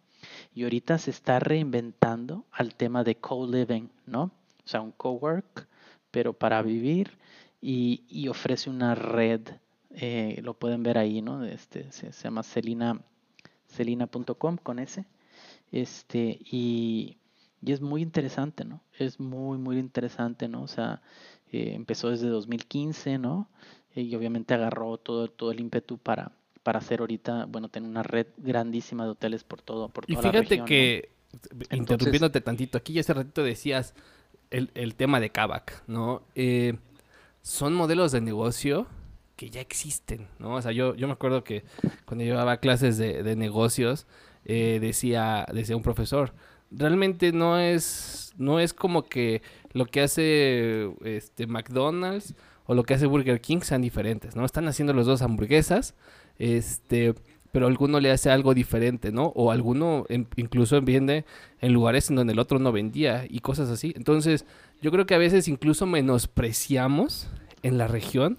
Y 0.52 0.64
ahorita 0.64 0.98
se 0.98 1.10
está 1.10 1.38
reinventando 1.38 2.44
al 2.50 2.74
tema 2.74 3.04
de 3.04 3.16
co-living, 3.16 3.88
¿no? 4.06 4.24
O 4.64 4.68
sea, 4.68 4.80
un 4.80 4.92
co-work, 4.92 5.68
pero 6.10 6.32
para 6.32 6.62
vivir 6.62 7.18
y, 7.60 8.28
ofrece 8.28 8.68
una 8.68 8.94
red, 8.94 9.40
eh, 9.94 10.40
lo 10.42 10.54
pueden 10.54 10.82
ver 10.82 10.98
ahí, 10.98 11.22
¿no? 11.22 11.44
Este, 11.44 11.90
se, 11.92 12.10
llama 12.12 12.42
Celina, 12.42 13.00
celina.com 13.68 14.56
con 14.56 14.78
ese. 14.78 15.06
Este, 15.72 16.38
y, 16.44 17.16
y, 17.62 17.72
es 17.72 17.80
muy 17.80 18.02
interesante, 18.02 18.64
¿no? 18.64 18.80
Es 18.98 19.20
muy, 19.20 19.58
muy 19.58 19.78
interesante, 19.78 20.48
¿no? 20.48 20.62
O 20.62 20.68
sea, 20.68 21.02
eh, 21.52 21.72
empezó 21.74 22.10
desde 22.10 22.28
2015, 22.28 23.18
¿no? 23.18 23.48
y 23.94 24.14
obviamente 24.16 24.54
agarró 24.54 24.98
todo, 24.98 25.28
todo 25.28 25.52
el 25.52 25.60
ímpetu 25.60 25.98
para, 25.98 26.32
para 26.62 26.78
hacer 26.78 27.00
ahorita, 27.00 27.46
bueno, 27.46 27.68
tener 27.68 27.88
una 27.88 28.02
red 28.02 28.26
grandísima 28.38 29.04
de 29.04 29.10
hoteles 29.10 29.44
por 29.44 29.62
todo, 29.62 29.88
por 29.88 30.06
toda 30.06 30.18
y 30.18 30.22
fíjate 30.22 30.64
que, 30.64 31.10
interrumpiéndote 31.70 32.40
tantito, 32.40 32.78
aquí 32.78 32.94
ya 32.94 33.00
hace 33.00 33.14
ratito 33.14 33.42
decías 33.42 33.94
el, 34.50 34.70
el 34.74 34.94
tema 34.94 35.20
de 35.20 35.30
Kavak, 35.30 35.84
¿no? 35.86 36.22
Eh, 36.34 36.76
son 37.42 37.74
modelos 37.74 38.12
de 38.12 38.20
negocio 38.20 38.86
que 39.36 39.50
ya 39.50 39.60
existen, 39.60 40.28
¿no? 40.38 40.54
O 40.54 40.62
sea, 40.62 40.72
yo, 40.72 40.94
yo 40.94 41.06
me 41.06 41.12
acuerdo 41.12 41.44
que 41.44 41.64
cuando 42.04 42.24
llevaba 42.24 42.58
clases 42.58 42.98
de, 42.98 43.22
de 43.22 43.36
negocios, 43.36 44.06
eh, 44.44 44.78
decía, 44.80 45.46
decía 45.52 45.76
un 45.76 45.82
profesor, 45.82 46.34
realmente 46.70 47.32
no 47.32 47.58
es, 47.58 48.32
no 48.36 48.60
es 48.60 48.74
como 48.74 49.04
que 49.04 49.42
lo 49.72 49.86
que 49.86 50.02
hace 50.02 50.90
este 51.04 51.46
McDonald's 51.46 52.34
o 52.66 52.74
lo 52.74 52.84
que 52.84 52.94
hace 52.94 53.06
Burger 53.06 53.40
King 53.40 53.60
sean 53.60 53.82
diferentes, 53.82 54.36
¿no? 54.36 54.44
Están 54.44 54.68
haciendo 54.68 54.92
los 54.92 55.06
dos 55.06 55.22
hamburguesas, 55.22 55.94
este, 56.38 57.14
pero 57.52 57.66
alguno 57.66 58.00
le 58.00 58.10
hace 58.10 58.30
algo 58.30 58.54
diferente, 58.54 59.12
¿no? 59.12 59.26
O 59.34 59.50
alguno 59.50 60.06
incluso 60.36 60.80
vende 60.80 61.24
en 61.60 61.72
lugares 61.72 62.10
en 62.10 62.16
donde 62.16 62.32
el 62.32 62.38
otro 62.38 62.58
no 62.58 62.72
vendía 62.72 63.26
y 63.28 63.40
cosas 63.40 63.70
así. 63.70 63.92
Entonces, 63.96 64.44
yo 64.80 64.90
creo 64.90 65.06
que 65.06 65.14
a 65.14 65.18
veces 65.18 65.48
incluso 65.48 65.86
menospreciamos 65.86 67.28
en 67.62 67.78
la 67.78 67.86
región 67.86 68.38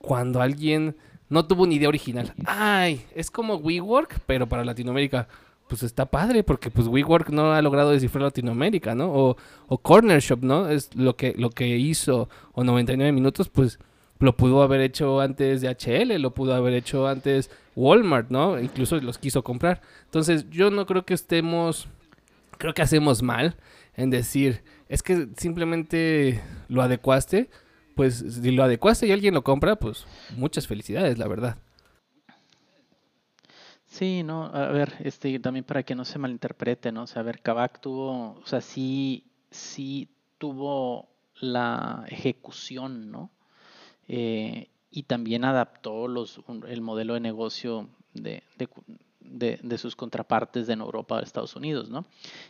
cuando 0.00 0.40
alguien 0.40 0.96
no 1.28 1.46
tuvo 1.46 1.62
una 1.62 1.74
idea 1.74 1.88
original. 1.88 2.34
Ay, 2.44 3.04
es 3.14 3.30
como 3.30 3.56
WeWork, 3.56 4.20
pero 4.26 4.48
para 4.48 4.64
Latinoamérica 4.64 5.28
pues 5.68 5.84
está 5.84 6.04
padre 6.04 6.42
porque 6.42 6.68
pues 6.68 6.88
WeWork 6.88 7.30
no 7.30 7.52
ha 7.52 7.62
logrado 7.62 7.92
descifrar 7.92 8.22
Latinoamérica, 8.22 8.96
¿no? 8.96 9.12
O, 9.12 9.36
o 9.68 9.78
Corner 9.78 10.20
Shop, 10.20 10.42
¿no? 10.42 10.68
Es 10.68 10.92
lo 10.96 11.14
que, 11.14 11.32
lo 11.38 11.50
que 11.50 11.78
hizo, 11.78 12.28
o 12.52 12.64
99 12.64 13.12
minutos, 13.12 13.48
pues 13.48 13.78
lo 14.18 14.36
pudo 14.36 14.62
haber 14.62 14.80
hecho 14.80 15.20
antes 15.20 15.60
de 15.60 15.68
HL, 15.68 16.20
lo 16.20 16.34
pudo 16.34 16.54
haber 16.54 16.74
hecho 16.74 17.06
antes 17.06 17.50
Walmart, 17.76 18.30
¿no? 18.30 18.58
Incluso 18.58 19.00
los 19.00 19.18
quiso 19.18 19.44
comprar. 19.44 19.80
Entonces 20.06 20.50
yo 20.50 20.70
no 20.70 20.86
creo 20.86 21.04
que 21.04 21.14
estemos, 21.14 21.86
creo 22.58 22.74
que 22.74 22.82
hacemos 22.82 23.22
mal 23.22 23.56
en 23.96 24.10
decir, 24.10 24.62
es 24.88 25.04
que 25.04 25.28
simplemente 25.36 26.40
lo 26.68 26.82
adecuaste, 26.82 27.48
pues 28.00 28.24
si 28.26 28.50
lo 28.52 28.64
adecuaste 28.64 29.06
y 29.06 29.12
alguien 29.12 29.34
lo 29.34 29.44
compra, 29.44 29.76
pues 29.76 30.06
muchas 30.34 30.66
felicidades, 30.66 31.18
la 31.18 31.28
verdad. 31.28 31.58
Sí, 33.84 34.22
no, 34.22 34.46
a 34.46 34.68
ver, 34.68 34.94
este, 35.00 35.38
también 35.38 35.66
para 35.66 35.82
que 35.82 35.94
no 35.94 36.06
se 36.06 36.18
malinterprete, 36.18 36.92
¿no? 36.92 37.02
O 37.02 37.06
sea, 37.06 37.20
a 37.20 37.24
ver, 37.26 37.42
Kavak 37.42 37.78
tuvo, 37.82 38.38
o 38.42 38.46
sea, 38.46 38.62
sí, 38.62 39.26
sí 39.50 40.08
tuvo 40.38 41.10
la 41.42 42.06
ejecución, 42.08 43.10
¿no? 43.10 43.30
Eh, 44.08 44.70
y 44.90 45.02
también 45.02 45.44
adaptó 45.44 46.08
los, 46.08 46.40
el 46.68 46.80
modelo 46.80 47.12
de 47.12 47.20
negocio 47.20 47.90
de, 48.14 48.42
de, 49.20 49.60
de, 49.62 49.76
sus 49.76 49.94
contrapartes 49.94 50.70
en 50.70 50.80
Europa 50.80 51.16
o 51.16 51.20
Estados 51.20 51.54
Unidos, 51.54 51.90
¿no? 51.90 52.06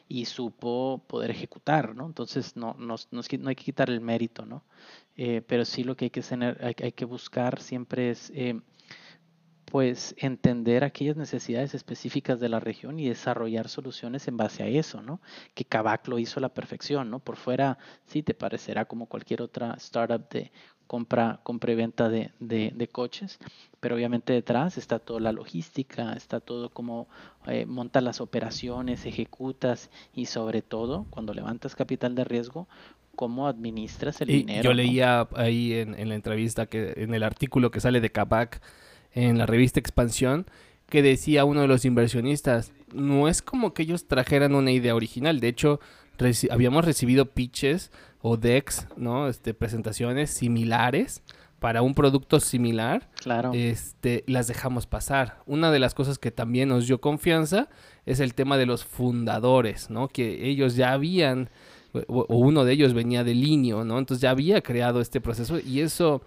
Y 0.09 0.27
supo 0.27 1.03
poder 1.09 1.33
ejecutar, 1.33 1.97
¿no? 1.97 2.07
Entonces, 2.07 2.57
no, 2.57 2.77
no, 2.79 2.95
no, 3.11 3.23
no 3.41 3.49
hay 3.49 3.57
que 3.57 3.65
quitar 3.65 3.91
el 3.91 4.01
mérito, 4.01 4.47
¿no? 4.47 4.63
Eh, 5.23 5.43
pero 5.47 5.67
sí 5.67 5.85
lo 5.85 5.97
que 5.97 6.07
hay 6.07 6.11
que, 6.11 6.23
tener, 6.23 6.59
hay, 6.65 6.93
que 6.93 7.05
buscar 7.05 7.61
siempre 7.61 8.11
es... 8.11 8.33
Eh, 8.35 8.59
pues 9.67 10.17
entender 10.19 10.83
aquellas 10.83 11.17
necesidades 11.17 11.75
específicas 11.75 12.41
de 12.41 12.49
la 12.49 12.59
región 12.59 12.99
y 12.99 13.09
desarrollar 13.09 13.69
soluciones 13.69 14.27
en 14.27 14.37
base 14.37 14.65
a 14.65 14.67
eso, 14.67 15.01
¿no? 15.01 15.21
Que 15.55 15.65
Kavak 15.65 16.09
lo 16.09 16.19
hizo 16.19 16.41
a 16.41 16.43
la 16.43 16.49
perfección, 16.49 17.09
¿no? 17.09 17.21
Por 17.21 17.37
fuera 17.37 17.79
sí 18.05 18.25
te 18.25 18.35
parecerá 18.35 18.87
como 18.87 19.07
cualquier 19.07 19.43
otra 19.43 19.75
startup 19.75 20.29
de 20.29 20.51
compra, 20.89 21.39
compra 21.45 21.71
y 21.71 21.77
venta 21.77 22.09
de, 22.09 22.33
de, 22.41 22.89
coches, 22.89 23.39
pero 23.79 23.95
obviamente 23.95 24.33
detrás 24.33 24.77
está 24.77 24.99
toda 24.99 25.21
la 25.21 25.31
logística, 25.31 26.15
está 26.15 26.41
todo 26.41 26.71
como 26.71 27.09
eh, 27.47 27.65
montas 27.65 28.03
las 28.03 28.21
operaciones, 28.21 29.07
ejecutas 29.07 29.89
y 30.13 30.27
sobre 30.27 30.63
todo 30.63 31.07
cuando 31.11 31.33
levantas 31.33 31.77
capital 31.77 32.17
de 32.17 32.25
riesgo, 32.25 32.67
cómo 33.21 33.47
administras 33.47 34.19
el 34.23 34.29
dinero. 34.29 34.63
Yo 34.63 34.73
leía 34.73 35.29
ahí 35.37 35.75
en, 35.75 35.95
en, 35.95 36.09
la 36.09 36.15
entrevista 36.15 36.65
que 36.65 36.95
en 36.97 37.13
el 37.13 37.23
artículo 37.23 37.71
que 37.71 37.79
sale 37.79 38.01
de 38.01 38.11
Kavak 38.11 38.63
en 39.13 39.37
la 39.37 39.45
revista 39.45 39.79
Expansión, 39.79 40.47
que 40.89 41.03
decía 41.03 41.45
uno 41.45 41.61
de 41.61 41.69
los 41.69 41.85
inversionistas, 41.85 42.73
no 42.95 43.29
es 43.29 43.43
como 43.43 43.75
que 43.75 43.83
ellos 43.83 44.09
trajeran 44.09 44.55
una 44.55 44.71
idea 44.73 44.95
original, 44.95 45.39
de 45.39 45.49
hecho 45.49 45.81
habíamos 46.51 46.87
recibido 46.87 47.27
pitches 47.27 47.91
o 48.23 48.39
decks, 48.39 48.89
¿no? 48.97 49.29
Este, 49.29 49.53
presentaciones 49.53 50.31
similares 50.31 51.23
para 51.59 51.83
un 51.83 51.95
producto 51.95 52.41
similar, 52.41 53.11
claro. 53.17 53.51
este, 53.53 54.25
las 54.27 54.47
dejamos 54.47 54.87
pasar. 54.87 55.43
Una 55.45 55.71
de 55.71 55.79
las 55.79 55.93
cosas 55.93 56.19
que 56.19 56.31
también 56.31 56.71
nos 56.71 56.87
dio 56.87 57.03
confianza 57.03 57.69
es 58.07 58.19
el 58.21 58.33
tema 58.33 58.57
de 58.57 58.65
los 58.65 58.87
fundadores, 58.87 59.91
¿no? 59.91 60.09
Que 60.09 60.49
ellos 60.49 60.75
ya 60.75 60.93
habían, 60.95 61.51
o, 62.09 62.37
uno 62.37 62.65
de 62.65 62.73
ellos 62.73 62.95
venía 62.95 63.25
de 63.25 63.35
Linio, 63.35 63.85
¿no? 63.85 63.99
Entonces 63.99 64.23
ya 64.23 64.31
había 64.31 64.61
creado 64.61 65.01
este 65.01 65.21
proceso 65.21 65.59
y 65.59 65.81
eso 65.81 66.23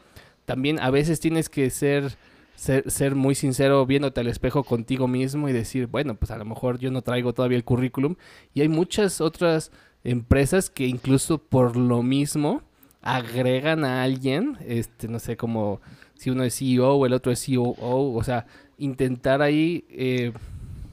también 0.46 0.80
a 0.80 0.90
veces 0.90 1.20
tienes 1.20 1.50
que 1.50 1.70
ser, 1.70 2.16
ser, 2.56 2.90
ser 2.90 3.16
muy 3.16 3.36
sincero 3.36 3.86
viéndote 3.86 4.22
al 4.22 4.28
espejo 4.28 4.64
contigo 4.64 5.08
mismo 5.08 5.50
y 5.50 5.54
decir, 5.54 5.88
bueno, 5.88 6.16
pues 6.16 6.32
a 6.32 6.38
lo 6.38 6.46
mejor 6.46 6.80
yo 6.80 6.92
no 6.92 7.02
traigo 7.02 7.34
todavía 7.34 7.58
el 7.58 7.64
currículum 7.64 8.16
y 8.54 8.62
hay 8.62 8.68
muchas 8.68 9.22
otras 9.22 9.72
empresas 10.04 10.70
que 10.70 10.86
incluso 10.86 11.38
por 11.38 11.78
lo 11.78 12.04
mismo 12.04 12.62
agregan 13.02 13.84
a 13.84 14.04
alguien, 14.04 14.58
este, 14.66 15.08
no 15.08 15.20
sé, 15.20 15.38
como 15.38 15.82
si 16.16 16.30
uno 16.30 16.44
es 16.44 16.58
CEO 16.58 16.96
o 16.96 17.06
el 17.06 17.14
otro 17.14 17.32
es 17.32 17.46
COO, 17.46 18.16
o 18.16 18.24
sea, 18.24 18.46
intentar 18.78 19.42
ahí, 19.42 19.86
eh, 19.90 20.32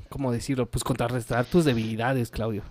¿cómo 0.08 0.32
decirlo? 0.32 0.66
Pues 0.66 0.84
contrarrestar 0.84 1.44
tus 1.44 1.64
debilidades, 1.64 2.30
Claudio. 2.30 2.62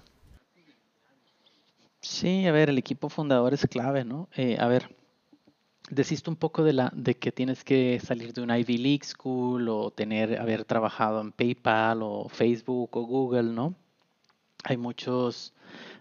Sí, 2.02 2.46
a 2.48 2.52
ver, 2.52 2.70
el 2.70 2.78
equipo 2.78 3.10
fundador 3.10 3.54
es 3.54 3.66
clave, 3.68 4.06
¿no? 4.06 4.30
Eh, 4.36 4.58
a 4.60 4.68
ver, 4.68 4.96
deciste 5.90 6.30
un 6.30 6.36
poco 6.38 6.64
de 6.64 6.74
la 6.74 6.92
de 6.96 7.16
que 7.18 7.32
tienes 7.32 7.64
que 7.64 8.00
salir 8.00 8.34
de 8.34 8.42
una 8.42 8.60
Ivy 8.60 8.78
League 8.78 9.04
School 9.06 9.68
o 9.70 9.92
tener 9.92 10.40
haber 10.40 10.66
trabajado 10.66 11.22
en 11.22 11.32
PayPal 11.32 12.02
o 12.04 12.30
Facebook 12.30 12.96
o 12.98 13.02
Google, 13.06 13.44
¿no? 13.54 13.76
Hay 14.64 14.78
muchos 14.78 15.54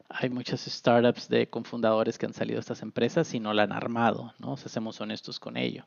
hay 0.09 0.31
muchas 0.31 0.63
startups 0.67 1.29
de 1.29 1.51
confundadores 1.51 2.19
que 2.19 2.27
han 2.27 2.33
salido 2.35 2.57
de 2.57 2.61
estas 2.61 2.83
empresas 2.83 3.35
y 3.35 3.41
no 3.41 3.53
la 3.53 3.65
han 3.65 3.73
armado, 3.73 4.33
¿no? 4.39 4.53
O 4.53 4.57
sea, 4.57 4.69
seamos 4.71 5.01
honestos 5.01 5.39
con 5.41 5.57
ello. 5.57 5.87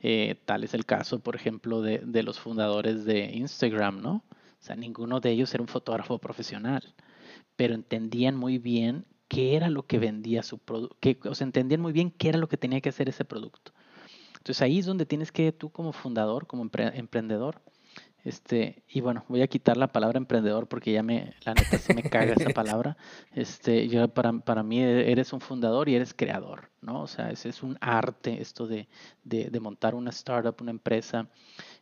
Eh, 0.00 0.40
tal 0.46 0.64
es 0.64 0.74
el 0.74 0.86
caso, 0.86 1.20
por 1.20 1.36
ejemplo, 1.36 1.82
de, 1.82 1.98
de, 1.98 2.22
los 2.22 2.38
fundadores 2.40 3.04
de 3.04 3.26
Instagram, 3.34 4.00
¿no? 4.00 4.24
O 4.60 4.62
sea, 4.62 4.76
ninguno 4.76 5.20
de 5.20 5.30
ellos 5.32 5.52
era 5.54 5.62
un 5.62 5.68
fotógrafo 5.68 6.18
profesional, 6.18 6.94
pero 7.56 7.74
entendían 7.74 8.36
muy 8.36 8.58
bien 8.58 9.04
qué 9.28 9.56
era 9.56 9.70
lo 9.70 9.86
que 9.86 9.98
vendía 9.98 10.42
su 10.42 10.58
producto, 10.58 10.96
o 11.30 11.34
sea, 11.34 11.44
entendían 11.44 11.80
muy 11.80 11.92
bien 11.92 12.10
qué 12.10 12.30
era 12.30 12.38
lo 12.38 12.48
que 12.48 12.56
tenía 12.56 12.80
que 12.80 12.88
hacer 12.88 13.08
ese 13.08 13.24
producto. 13.24 13.72
Entonces 14.38 14.62
ahí 14.62 14.78
es 14.78 14.86
donde 14.86 15.06
tienes 15.06 15.30
que 15.32 15.52
tú 15.52 15.70
como 15.70 15.92
fundador, 15.92 16.46
como 16.46 16.62
emprendedor, 16.62 17.60
este, 18.24 18.82
y 18.88 19.00
bueno, 19.00 19.24
voy 19.28 19.42
a 19.42 19.46
quitar 19.46 19.76
la 19.76 19.88
palabra 19.88 20.18
emprendedor 20.18 20.66
porque 20.66 20.92
ya 20.92 21.02
me, 21.02 21.34
la 21.44 21.54
neta 21.54 21.78
sí 21.78 21.94
me 21.94 22.02
caga 22.02 22.34
esa 22.34 22.50
palabra. 22.50 22.96
Este, 23.32 23.88
yo 23.88 24.08
para, 24.08 24.32
para 24.32 24.62
mí 24.62 24.82
eres 24.82 25.32
un 25.32 25.40
fundador 25.40 25.88
y 25.88 25.94
eres 25.94 26.12
creador, 26.14 26.70
¿no? 26.82 27.02
O 27.02 27.06
sea, 27.06 27.30
ese 27.30 27.48
es 27.48 27.62
un 27.62 27.78
arte 27.80 28.40
esto 28.40 28.66
de, 28.66 28.88
de, 29.24 29.50
de 29.50 29.60
montar 29.60 29.94
una 29.94 30.10
startup, 30.10 30.56
una 30.60 30.72
empresa, 30.72 31.28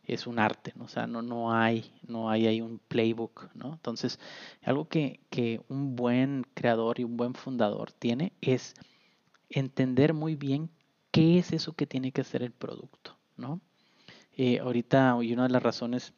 es 0.06 0.26
un 0.26 0.38
arte, 0.38 0.72
¿no? 0.76 0.84
O 0.84 0.88
sea, 0.88 1.06
no, 1.06 1.22
no 1.22 1.52
hay, 1.52 1.92
no 2.06 2.30
hay 2.30 2.46
ahí 2.46 2.60
un 2.60 2.78
playbook, 2.78 3.50
¿no? 3.54 3.74
Entonces, 3.74 4.18
algo 4.62 4.88
que, 4.88 5.20
que 5.30 5.60
un 5.68 5.96
buen 5.96 6.46
creador 6.54 7.00
y 7.00 7.04
un 7.04 7.16
buen 7.16 7.34
fundador 7.34 7.92
tiene 7.92 8.32
es 8.40 8.74
entender 9.50 10.14
muy 10.14 10.36
bien 10.36 10.70
qué 11.10 11.38
es 11.38 11.52
eso 11.52 11.74
que 11.74 11.86
tiene 11.86 12.12
que 12.12 12.20
hacer 12.20 12.42
el 12.42 12.52
producto, 12.52 13.16
¿no? 13.36 13.60
Eh, 14.36 14.60
ahorita, 14.60 15.14
una 15.14 15.44
de 15.44 15.48
las 15.48 15.62
razones 15.62 16.12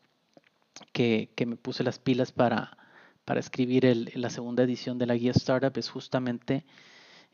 que, 0.93 1.31
me 1.47 1.57
puse 1.57 1.85
las 1.85 1.99
pilas 1.99 2.33
para, 2.33 2.77
para 3.25 3.41
escribir 3.41 3.87
el, 3.87 4.11
la 4.15 4.31
segunda 4.31 4.65
edición 4.65 4.99
de 4.99 5.07
la 5.07 5.15
guía 5.15 5.33
Startup 5.33 5.73
es 5.77 5.89
justamente 5.89 6.65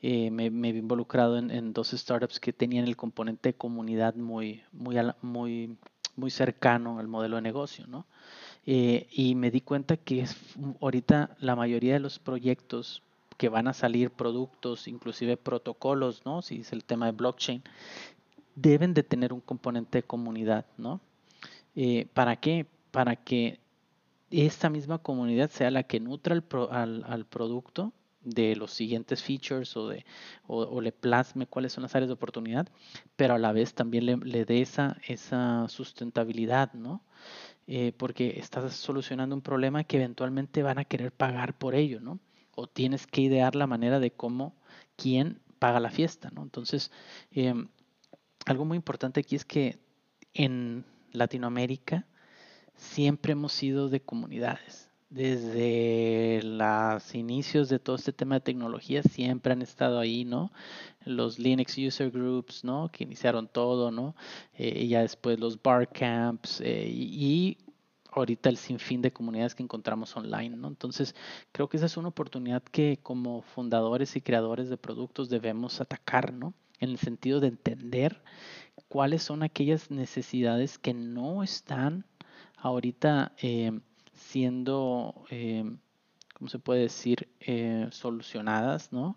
eh, 0.02 0.30
me, 0.30 0.50
me, 0.50 0.68
he 0.68 0.76
involucrado 0.76 1.38
en, 1.38 1.72
dos 1.72 1.92
startups 1.92 2.38
que 2.38 2.52
tenían 2.52 2.86
el 2.86 2.96
componente 2.96 3.50
de 3.50 3.54
comunidad 3.54 4.14
muy, 4.14 4.62
muy, 4.72 4.96
muy, 5.22 5.78
muy 6.16 6.30
cercano 6.30 6.98
al 6.98 7.08
modelo 7.08 7.36
de 7.36 7.42
negocio, 7.42 7.86
¿no? 7.86 8.06
Eh, 8.66 9.06
y 9.10 9.34
me 9.34 9.50
di 9.50 9.60
cuenta 9.60 9.96
que 9.96 10.20
es, 10.20 10.36
ahorita 10.80 11.36
la 11.38 11.54
mayoría 11.54 11.94
de 11.94 12.00
los 12.00 12.18
proyectos 12.18 13.02
que 13.36 13.48
van 13.48 13.68
a 13.68 13.74
salir 13.74 14.10
productos, 14.10 14.88
inclusive 14.88 15.36
protocolos, 15.36 16.24
¿no? 16.24 16.42
Si 16.42 16.60
es 16.60 16.72
el 16.72 16.84
tema 16.84 17.06
de 17.06 17.12
blockchain, 17.12 17.62
deben 18.54 18.94
de 18.94 19.02
tener 19.02 19.32
un 19.32 19.40
componente 19.40 19.98
de 19.98 20.02
comunidad, 20.02 20.64
¿no? 20.78 21.00
Eh, 21.76 22.06
¿Para 22.14 22.36
qué? 22.36 22.66
para 22.94 23.16
que 23.16 23.58
esta 24.30 24.70
misma 24.70 24.98
comunidad 24.98 25.50
sea 25.50 25.72
la 25.72 25.82
que 25.82 25.98
nutra 25.98 26.40
al, 26.70 27.04
al, 27.08 27.24
producto 27.24 27.92
de 28.24 28.56
los 28.56 28.72
siguientes 28.72 29.22
features 29.22 29.76
o, 29.76 29.88
de, 29.88 30.04
o, 30.46 30.80
le 30.80 30.92
plasme 30.92 31.46
cuáles 31.46 31.72
son 31.72 31.82
las 31.82 31.94
áreas 31.94 32.08
de 32.08 32.14
oportunidad, 32.14 32.68
pero 33.16 33.34
a 33.34 33.38
la 33.38 33.52
vez 33.52 33.74
también 33.74 34.06
le, 34.06 34.44
dé 34.44 34.60
esa, 34.60 34.96
esa 35.06 35.68
sustentabilidad, 35.68 36.72
¿no? 36.72 37.02
Eh, 37.66 37.92
porque 37.96 38.38
estás 38.38 38.74
solucionando 38.74 39.34
un 39.34 39.42
problema 39.42 39.84
que 39.84 39.96
eventualmente 39.96 40.62
van 40.62 40.78
a 40.78 40.84
querer 40.84 41.12
pagar 41.12 41.56
por 41.56 41.74
ello, 41.74 42.00
¿no? 42.00 42.18
O 42.54 42.66
tienes 42.66 43.06
que 43.06 43.22
idear 43.22 43.54
la 43.54 43.66
manera 43.66 44.00
de 44.00 44.10
cómo, 44.10 44.54
quién 44.96 45.40
paga 45.58 45.80
la 45.80 45.90
fiesta, 45.90 46.30
¿no? 46.30 46.42
Entonces, 46.42 46.90
em, 47.30 47.68
algo 48.46 48.64
muy 48.64 48.76
importante 48.76 49.20
aquí 49.20 49.36
es 49.36 49.44
que 49.44 49.78
en 50.34 50.84
Latinoamérica 51.12 52.06
siempre 52.76 53.32
hemos 53.32 53.52
sido 53.52 53.88
de 53.88 54.00
comunidades. 54.00 54.83
Desde 55.14 56.40
los 56.42 57.14
inicios 57.14 57.68
de 57.68 57.78
todo 57.78 57.94
este 57.94 58.12
tema 58.12 58.34
de 58.34 58.40
tecnología 58.40 59.00
siempre 59.04 59.52
han 59.52 59.62
estado 59.62 60.00
ahí, 60.00 60.24
¿no? 60.24 60.50
Los 61.04 61.38
Linux 61.38 61.78
User 61.78 62.10
Groups, 62.10 62.64
¿no? 62.64 62.90
Que 62.90 63.04
iniciaron 63.04 63.46
todo, 63.46 63.92
¿no? 63.92 64.16
Eh, 64.54 64.82
y 64.82 64.88
ya 64.88 65.02
después 65.02 65.38
los 65.38 65.62
bar 65.62 65.88
camps 65.88 66.60
eh, 66.62 66.88
y, 66.90 67.58
ahorita 68.10 68.48
el 68.48 68.56
sinfín 68.56 69.02
de 69.02 69.12
comunidades 69.12 69.54
que 69.54 69.62
encontramos 69.62 70.16
online, 70.16 70.56
¿no? 70.56 70.66
Entonces, 70.66 71.14
creo 71.52 71.68
que 71.68 71.76
esa 71.76 71.86
es 71.86 71.96
una 71.96 72.08
oportunidad 72.08 72.64
que 72.64 72.98
como 73.00 73.42
fundadores 73.42 74.16
y 74.16 74.20
creadores 74.20 74.68
de 74.68 74.78
productos 74.78 75.28
debemos 75.28 75.80
atacar, 75.80 76.32
¿no? 76.32 76.54
En 76.80 76.90
el 76.90 76.98
sentido 76.98 77.38
de 77.38 77.46
entender 77.46 78.20
cuáles 78.88 79.22
son 79.22 79.44
aquellas 79.44 79.92
necesidades 79.92 80.76
que 80.76 80.92
no 80.92 81.44
están 81.44 82.04
ahorita 82.56 83.32
eh, 83.40 83.78
siendo, 84.34 85.24
eh, 85.30 85.64
¿cómo 86.34 86.48
se 86.50 86.58
puede 86.58 86.80
decir?, 86.80 87.28
eh, 87.38 87.86
solucionadas, 87.92 88.92
¿no? 88.92 89.16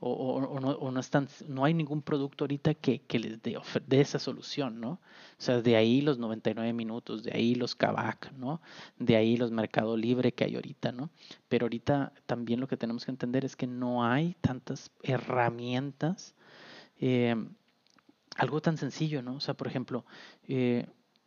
O, 0.00 0.60
no, 0.60 1.00
están, 1.00 1.28
no 1.48 1.64
hay 1.64 1.72
ningún 1.72 2.02
producto 2.02 2.44
ahorita 2.44 2.74
que, 2.74 3.00
les 3.12 3.40
dé, 3.42 4.00
esa 4.00 4.18
solución, 4.18 4.80
¿no? 4.80 4.90
O 4.90 4.98
sea, 5.38 5.62
de 5.62 5.76
ahí 5.76 6.00
los 6.00 6.18
99 6.18 6.72
minutos, 6.72 7.22
de 7.22 7.32
ahí 7.32 7.54
los 7.54 7.76
Kavak, 7.76 8.32
¿no? 8.32 8.60
De 8.98 9.16
ahí 9.16 9.36
los 9.36 9.52
Mercado 9.52 9.96
Libre 9.96 10.32
que 10.32 10.44
hay 10.44 10.56
ahorita, 10.56 10.90
¿no? 10.90 11.10
Pero 11.48 11.66
ahorita 11.66 12.12
también 12.26 12.58
lo 12.58 12.66
que 12.66 12.76
tenemos 12.76 13.04
que 13.04 13.12
entender 13.12 13.44
es 13.44 13.54
que 13.54 13.68
no 13.68 14.04
hay 14.04 14.34
tantas 14.40 14.90
herramientas, 15.02 16.34
algo 18.36 18.60
tan 18.60 18.76
sencillo, 18.76 19.22
¿no? 19.22 19.36
O 19.36 19.40
sea, 19.40 19.54
por 19.54 19.68
ejemplo, 19.68 20.04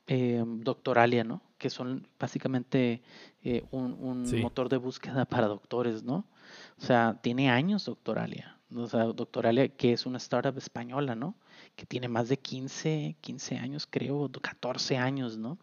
Doctoralia, 0.05 1.23
¿no? 1.23 1.48
Que 1.59 1.69
son 1.69 2.07
básicamente 2.19 3.03
eh, 3.43 3.63
un, 3.69 4.25
motor 4.41 4.69
de 4.69 4.77
búsqueda 4.77 5.25
para 5.25 5.47
doctores, 5.47 6.01
¿no? 6.03 6.25
O 6.79 6.81
sea, 6.81 7.19
tiene 7.21 7.51
años 7.51 7.85
Doctoralia. 7.85 8.57
O 8.73 8.87
sea, 8.87 9.03
Doctoralia, 9.03 9.67
que 9.67 9.93
es 9.93 10.05
una 10.05 10.17
startup 10.17 10.57
española, 10.57 11.15
¿no? 11.15 11.35
Que 11.75 11.85
tiene 11.85 12.07
más 12.07 12.29
de 12.29 12.37
15, 12.37 13.17
15 13.21 13.57
años, 13.57 13.87
creo, 13.87 14.29
14 14.31 14.97
años, 14.97 15.37
¿no? 15.37 15.59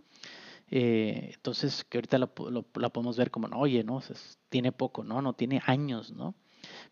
Eh, 0.70 1.30
entonces, 1.34 1.84
que 1.84 1.98
ahorita 1.98 2.18
la 2.18 2.26
podemos 2.26 3.16
ver 3.16 3.30
como, 3.30 3.48
no, 3.48 3.58
oye, 3.58 3.82
¿no? 3.82 4.02
tiene 4.48 4.72
poco, 4.72 5.02
¿no? 5.02 5.22
No, 5.22 5.32
tiene 5.32 5.62
años, 5.66 6.12
¿no? 6.12 6.34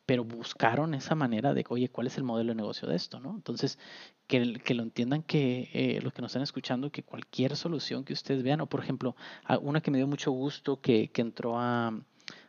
Pero 0.07 0.25
buscaron 0.25 0.95
esa 0.95 1.15
manera 1.15 1.55
de, 1.55 1.65
oye, 1.69 1.89
¿cuál 1.89 2.07
es 2.07 2.19
el 2.19 2.25
modelo 2.25 2.51
de 2.51 2.57
negocio 2.57 2.89
de 2.89 2.97
esto? 2.97 3.21
¿no? 3.21 3.35
Entonces, 3.35 3.79
que, 4.27 4.55
que 4.55 4.75
lo 4.75 4.83
entiendan 4.83 5.23
que 5.23 5.71
eh, 5.73 6.01
los 6.03 6.13
que 6.13 6.23
nos 6.23 6.31
están 6.31 6.43
escuchando, 6.43 6.91
que 6.91 7.03
cualquier 7.03 7.57
solución 7.57 8.05
que 8.05 8.13
ustedes 8.13 8.43
vean, 8.43 8.61
o 8.61 8.67
por 8.67 8.81
ejemplo, 8.81 9.17
una 9.63 9.81
que 9.81 9.91
me 9.91 9.99
dio 9.99 10.07
mucho 10.07 10.31
gusto 10.31 10.81
que, 10.81 11.09
que 11.09 11.23
entró 11.23 11.59
a, 11.59 11.99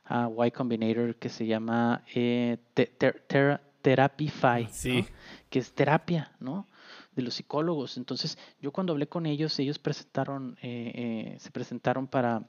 a 0.06 0.30
Y 0.46 0.52
Combinator, 0.52 1.16
que 1.16 1.30
se 1.30 1.46
llama 1.46 2.04
eh, 2.14 2.58
Therapify, 3.82 4.68
que 5.50 5.60
es 5.60 5.74
terapia, 5.74 6.32
¿no? 6.40 6.68
de 7.16 7.22
los 7.24 7.36
psicólogos. 7.36 7.98
Entonces, 7.98 8.38
yo 8.62 8.72
cuando 8.72 8.94
hablé 8.94 9.08
con 9.08 9.26
ellos, 9.26 9.58
ellos 9.60 9.80
presentaron, 9.80 10.58
eh, 10.62 10.92
eh, 10.96 11.40
se 11.40 11.52
presentaron 11.52 12.08
para, 12.08 12.44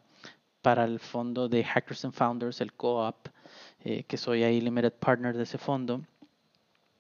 para 0.60 0.84
el 0.84 0.98
fondo 0.98 1.48
de 1.48 1.64
Hackers 1.64 2.04
and 2.04 2.14
Founders, 2.14 2.60
el 2.60 2.72
co-op, 2.72 3.28
eh, 3.86 4.04
que 4.04 4.16
soy 4.16 4.42
ahí 4.42 4.60
limited 4.60 4.92
partner 4.92 5.36
de 5.36 5.44
ese 5.44 5.58
fondo, 5.58 6.02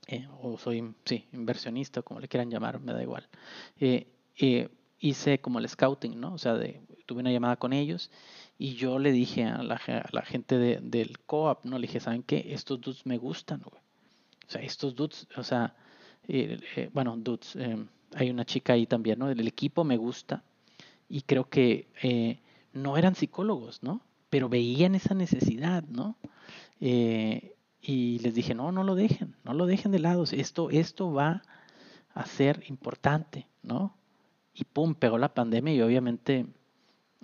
eh, 0.06 0.26
o 0.40 0.56
soy, 0.56 0.94
sí, 1.04 1.26
inversionista, 1.32 2.02
como 2.02 2.20
le 2.20 2.28
quieran 2.28 2.50
llamar, 2.50 2.80
me 2.80 2.92
da 2.92 3.02
igual. 3.02 3.28
Eh, 3.80 4.06
hice 5.00 5.40
como 5.40 5.58
el 5.58 5.68
scouting, 5.68 6.20
¿no? 6.20 6.34
O 6.34 6.38
sea, 6.38 6.54
de 6.54 6.80
tuve 7.06 7.20
una 7.20 7.30
llamada 7.30 7.56
con 7.56 7.72
ellos 7.72 8.10
y 8.58 8.74
yo 8.74 8.98
le 8.98 9.12
dije 9.12 9.44
a 9.44 9.62
la, 9.62 9.78
gente 10.24 10.58
del 10.58 11.18
co-op, 11.20 11.64
¿no? 11.64 11.78
Le 11.78 11.86
dije, 11.86 12.00
¿saben 12.00 12.22
qué? 12.22 12.48
Estos 12.48 12.80
dudes 12.80 13.06
me 13.06 13.16
gustan, 13.16 13.62
güey. 13.64 13.80
O 14.46 14.50
sea, 14.50 14.62
estos 14.62 14.94
dudes, 14.94 15.26
o 15.36 15.42
sea, 15.42 15.74
eh, 16.28 16.58
eh, 16.76 16.90
bueno, 16.92 17.16
dudes, 17.16 17.56
em, 17.56 17.86
hay 18.14 18.30
una 18.30 18.44
chica 18.44 18.74
ahí 18.74 18.86
también, 18.86 19.18
¿no? 19.18 19.30
El 19.30 19.46
equipo 19.46 19.84
me 19.84 19.96
gusta 19.96 20.42
y 21.08 21.22
creo 21.22 21.48
que 21.48 21.88
eh, 22.02 22.40
no 22.72 22.96
eran 22.96 23.14
psicólogos, 23.14 23.82
¿no? 23.82 24.02
Pero 24.30 24.48
veían 24.48 24.94
esa 24.94 25.14
necesidad, 25.14 25.84
¿no? 25.84 26.16
Y 26.80 28.18
les 28.20 28.34
dije, 28.34 28.54
no, 28.54 28.72
no 28.72 28.84
lo 28.84 28.94
dejen, 28.94 29.36
no 29.44 29.54
lo 29.54 29.66
dejen 29.66 29.92
de 29.92 29.98
lado, 29.98 30.24
esto, 30.24 30.70
esto 30.70 31.12
va 31.12 31.42
a 32.14 32.26
ser 32.26 32.64
importante, 32.68 33.46
¿no? 33.62 33.96
Y 34.54 34.64
pum, 34.64 34.94
pegó 34.94 35.18
la 35.18 35.34
pandemia 35.34 35.74
y 35.74 35.82
obviamente 35.82 36.46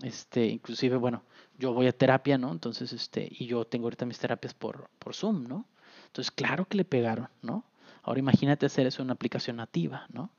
este, 0.03 0.47
inclusive, 0.47 0.97
bueno, 0.97 1.23
yo 1.59 1.73
voy 1.73 1.87
a 1.87 1.97
terapia, 1.97 2.39
¿no? 2.39 2.53
Entonces, 2.53 2.93
este, 2.93 3.29
y 3.31 3.47
yo 3.47 3.65
tengo 3.65 3.87
ahorita 3.87 4.07
mis 4.07 4.19
terapias 4.19 4.55
por, 4.55 4.91
por 4.99 5.15
Zoom, 5.15 5.47
¿no? 5.47 5.67
Entonces, 6.07 6.31
claro 6.31 6.67
que 6.67 6.77
le 6.77 6.85
pegaron, 6.85 7.29
¿no? 7.43 7.65
Ahora 8.03 8.19
imagínate 8.19 8.67
hacer 8.67 8.87
eso 8.87 9.03
en 9.03 9.07
una 9.07 9.15
aplicación 9.15 9.57
nativa, 9.57 10.07
¿no? 10.13 10.31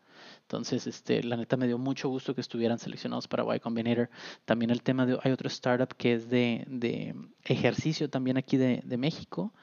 Entonces, 0.44 0.88
este, 0.88 1.24
la 1.24 1.38
neta 1.38 1.58
me 1.58 1.68
dio 1.68 1.78
mucho 1.78 2.10
gusto 2.10 2.36
que 2.36 2.42
estuvieran 2.42 2.78
seleccionados 2.78 3.28
para 3.28 3.56
Y 3.56 3.60
Combinator. 3.60 4.10
También 4.46 4.70
el 4.72 4.84
tema 4.84 5.06
de, 5.06 5.18
hay 5.24 5.32
otro 5.32 5.48
startup 5.48 5.96
que 5.96 6.14
es 6.14 6.30
de, 6.30 6.66
de 6.68 7.16
ejercicio 7.44 8.10
también 8.10 8.38
aquí 8.38 8.58
de, 8.58 8.82
de 8.84 8.98
México. 8.98 9.54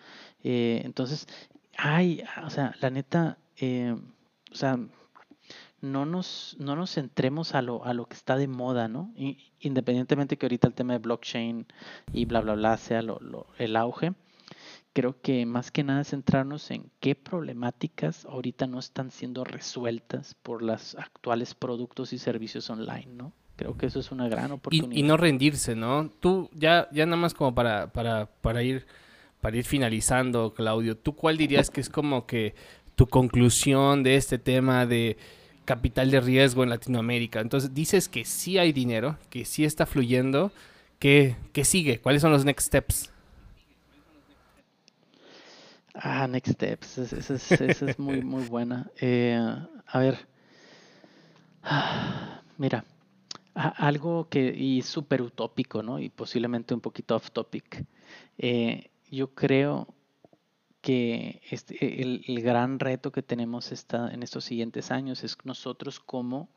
Eh, 0.43 0.83
entonces, 0.85 1.27
hay, 1.77 2.25
o 2.45 2.51
sea, 2.51 2.75
la 2.81 2.91
neta, 2.91 3.39
eh, 3.57 3.95
o 4.51 4.55
sea, 4.55 4.79
no 5.81 6.05
nos, 6.05 6.57
no 6.59 6.77
nos 6.77 6.95
centremos 6.95 7.55
a 7.55 7.63
lo, 7.63 7.85
a 7.85 7.95
lo 7.95 8.07
que 8.07 8.15
está 8.15 8.37
de 8.37 8.49
moda, 8.49 8.89
¿no? 8.89 9.13
independientemente 9.61 10.37
que 10.37 10.47
ahorita 10.47 10.69
el 10.69 10.75
tema 10.75 10.93
de 10.95 10.99
blockchain 10.99 11.67
y 12.13 12.25
bla, 12.27 12.41
bla, 12.41 12.55
bla 12.55 12.77
sea 12.77 13.03
lo, 13.03 13.47
el 13.59 13.77
auge, 13.77 14.13
creo 14.93 15.21
que 15.21 15.47
más 15.47 15.71
que 15.71 15.85
nada 15.85 16.05
centrarnos 16.05 16.71
en 16.71 16.91
qué 17.01 17.15
problemáticas 17.15 18.25
ahorita 18.25 18.67
no 18.67 18.79
están 18.79 19.11
siendo 19.11 19.45
resueltas 19.45 20.35
por 20.43 20.63
los 20.63 20.95
actuales 20.97 21.55
productos 21.55 22.13
y 22.13 22.19
servicios 22.19 22.69
online, 22.71 23.07
¿no? 23.07 23.33
Creo 23.57 23.77
que 23.77 23.87
eso 23.87 24.01
es 24.01 24.11
una 24.11 24.29
gran 24.29 24.53
oportunidad. 24.53 24.97
Y, 24.97 25.03
no 25.03 25.17
rendirse, 25.17 25.77
¿no? 25.77 26.11
Tú, 26.21 26.49
ya, 26.55 26.89
ya 26.93 27.05
nada 27.05 27.19
más 27.19 27.35
como 27.35 27.55
para, 27.55 27.93
para, 27.93 28.27
para 28.27 28.63
ir 28.63 28.87
para 29.41 29.57
ir 29.57 29.65
finalizando, 29.65 30.53
Claudio, 30.53 30.99
¿tú 30.99 31.17
cuál 31.17 31.39
dirías 31.39 31.71
que 31.71 31.81
es 31.81 31.89
como 31.89 32.27
que 32.27 32.55
tu 32.95 33.07
conclusión 33.07 34.03
de 34.03 34.17
este 34.17 34.37
tema 34.39 34.85
de 34.85 35.17
capital 35.71 36.11
de 36.11 36.21
riesgo 36.21 36.65
en 36.65 36.71
Latinoamérica. 36.71 37.41
Entonces 37.41 37.73
dices 37.73 38.09
que 38.09 38.25
sí 38.25 38.59
hay 38.59 38.73
dinero, 38.73 39.19
que 39.31 39.45
sí 39.45 39.65
está 39.65 39.87
fluyendo. 39.87 40.51
¿Qué, 40.99 41.37
qué 41.53 41.65
sigue? 41.65 42.01
¿Cuáles 42.01 42.23
son 42.23 42.33
los 42.33 42.45
next 42.45 42.67
steps? 42.67 43.10
Ah, 46.03 46.27
next 46.27 46.55
steps. 46.55 46.97
Esa 46.97 47.35
es, 47.65 47.99
muy, 47.99 48.23
muy 48.23 48.45
buena. 48.45 48.91
Eh, 49.01 49.39
a 49.87 49.99
ver. 49.99 50.27
Mira, 52.57 52.85
algo 53.55 54.29
que 54.31 54.55
y 54.57 54.81
súper 54.81 55.21
utópico, 55.21 55.83
¿no? 55.83 55.99
Y 55.99 56.09
posiblemente 56.09 56.73
un 56.73 56.81
poquito 56.81 57.17
off 57.17 57.31
topic. 57.33 57.85
Eh, 58.39 58.91
yo 59.11 59.35
creo 59.35 59.95
que 60.81 61.43
este, 61.51 62.01
el, 62.01 62.43
gran 62.43 62.79
reto 62.79 63.13
que 63.13 63.23
tenemos 63.23 63.71
esta, 63.71 64.11
en 64.11 64.23
estos 64.23 64.45
siguientes 64.45 64.91
años 64.91 65.23
es 65.23 65.37
nosotros 65.45 66.01
como, 66.01 66.49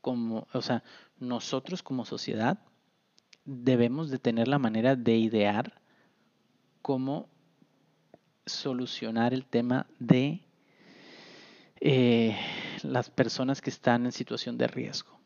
como, 0.00 0.48
o 0.52 0.62
sea, 0.62 0.82
nosotros 1.20 1.84
como 1.84 2.04
sociedad 2.04 2.58
debemos 3.44 4.10
de 4.10 4.18
tener 4.18 4.48
la 4.48 4.58
manera 4.58 4.96
de 4.96 5.16
idear 5.16 5.80
cómo 6.82 7.28
solucionar 8.50 9.32
el 9.32 9.44
tema 9.46 9.86
de 9.98 10.40
eh, 11.80 12.36
las 12.82 13.10
personas 13.10 13.60
que 13.60 13.70
están 13.70 14.06
en 14.06 14.12
situación 14.12 14.58
de 14.58 14.66
riesgo. 14.66 15.18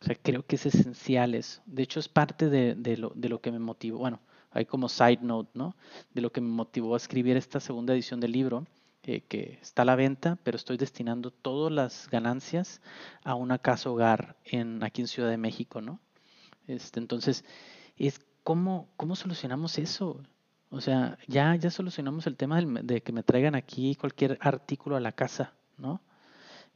O 0.00 0.04
sea, 0.04 0.16
creo 0.16 0.44
que 0.44 0.56
es 0.56 0.66
esencial 0.66 1.34
eso. 1.34 1.62
De 1.64 1.82
hecho, 1.82 2.00
es 2.00 2.08
parte 2.08 2.50
de, 2.50 2.74
de, 2.74 2.96
lo, 2.96 3.12
de 3.14 3.28
lo 3.28 3.40
que 3.40 3.52
me 3.52 3.58
motivó. 3.58 3.98
Bueno, 3.98 4.20
hay 4.50 4.66
como 4.66 4.88
side 4.88 5.20
note, 5.22 5.50
¿no? 5.54 5.76
De 6.12 6.20
lo 6.20 6.30
que 6.30 6.40
me 6.40 6.48
motivó 6.48 6.94
a 6.94 6.96
escribir 6.96 7.36
esta 7.36 7.60
segunda 7.60 7.94
edición 7.94 8.20
del 8.20 8.32
libro, 8.32 8.66
eh, 9.02 9.22
que 9.22 9.58
está 9.62 9.82
a 9.82 9.84
la 9.84 9.96
venta, 9.96 10.38
pero 10.42 10.56
estoy 10.56 10.76
destinando 10.76 11.30
todas 11.30 11.72
las 11.72 12.08
ganancias 12.10 12.80
a 13.22 13.34
una 13.34 13.58
casa 13.58 13.90
hogar 13.90 14.36
en, 14.44 14.82
aquí 14.82 15.02
en 15.02 15.08
Ciudad 15.08 15.30
de 15.30 15.36
México, 15.36 15.80
¿no? 15.80 16.00
Este, 16.66 17.00
entonces, 17.00 17.44
es 17.96 18.20
cómo, 18.42 18.88
cómo 18.96 19.16
solucionamos 19.16 19.78
eso. 19.78 20.22
O 20.70 20.80
sea, 20.80 21.18
ya, 21.28 21.54
ya 21.56 21.70
solucionamos 21.70 22.26
el 22.26 22.36
tema 22.36 22.60
de 22.60 23.02
que 23.02 23.12
me 23.12 23.22
traigan 23.22 23.54
aquí 23.54 23.94
cualquier 23.94 24.38
artículo 24.40 24.96
a 24.96 25.00
la 25.00 25.12
casa, 25.12 25.54
¿no? 25.78 26.00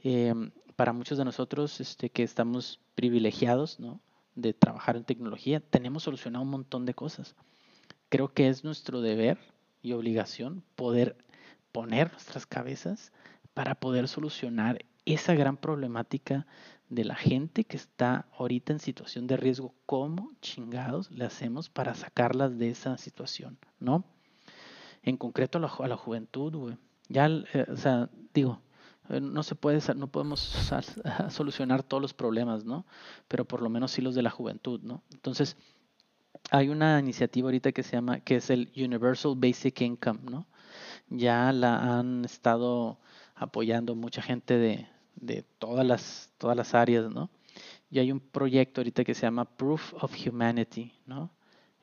Em, 0.03 0.51
para 0.76 0.93
muchos 0.93 1.18
de 1.18 1.24
nosotros 1.24 1.80
este, 1.80 2.11
que 2.11 2.22
estamos 2.22 2.80
privilegiados, 2.95 3.80
¿no? 3.80 4.01
De 4.36 4.55
trabajar 4.55 4.97
en 4.97 5.05
tecnología, 5.05 5.61
tenemos 5.61 6.05
solucionado 6.05 6.45
un 6.45 6.51
montón 6.51 6.86
de 6.86 6.95
cosas 6.95 7.34
creo 8.09 8.32
que 8.32 8.49
es 8.49 8.64
nuestro 8.64 9.01
deber 9.01 9.39
y 9.82 9.93
obligación 9.93 10.62
poder 10.76 11.16
poner 11.72 12.11
nuestras 12.12 12.47
cabezas 12.47 13.12
para 13.55 13.74
poder 13.74 14.09
solucionar 14.09 14.84
esa 15.15 15.35
gran 15.35 15.57
problemática 15.57 16.47
de 16.89 17.05
la 17.05 17.15
gente 17.15 17.65
que 17.65 17.77
está 17.77 18.27
ahorita 18.37 18.73
en 18.73 18.79
situación 18.79 19.27
de 19.27 19.37
riesgo. 19.37 19.75
¿Cómo 19.87 20.33
chingados 20.41 21.11
le 21.11 21.25
hacemos 21.25 21.69
para 21.69 21.95
sacarlas 21.95 22.59
de 22.59 22.71
esa 22.71 22.97
situación? 22.97 23.59
¿No? 23.79 24.05
En 25.03 25.17
concreto 25.17 25.59
a 25.59 25.89
la, 25.89 25.97
juventud, 25.97 26.55
güey. 26.55 26.77
Ya, 27.09 27.27
eh, 27.27 27.67
o 27.71 27.77
sea, 27.77 28.11
digo, 28.35 28.61
eh, 29.09 29.21
no 29.21 29.43
se 29.43 29.55
puede, 29.55 29.81
no 29.95 30.09
podemos 30.09 30.41
solucionar 31.31 31.83
todos 31.83 32.03
los 32.03 32.15
problemas, 32.15 32.65
¿no? 32.65 32.87
Pero 33.29 33.45
por 33.45 33.63
lo 33.63 33.71
menos 33.71 33.93
sí 33.93 34.03
los 34.03 34.15
de 34.15 34.23
la 34.23 34.31
juventud, 34.31 34.81
¿no? 34.83 35.03
Entonces, 35.13 35.57
hay 36.51 36.69
una 36.69 36.99
iniciativa 36.99 37.47
ahorita 37.47 37.73
que 37.73 37.83
se 37.83 37.93
llama, 37.97 38.21
que 38.21 38.37
es 38.37 38.51
el 38.51 38.73
Universal 38.77 39.35
Basic 39.37 39.81
Income, 39.81 40.21
¿no? 40.31 40.47
Ya 41.09 41.53
la 41.53 41.99
han 41.99 42.25
estado 42.25 42.99
apoyando 43.35 43.95
mucha 43.95 44.21
gente 44.21 44.59
de, 44.59 44.89
de 45.21 45.43
todas 45.59 45.87
las, 45.87 46.31
todas 46.39 46.57
las 46.57 46.75
áreas, 46.75 47.11
¿no? 47.11 47.31
Y 47.91 47.99
hay 47.99 48.12
un 48.12 48.21
proyecto 48.21 48.81
ahorita 48.81 49.05
que 49.05 49.14
se 49.14 49.23
llama 49.23 49.45
Proof 49.45 49.95
of 49.95 50.14
Humanity, 50.27 50.93
¿no? 51.07 51.31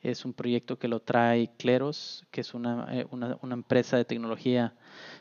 Es 0.02 0.24
un 0.24 0.32
proyecto 0.32 0.78
que 0.78 0.88
lo 0.88 1.00
trae 1.00 1.50
Cleros, 1.56 2.24
que 2.30 2.42
es 2.42 2.54
una, 2.54 2.86
eh, 2.92 3.06
una, 3.10 3.38
una 3.42 3.54
empresa 3.54 3.96
de 3.96 4.04
tecnología 4.04 4.74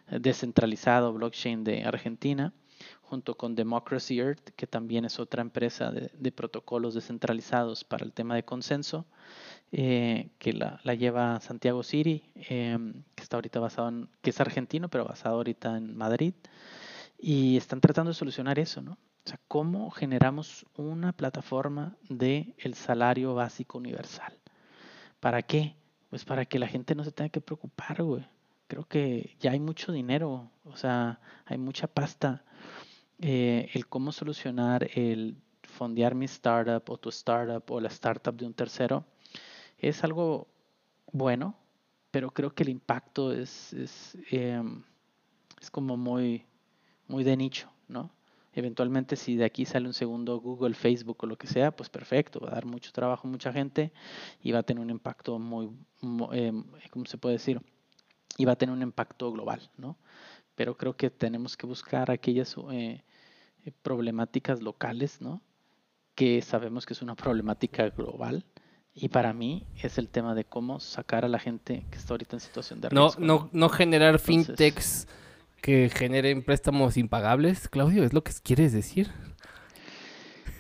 descentralizada, 0.10 1.10
blockchain 1.10 1.64
de 1.64 1.84
Argentina 1.84 2.54
junto 3.02 3.36
con 3.36 3.56
Democracy 3.56 4.20
Earth, 4.20 4.50
que 4.56 4.68
también 4.68 5.06
es 5.06 5.20
otra 5.20 5.42
empresa 5.42 5.92
de, 5.92 6.32
protocolos 6.32 6.96
descentralizados 6.96 7.84
para 7.84 8.04
el 8.04 8.12
tema 8.12 8.36
de 8.36 8.44
consenso, 8.44 9.06
eh, 9.72 10.30
que 10.40 10.54
la, 10.54 10.80
lleva 10.96 11.40
Santiago 11.40 11.84
City, 11.84 12.24
em, 12.36 13.04
que 13.16 13.24
está 13.24 13.38
ahorita 13.38 13.60
basado 13.60 14.08
que 14.22 14.32
es 14.32 14.42
argentino, 14.42 14.90
pero 14.90 15.06
basado 15.06 15.36
ahorita 15.36 15.78
en 15.78 15.96
Madrid, 15.96 16.34
y 17.18 17.58
están 17.58 17.82
tratando 17.82 18.12
de 18.12 18.16
solucionar 18.16 18.60
eso, 18.60 18.82
¿no? 18.82 18.94
O 18.94 19.30
sea, 19.30 19.40
¿cómo 19.48 19.90
generamos 19.92 20.66
una 20.78 21.14
plataforma 21.14 21.98
de 22.10 22.54
el 22.58 22.76
salario 22.76 23.34
básico 23.34 23.78
universal? 23.78 24.38
¿Para 25.20 25.42
qué? 25.42 25.76
Pues 26.10 26.26
para 26.26 26.46
que 26.46 26.60
la 26.60 26.68
gente 26.68 26.94
no 26.96 27.04
se 27.04 27.12
tenga 27.12 27.30
que 27.30 27.42
preocupar, 27.42 28.04
güey. 28.04 28.26
Creo 28.68 28.86
que 28.86 29.36
ya 29.40 29.52
hay 29.52 29.60
mucho 29.60 29.92
dinero, 29.92 30.52
o 30.64 30.76
sea, 30.76 31.20
hay 31.46 31.58
mucha 31.58 31.88
pasta 31.88 32.44
eh, 33.20 33.70
el 33.74 33.88
cómo 33.88 34.12
solucionar 34.12 34.90
el 34.94 35.38
fondear 35.64 36.16
mi 36.16 36.26
startup 36.26 36.84
o 36.90 36.98
tu 36.98 37.10
startup 37.10 37.64
o 37.70 37.80
la 37.80 37.90
startup 37.90 38.36
de 38.36 38.46
un 38.46 38.54
tercero 38.54 39.06
es 39.78 40.04
algo 40.04 40.48
bueno, 41.12 41.56
pero 42.12 42.32
creo 42.32 42.54
que 42.54 42.64
el 42.64 42.70
impacto 42.70 43.32
es, 43.32 43.74
es, 43.74 44.18
em, 44.32 44.84
es 45.62 45.70
como 45.70 45.98
muy, 45.98 46.46
muy 47.08 47.24
de 47.24 47.38
nicho, 47.38 47.70
¿no? 47.88 48.12
Eventualmente 48.54 49.16
si 49.18 49.36
de 49.36 49.46
aquí 49.46 49.66
sale 49.66 49.88
un 49.88 49.94
segundo 49.94 50.40
Google, 50.40 50.76
Facebook 50.76 51.18
o 51.22 51.26
lo 51.26 51.38
que 51.38 51.48
sea, 51.48 51.76
pues 51.76 51.90
perfecto, 51.90 52.40
va 52.40 52.50
a 52.50 52.56
dar 52.56 52.66
mucho 52.66 52.92
trabajo 52.94 53.28
a 53.28 53.32
mucha 53.32 53.52
gente 53.52 53.92
y 54.42 54.54
va 54.54 54.60
a 54.60 54.64
tener 54.64 54.82
un 54.82 54.90
impacto 54.90 55.38
muy, 55.40 55.70
em, 56.32 56.64
¿cómo 56.90 57.06
se 57.06 57.18
puede 57.18 57.36
decir? 57.36 57.62
Y 58.38 58.46
va 58.46 58.54
a 58.54 58.56
tener 58.56 58.74
un 58.74 58.82
impacto 58.82 59.32
global, 59.32 59.70
¿no? 59.78 59.98
pero 60.56 60.76
creo 60.76 60.96
que 60.96 61.10
tenemos 61.10 61.56
que 61.56 61.68
buscar 61.68 62.10
aquellas 62.10 62.56
eh, 62.72 63.04
eh, 63.66 63.72
problemáticas 63.82 64.62
locales, 64.62 65.22
¿no? 65.22 65.42
Que 66.16 66.42
sabemos 66.42 66.86
que 66.86 66.94
es 66.94 67.02
una 67.02 67.16
problemática 67.16 67.90
global. 67.90 68.46
Y 68.94 69.10
para 69.10 69.34
mí 69.34 69.68
es 69.82 69.98
el 69.98 70.08
tema 70.08 70.34
de 70.34 70.46
cómo 70.46 70.80
sacar 70.80 71.26
a 71.26 71.28
la 71.28 71.38
gente 71.38 71.86
que 71.92 71.98
está 71.98 72.14
ahorita 72.14 72.38
en 72.38 72.40
situación 72.40 72.80
de 72.80 72.90
riesgo. 72.90 73.20
No, 73.20 73.26
no, 73.26 73.50
no 73.52 73.70
generar 73.70 74.20
fintechs 74.20 75.08
que 75.66 75.90
generen 75.90 76.44
préstamos 76.44 76.96
impagables, 76.96 77.68
Claudio, 77.70 78.04
¿es 78.04 78.14
lo 78.14 78.24
que 78.24 78.32
quieres 78.44 78.72
decir? 78.72 79.10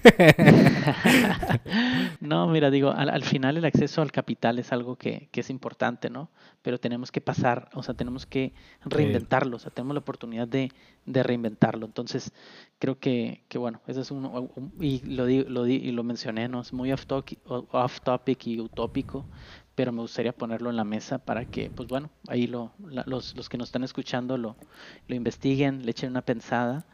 no, 2.21 2.47
mira, 2.47 2.71
digo, 2.71 2.89
al, 2.89 3.23
final 3.23 3.57
el 3.57 3.65
acceso 3.65 4.01
al 4.01 4.11
capital 4.11 4.57
es 4.57 4.71
algo 4.71 4.95
que, 4.95 5.29
es 5.31 5.51
importante, 5.51 6.09
¿no? 6.09 6.31
Pero 6.63 6.79
tenemos 6.79 7.11
que 7.11 7.21
pasar, 7.21 7.69
o 7.75 7.83
sea, 7.83 7.93
tenemos 7.93 8.25
que 8.25 8.53
reinventarlo, 8.83 9.57
o 9.57 9.59
sea, 9.59 9.69
tenemos 9.69 9.93
la 9.93 9.99
oportunidad 9.99 10.47
de, 10.47 10.71
reinventarlo. 11.05 11.85
Entonces, 11.85 12.33
creo 12.79 12.97
que, 12.97 13.43
que 13.47 13.59
bueno, 13.59 13.81
eso 13.85 14.01
es 14.01 14.09
uno, 14.09 14.49
y 14.79 15.05
lo, 15.05 15.27
di, 15.27 15.43
lo 15.43 15.65
di, 15.65 15.75
y 15.75 15.91
lo 15.91 16.03
mencioné, 16.03 16.49
¿no? 16.49 16.61
Es 16.61 16.73
muy 16.73 16.91
off 16.91 17.05
topic, 17.05 17.37
off 17.45 18.01
topic 18.01 18.47
y 18.47 18.59
utópico, 18.59 19.27
pero 19.75 19.91
me 19.91 20.01
gustaría 20.01 20.31
ponerlo 20.31 20.69
en 20.69 20.77
la 20.77 20.85
mesa 20.85 21.19
para 21.19 21.45
que, 21.45 21.69
pues 21.69 21.87
bueno, 21.87 22.09
ahí 22.27 22.47
lo, 22.47 22.71
los, 22.79 23.35
los 23.35 23.49
que 23.49 23.57
nos 23.57 23.67
están 23.67 23.83
escuchando 23.83 24.37
lo, 24.37 24.55
lo 25.07 25.15
investiguen, 25.15 25.85
le 25.85 25.91
echen 25.91 26.11
una 26.11 26.21
pensada 26.21 26.85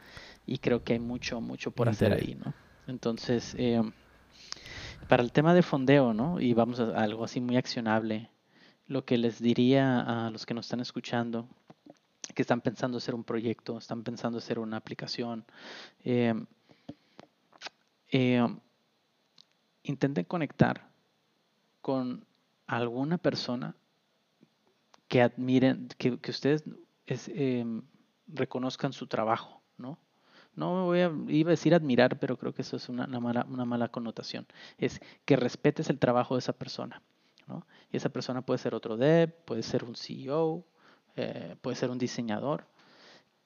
y 0.45 0.57
creo 0.57 0.83
que 0.83 0.93
hay 0.93 0.99
mucho, 0.99 1.39
mucho 1.39 1.71
por 1.71 1.87
hacer 1.87 2.11
ahí, 2.11 2.35
¿no? 2.43 2.53
Entonces, 2.87 3.55
eh, 3.57 3.81
para 5.07 5.21
el 5.23 5.31
tema 5.31 5.53
de 5.53 5.61
fondeo, 5.61 6.13
¿no? 6.13 6.41
Y 6.41 6.53
vamos 6.53 6.79
a 6.79 6.99
algo 7.01 7.23
así 7.23 7.39
muy 7.39 7.55
accionable, 7.55 8.29
lo 8.87 9.05
que 9.05 9.17
les 9.17 9.39
diría 9.39 10.01
a 10.01 10.31
los 10.31 10.45
que 10.45 10.53
nos 10.53 10.65
están 10.65 10.79
escuchando, 10.79 11.47
que 12.33 12.41
están 12.41 12.61
pensando 12.61 12.97
hacer 12.97 13.13
un 13.13 13.23
proyecto, 13.23 13.77
están 13.77 14.03
pensando 14.03 14.39
hacer 14.39 14.57
una 14.57 14.77
aplicación, 14.77 15.45
eh, 16.03 16.33
eh, 18.11 18.45
intenten 19.83 20.25
conectar 20.25 20.89
con 21.81 22.25
alguna 22.77 23.17
persona 23.17 23.75
que 25.07 25.21
admiren, 25.21 25.89
que, 25.97 26.19
ustedes 26.29 26.63
reconozcan 28.27 28.93
su 28.93 29.07
trabajo, 29.07 29.61
¿no? 29.77 29.99
no 30.55 30.85
voy 30.85 30.99
a, 30.99 31.11
iba 31.27 31.49
a 31.49 31.57
decir 31.57 31.73
admirar, 31.73 32.19
pero 32.19 32.37
creo 32.37 32.53
que 32.53 32.61
eso 32.61 32.77
es 32.77 32.89
una, 32.89 33.07
mala, 33.07 33.45
una 33.49 33.65
mala 33.65 33.89
connotación. 33.89 34.47
Es 34.77 35.01
que 35.25 35.35
respetes 35.35 35.89
el 35.89 35.99
trabajo 35.99 36.35
de 36.35 36.39
esa 36.39 36.53
persona. 36.53 37.01
¿no? 37.47 37.65
Y 37.91 37.97
esa 37.97 38.09
persona 38.09 38.41
puede 38.41 38.59
ser 38.59 38.75
otro 38.75 38.97
dev, 38.97 39.33
puede 39.45 39.63
ser 39.63 39.83
un 39.83 39.95
CEO, 39.95 40.65
eh, 41.15 41.55
puede 41.61 41.75
ser 41.75 41.89
un 41.89 41.97
diseñador. 41.97 42.67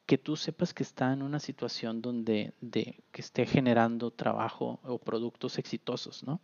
Que 0.05 0.17
tú 0.19 0.36
sepas 0.36 0.73
que 0.73 0.84
está 0.84 1.13
en 1.13 1.23
una 1.23 1.39
situación 1.39 2.01
donde 2.01 2.53
de, 2.61 3.03
que 3.11 3.21
esté 3.21 3.47
generando 3.47 4.11
trabajo 4.11 4.80
o 4.84 4.99
productos 4.99 5.57
exitosos, 5.57 6.23
¿no? 6.23 6.41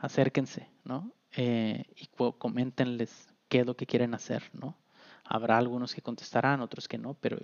Acérquense, 0.00 0.68
¿no? 0.84 1.12
Eh, 1.36 1.84
y 1.94 2.08
coméntenles 2.38 3.28
qué 3.48 3.60
es 3.60 3.66
lo 3.66 3.76
que 3.76 3.86
quieren 3.86 4.14
hacer, 4.14 4.42
¿no? 4.52 4.76
Habrá 5.24 5.58
algunos 5.58 5.94
que 5.94 6.02
contestarán, 6.02 6.60
otros 6.60 6.88
que 6.88 6.98
no, 6.98 7.14
pero 7.14 7.38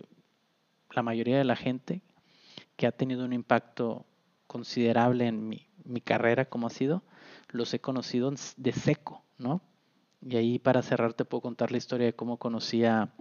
la 0.90 1.02
mayoría 1.02 1.38
de 1.38 1.44
la 1.44 1.56
gente 1.56 2.02
que 2.76 2.86
ha 2.86 2.92
tenido 2.92 3.24
un 3.24 3.32
impacto 3.32 4.06
considerable 4.46 5.26
en 5.26 5.48
mi, 5.48 6.00
carrera 6.00 6.46
como 6.46 6.66
ha 6.66 6.70
sido, 6.70 7.02
los 7.48 7.72
he 7.74 7.80
conocido 7.80 8.32
de 8.56 8.72
seco, 8.72 9.22
¿no? 9.38 9.60
Y 10.20 10.36
ahí 10.36 10.58
para 10.58 10.82
cerrar 10.82 11.14
te 11.14 11.24
puedo 11.24 11.42
contar 11.42 11.70
la 11.70 11.76
historia 11.76 12.06
de 12.06 12.14
cómo 12.14 12.38
conocí 12.38 12.84
a, 12.84 13.12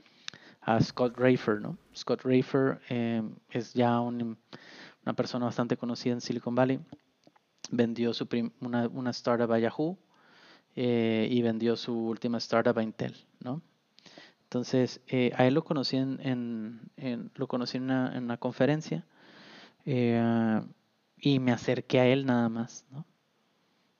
Scott 0.81 1.15
Rafer, 1.15 1.61
¿no? 1.61 1.77
Scott 1.95 2.21
Rafer 2.23 2.81
eh, 2.89 3.21
es 3.51 3.75
ya 3.75 3.99
una 3.99 5.13
persona 5.15 5.45
bastante 5.45 5.77
conocida 5.77 6.13
en 6.13 6.21
Silicon 6.21 6.55
Valley. 6.55 6.79
Vendió 7.71 8.13
su 8.13 8.27
una, 8.61 8.87
una, 8.87 9.09
startup 9.11 9.51
a 9.51 9.59
Yahoo 9.59 9.97
eh, 10.75 11.27
y 11.31 11.41
vendió 11.41 11.75
su 11.75 11.95
última 11.95 12.37
startup 12.37 12.77
a 12.77 12.83
Intel, 12.83 13.15
¿no? 13.39 13.61
Entonces, 14.43 15.01
eh, 15.07 15.31
a 15.35 15.47
él 15.47 15.55
lo 15.55 15.63
conocí 15.63 15.97
en, 15.97 16.91
lo 17.35 17.47
conocí 17.47 17.77
en 17.77 17.83
una 17.83 18.37
conferencia 18.37 19.03
eh, 19.85 20.61
y 21.17 21.39
me 21.39 21.51
acerqué 21.51 21.99
a 21.99 22.07
él 22.07 22.25
nada 22.25 22.49
más, 22.49 22.85
¿no? 22.91 23.05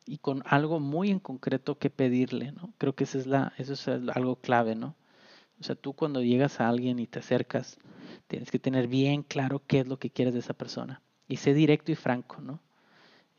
Y 0.05 0.20
con 0.20 0.43
algo 0.45 0.80
muy 0.80 1.09
en 1.09 1.20
concreto 1.20 1.80
que 1.80 1.89
pedirle, 1.89 2.51
¿no? 2.51 2.74
Creo 2.78 2.93
que 2.93 3.05
eso 3.05 3.18
es, 3.18 3.26
la, 3.26 3.53
eso 3.57 3.74
es 3.74 3.88
algo 3.88 4.36
clave, 4.36 4.76
¿no? 4.76 4.95
O 5.59 5.63
sea, 5.63 5.76
tú 5.76 5.93
cuando 5.93 6.22
llegas 6.22 6.59
a 6.59 6.70
alguien 6.70 6.99
y 6.99 7.07
te 7.07 7.20
acercas, 7.20 7.80
tienes 8.28 8.51
que 8.51 8.59
tener 8.59 8.88
bien 8.88 9.24
claro 9.24 9.61
qué 9.66 9.80
es 9.80 9.88
lo 9.88 9.97
que 9.97 10.09
quieres 10.09 10.34
de 10.34 10.41
esa 10.41 10.53
persona. 10.53 11.01
Y 11.28 11.38
sé 11.38 11.53
directo 11.53 11.91
y 11.91 11.95
franco, 11.95 12.39
¿no? 12.41 12.59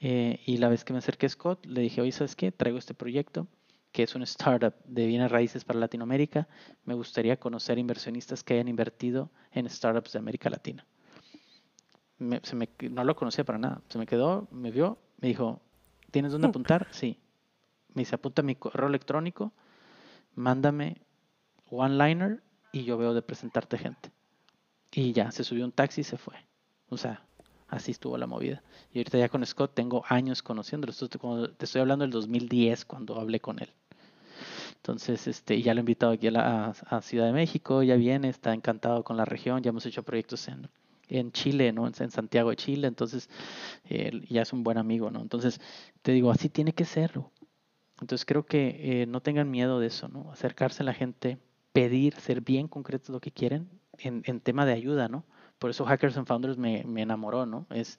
Eh, 0.00 0.40
y 0.44 0.58
la 0.58 0.68
vez 0.68 0.84
que 0.84 0.92
me 0.92 0.98
acerqué 0.98 1.26
a 1.26 1.28
Scott, 1.30 1.64
le 1.66 1.80
dije, 1.80 2.00
oye, 2.00 2.12
¿sabes 2.12 2.36
qué? 2.36 2.52
Traigo 2.52 2.78
este 2.78 2.94
proyecto, 2.94 3.46
que 3.92 4.02
es 4.02 4.14
un 4.14 4.22
startup 4.22 4.74
de 4.84 5.06
bienes 5.06 5.30
raíces 5.30 5.64
para 5.64 5.78
Latinoamérica. 5.78 6.48
Me 6.84 6.94
gustaría 6.94 7.38
conocer 7.38 7.78
inversionistas 7.78 8.44
que 8.44 8.54
hayan 8.54 8.68
invertido 8.68 9.30
en 9.52 9.68
startups 9.68 10.12
de 10.12 10.18
América 10.18 10.50
Latina 10.50 10.86
se 12.42 12.56
me, 12.56 12.68
no 12.90 13.04
lo 13.04 13.14
conocía 13.14 13.44
para 13.44 13.58
nada. 13.58 13.82
Se 13.88 13.98
me 13.98 14.06
quedó, 14.06 14.48
me 14.50 14.70
vio, 14.70 14.98
me 15.20 15.28
dijo, 15.28 15.60
¿tienes 16.10 16.32
dónde 16.32 16.48
apuntar? 16.48 16.88
Sí. 16.90 17.18
Me 17.94 18.02
dice, 18.02 18.14
apunta 18.14 18.42
mi 18.42 18.56
correo 18.56 18.88
electrónico, 18.88 19.52
mándame 20.34 21.02
one-liner 21.70 22.42
y 22.72 22.84
yo 22.84 22.96
veo 22.96 23.14
de 23.14 23.22
presentarte 23.22 23.78
gente. 23.78 24.10
Y 24.92 25.12
ya, 25.12 25.30
se 25.30 25.44
subió 25.44 25.64
un 25.64 25.72
taxi 25.72 26.02
y 26.02 26.04
se 26.04 26.16
fue. 26.16 26.34
O 26.88 26.96
sea, 26.96 27.26
así 27.68 27.92
estuvo 27.92 28.16
la 28.18 28.26
movida. 28.26 28.62
Y 28.92 28.98
ahorita 28.98 29.18
ya 29.18 29.28
con 29.28 29.44
Scott 29.44 29.74
tengo 29.74 30.04
años 30.08 30.42
conociéndolo. 30.42 30.92
Te 30.92 31.64
estoy 31.64 31.80
hablando 31.80 32.04
del 32.04 32.12
2010 32.12 32.84
cuando 32.84 33.18
hablé 33.18 33.40
con 33.40 33.60
él. 33.60 33.68
Entonces, 34.76 35.26
este, 35.26 35.60
ya 35.62 35.74
lo 35.74 35.80
he 35.80 35.82
invitado 35.82 36.12
aquí 36.12 36.28
a, 36.28 36.30
la, 36.30 36.66
a 36.68 37.02
Ciudad 37.02 37.26
de 37.26 37.32
México, 37.32 37.82
ya 37.82 37.96
viene, 37.96 38.28
está 38.28 38.54
encantado 38.54 39.02
con 39.02 39.16
la 39.16 39.24
región, 39.24 39.62
ya 39.62 39.70
hemos 39.70 39.84
hecho 39.84 40.04
proyectos 40.04 40.46
en, 40.46 40.68
en 41.08 41.32
Chile, 41.32 41.72
¿no? 41.72 41.86
En 41.86 41.94
Santiago 41.94 42.50
de 42.50 42.56
Chile, 42.56 42.86
entonces 42.86 43.28
ya 44.28 44.42
es 44.42 44.52
un 44.52 44.62
buen 44.62 44.78
amigo, 44.78 45.10
¿no? 45.10 45.20
Entonces, 45.20 45.60
te 46.02 46.12
digo, 46.12 46.30
así 46.30 46.48
tiene 46.48 46.72
que 46.72 46.84
serlo. 46.84 47.32
Entonces 48.00 48.26
creo 48.26 48.44
que 48.44 49.02
eh, 49.02 49.06
no 49.06 49.20
tengan 49.22 49.50
miedo 49.50 49.80
de 49.80 49.86
eso, 49.86 50.08
¿no? 50.08 50.30
Acercarse 50.30 50.82
a 50.82 50.86
la 50.86 50.94
gente, 50.94 51.38
pedir, 51.72 52.14
ser 52.14 52.40
bien 52.42 52.68
concretos 52.68 53.08
lo 53.10 53.20
que 53.20 53.30
quieren 53.32 53.68
en, 53.98 54.22
en 54.26 54.40
tema 54.40 54.66
de 54.66 54.74
ayuda, 54.74 55.08
¿no? 55.08 55.24
Por 55.58 55.70
eso 55.70 55.84
Hackers 55.84 56.16
and 56.16 56.26
Founders 56.26 56.58
me, 56.58 56.84
me, 56.84 57.02
enamoró, 57.02 57.46
¿no? 57.46 57.66
Es 57.70 57.98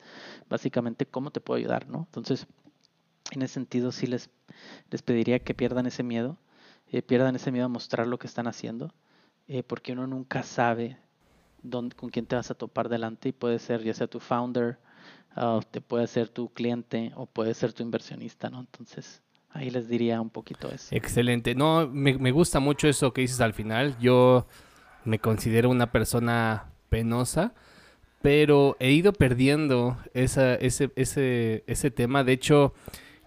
básicamente 0.50 1.06
cómo 1.06 1.32
te 1.32 1.42
puedo 1.42 1.58
ayudar, 1.58 1.88
¿no? 1.90 2.00
Entonces, 2.00 2.48
en 3.32 3.42
ese 3.42 3.56
sentido 3.56 3.92
sí 3.92 4.08
les, 4.08 4.30
les 4.92 5.02
pediría 5.02 5.40
que 5.40 5.54
pierdan 5.54 5.88
ese 5.88 6.04
miedo, 6.04 6.38
eh, 6.92 7.02
pierdan 7.02 7.36
ese 7.36 7.52
miedo 7.52 7.66
a 7.66 7.70
mostrar 7.70 8.08
lo 8.08 8.20
que 8.20 8.28
están 8.28 8.48
haciendo, 8.48 8.94
eh, 9.48 9.64
porque 9.64 9.94
uno 9.94 10.08
nunca 10.08 10.44
sabe 10.44 10.98
con 11.96 12.10
quién 12.12 12.26
te 12.26 12.36
vas 12.36 12.52
a 12.52 12.54
topar 12.54 12.88
delante 12.88 13.30
y 13.30 13.32
puede 13.32 13.60
ser 13.60 13.84
ya 13.84 13.94
sea 13.94 14.08
tu 14.08 14.20
founder, 14.20 14.78
uh, 15.36 15.60
te 15.70 15.82
puede 15.82 16.08
ser 16.08 16.30
tu 16.30 16.50
cliente 16.50 17.12
o 17.16 17.26
puede 17.26 17.54
ser 17.54 17.74
tu 17.74 17.84
inversionista, 17.84 18.50
¿no? 18.50 18.60
Entonces, 18.60 19.22
ahí 19.50 19.70
les 19.70 19.90
diría 19.90 20.22
un 20.22 20.30
poquito 20.30 20.70
eso. 20.70 20.96
Excelente. 20.96 21.56
No, 21.56 21.88
me, 21.88 22.18
me 22.18 22.32
gusta 22.32 22.60
mucho 22.60 22.88
eso 22.88 23.12
que 23.12 23.22
dices 23.22 23.42
al 23.42 23.54
final. 23.54 23.98
Yo 24.00 24.48
me 25.04 25.20
considero 25.20 25.70
una 25.70 25.92
persona 25.92 26.72
penosa, 26.90 27.54
pero 28.22 28.78
he 28.80 28.92
ido 28.92 29.14
perdiendo 29.14 29.98
ese, 30.14 30.58
ese, 30.62 31.64
ese 31.68 31.92
tema. 31.92 32.24
De 32.24 32.34
hecho, 32.34 32.74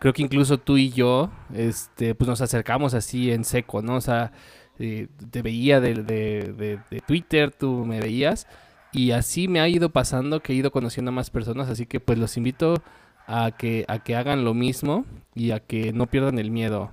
creo 0.01 0.13
que 0.13 0.23
incluso 0.23 0.59
tú 0.59 0.77
y 0.77 0.91
yo, 0.91 1.31
este, 1.55 2.15
pues 2.17 2.27
nos 2.27 2.41
acercamos 2.41 2.95
así 2.95 3.31
en 3.31 3.45
seco, 3.45 3.83
¿no? 3.83 3.97
O 3.97 4.01
sea, 4.01 4.33
eh, 4.81 5.09
te 5.31 5.43
veía 5.43 5.79
de, 5.79 6.81
Twitter, 7.07 7.53
tú 7.53 7.85
me 7.87 8.01
veías. 8.01 8.49
Y 8.93 9.13
así 9.13 9.47
me 9.47 9.61
ha 9.61 9.69
ido 9.69 9.91
pasando 9.91 10.41
que 10.41 10.53
he 10.53 10.57
ido 10.57 10.73
conociendo 10.73 11.11
a 11.11 11.15
más 11.15 11.31
personas. 11.31 11.69
Así 11.69 11.87
que 11.87 12.01
pues 12.01 12.19
los 12.19 12.37
invito 12.37 12.83
a 13.27 13.53
que, 13.53 13.85
a 13.87 14.01
que 14.03 14.17
hagan 14.17 14.45
lo 14.45 14.55
mismo 14.55 15.05
y 15.35 15.53
a 15.53 15.61
que 15.61 15.93
no 15.93 16.07
pierdan 16.07 16.39
el 16.39 16.51
miedo. 16.51 16.93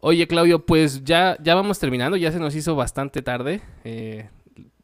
Oye 0.00 0.26
Claudio, 0.26 0.66
pues 0.66 1.04
ya, 1.04 1.38
ya 1.40 1.54
vamos 1.54 1.78
terminando. 1.78 2.16
Ya 2.16 2.32
se 2.32 2.40
nos 2.40 2.56
hizo 2.56 2.74
bastante 2.74 3.22
tarde. 3.22 3.62
Eh, 3.84 4.28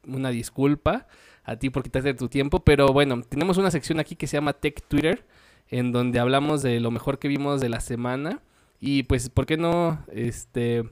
una 0.08 0.30
disculpa 0.30 1.06
a 1.44 1.56
ti 1.56 1.70
por 1.70 1.82
quitarte 1.82 2.14
tu 2.14 2.28
tiempo. 2.28 2.60
Pero 2.64 2.88
bueno, 2.88 3.22
tenemos 3.22 3.58
una 3.58 3.70
sección 3.70 4.00
aquí 4.00 4.16
que 4.16 4.26
se 4.26 4.36
llama 4.36 4.54
Tech 4.54 4.82
Twitter. 4.88 5.24
En 5.70 5.92
donde 5.92 6.18
hablamos 6.18 6.62
de 6.62 6.80
lo 6.80 6.90
mejor 6.90 7.18
que 7.18 7.28
vimos 7.28 7.60
de 7.60 7.68
la 7.68 7.80
semana. 7.80 8.40
Y 8.80 9.02
pues, 9.02 9.28
¿por 9.28 9.44
qué 9.44 9.56
no? 9.56 10.02
Este 10.10 10.84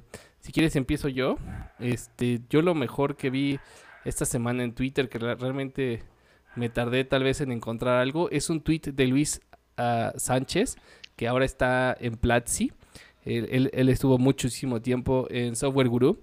si 0.47 0.53
quieres 0.53 0.77
empiezo 0.77 1.09
yo. 1.09 1.39
Este, 1.81 2.41
yo 2.49 2.63
lo 2.63 2.77
mejor 2.77 3.17
que 3.17 3.31
vi 3.31 3.59
esta 4.05 4.25
semana 4.25 4.63
en 4.63 4.75
Twitter, 4.75 5.09
que 5.09 5.19
realmente 5.19 6.05
me 6.55 6.69
tardé 6.69 7.05
tal 7.05 7.25
vez 7.25 7.41
en 7.41 7.51
encontrar 7.51 8.01
algo, 8.01 8.31
es 8.31 8.49
un 8.49 8.61
tweet 8.61 8.83
de 8.93 9.09
Luis 9.09 9.41
ah, 9.77 10.13
Sánchez, 10.15 10.77
que 11.17 11.27
ahora 11.27 11.45
está 11.45 11.97
en 11.99 12.17
Platzi. 12.17 12.71
Él, 13.25 13.89
estuvo 13.89 14.19
muchísimo 14.19 14.81
tiempo 14.81 15.27
en 15.31 15.57
Software 15.57 15.89
Guru 15.89 16.23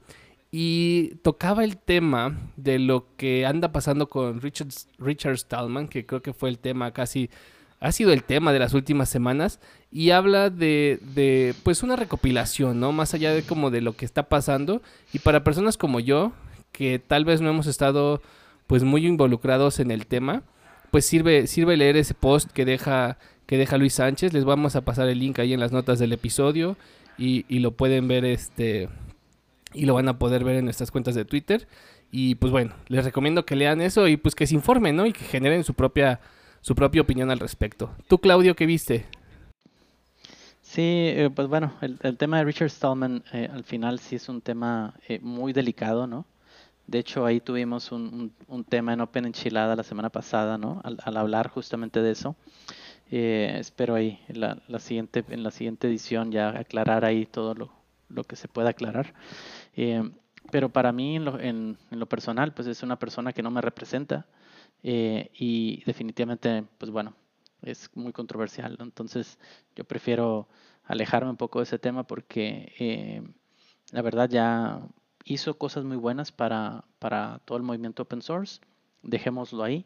y 0.56 1.16
tocaba 1.24 1.64
el 1.64 1.78
tema 1.78 2.38
de 2.58 2.78
lo 2.78 3.08
que 3.18 3.48
anda 3.48 3.72
pasando 3.72 4.08
con 4.08 4.40
Richard, 4.40 4.68
Richard 5.00 5.40
Stallman, 5.40 5.88
que 5.88 6.06
creo 6.06 6.22
que 6.22 6.32
fue 6.32 6.48
el 6.50 6.60
tema 6.60 6.92
casi 6.92 7.32
ha 7.80 7.92
sido 7.92 8.14
el 8.14 8.24
tema 8.24 8.54
de 8.54 8.60
las 8.60 8.76
últimas 8.76 9.10
semanas 9.10 9.60
y 9.92 10.12
habla 10.12 10.52
de, 10.52 11.00
de, 11.16 11.56
pues 11.64 11.82
una 11.82 11.96
recopilación, 11.96 12.80
¿no? 12.80 12.92
Más 12.92 13.16
allá 13.16 13.34
de 13.34 13.42
como 13.42 13.72
de 13.72 13.82
lo 13.82 13.96
que 13.96 14.06
está 14.06 14.30
pasando 14.30 14.84
y 15.12 15.20
para 15.20 15.44
personas 15.44 15.76
como 15.76 16.00
yo 16.00 16.34
que 16.72 17.00
tal 17.00 17.26
vez 17.26 17.42
no 17.42 17.50
hemos 17.50 17.66
estado 17.66 18.22
pues 18.68 18.84
muy 18.84 19.08
involucrados 19.08 19.80
en 19.80 19.90
el 19.90 20.06
tema, 20.06 20.44
pues 20.92 21.04
sirve, 21.04 21.48
sirve 21.48 21.78
leer 21.78 21.98
ese 21.98 22.14
post 22.14 22.52
que 22.52 22.64
deja, 22.64 23.18
que 23.48 23.58
deja 23.58 23.80
Luis 23.80 23.96
Sánchez. 23.96 24.34
Les 24.34 24.46
vamos 24.46 24.76
a 24.76 24.82
pasar 24.82 25.10
el 25.10 25.18
link 25.18 25.40
ahí 25.40 25.52
en 25.54 25.60
las 25.60 25.72
notas 25.72 25.98
del 25.98 26.14
episodio 26.14 26.78
y, 27.18 27.44
y 27.50 27.58
lo 27.58 27.72
pueden 27.72 28.08
ver 28.08 28.24
este 28.24 28.88
y 29.74 29.86
lo 29.86 29.94
van 29.94 30.08
a 30.08 30.20
poder 30.20 30.44
ver 30.44 30.56
en 30.58 30.66
nuestras 30.66 30.92
cuentas 30.92 31.16
de 31.16 31.26
Twitter. 31.26 31.68
Y 32.12 32.36
pues 32.36 32.52
bueno, 32.52 32.76
les 32.88 33.06
recomiendo 33.06 33.46
que 33.46 33.56
lean 33.56 33.82
eso 33.82 34.08
y 34.08 34.18
pues 34.18 34.36
que 34.36 34.48
se 34.48 34.56
informen, 34.56 34.96
¿no? 34.96 35.06
Y 35.06 35.14
que 35.14 35.24
generen 35.26 35.64
su 35.64 35.74
propia, 35.74 36.20
su 36.62 36.76
propia 36.76 37.02
opinión 37.02 37.32
al 37.32 37.40
respecto. 37.40 37.92
¿Tú, 38.08 38.20
Claudio, 38.20 38.56
qué 38.56 38.66
viste? 38.66 39.06
Sí, 40.74 40.82
eh, 40.82 41.30
pues 41.30 41.48
bueno, 41.48 41.74
el, 41.82 42.18
tema 42.18 42.38
de 42.40 42.46
Richard 42.46 42.70
Stallman 42.70 43.24
eh, 43.32 43.50
al 43.54 43.64
final 43.64 44.00
sí 44.00 44.16
es 44.16 44.28
un 44.28 44.42
tema 44.42 44.96
eh, 45.08 45.20
muy 45.22 45.54
delicado, 45.54 46.08
¿no? 46.08 46.26
De 46.88 47.00
hecho, 47.00 47.26
ahí 47.26 47.40
tuvimos 47.40 47.92
un, 47.92 48.32
tema 48.70 48.94
en 48.94 49.02
Open 49.02 49.26
Enchilada 49.26 49.76
la 49.76 49.84
semana 49.84 50.10
pasada, 50.10 50.58
¿no? 50.58 50.82
Al, 50.84 51.18
hablar 51.18 51.50
justamente 51.50 52.02
de 52.02 52.12
eso. 52.12 52.36
espero 53.10 53.96
ahí 53.96 54.20
en 54.28 54.40
la, 54.40 54.80
siguiente, 54.80 55.24
en 55.30 55.44
la 55.44 55.52
siguiente 55.52 55.88
edición 55.88 56.32
ya 56.32 56.50
aclarar 56.50 57.06
ahí 57.06 57.26
todo 57.28 57.54
lo, 57.54 57.72
lo 58.10 58.24
que 58.24 58.36
se 58.36 58.48
pueda 58.48 58.70
aclarar. 58.70 59.14
Pero 60.52 60.70
para 60.70 60.92
mí, 60.92 61.16
en 61.16 61.26
lo, 61.26 61.40
en, 61.40 61.78
lo, 61.92 62.06
personal, 62.08 62.54
pues 62.54 62.68
es 62.68 62.84
una 62.84 63.00
persona 63.00 63.34
que 63.34 63.44
no 63.44 63.52
me 63.52 63.62
representa 63.62 64.28
y 64.84 65.84
definitivamente, 65.86 66.66
pues 66.78 66.92
bueno, 66.92 67.16
es 67.64 67.90
muy 67.96 68.12
controversial. 68.12 68.78
Entonces, 68.80 69.40
yo 69.76 69.84
prefiero 69.86 70.48
alejarme 70.86 71.30
un 71.30 71.38
poco 71.38 71.60
de 71.60 71.64
ese 71.64 71.80
tema 71.80 72.06
porque 72.06 72.74
eh, 72.80 73.24
la 73.92 74.02
verdad 74.02 74.30
ya 74.30 74.82
hizo 75.26 75.58
cosas 75.58 75.84
muy 75.84 75.98
buenas 75.98 76.32
para, 76.32 76.84
para 77.00 77.40
todo 77.46 77.58
el 77.58 77.64
movimiento 77.64 78.04
open 78.04 78.22
source. 78.22 78.60
Dejémoslo 79.02 79.64
ahí. 79.64 79.86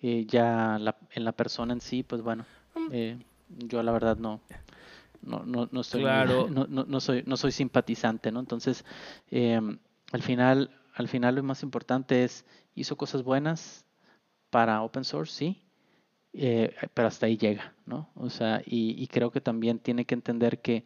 Eh, 0.00 0.26
ya 0.26 0.78
en 1.10 1.24
la 1.24 1.32
persona 1.32 1.72
en 1.72 1.80
sí, 1.80 2.04
pues 2.04 2.22
bueno, 2.22 2.44
mm. 2.76 2.88
eh, 2.92 3.18
yo 3.48 3.82
la 3.82 3.90
verdad 3.90 4.16
no, 4.16 4.40
no, 5.22 5.44
no, 5.44 5.68
no 5.70 5.80
estoy, 5.80 6.02
no, 6.50 6.66
no, 6.66 6.84
no, 6.84 7.00
soy, 7.00 7.22
no 7.26 7.36
soy 7.36 7.52
simpatizante, 7.52 8.32
¿no? 8.32 8.40
Entonces, 8.40 8.84
al 9.30 10.22
final, 10.22 10.70
al 10.94 11.08
final 11.08 11.36
lo 11.36 11.42
más 11.42 11.62
importante 11.62 12.24
es 12.24 12.44
hizo 12.74 12.96
cosas 12.96 13.22
buenas 13.22 13.84
para 14.50 14.82
open 14.82 15.04
source, 15.04 15.32
sí, 15.32 15.62
eh, 16.32 16.74
pero 16.94 17.08
hasta 17.08 17.26
ahí 17.26 17.36
llega, 17.36 17.74
¿no? 17.86 18.10
O 18.14 18.30
sea, 18.30 18.62
y, 18.64 19.06
creo 19.08 19.30
que 19.30 19.40
también 19.40 19.78
tiene 19.78 20.04
que 20.04 20.14
entender 20.14 20.60
que 20.60 20.84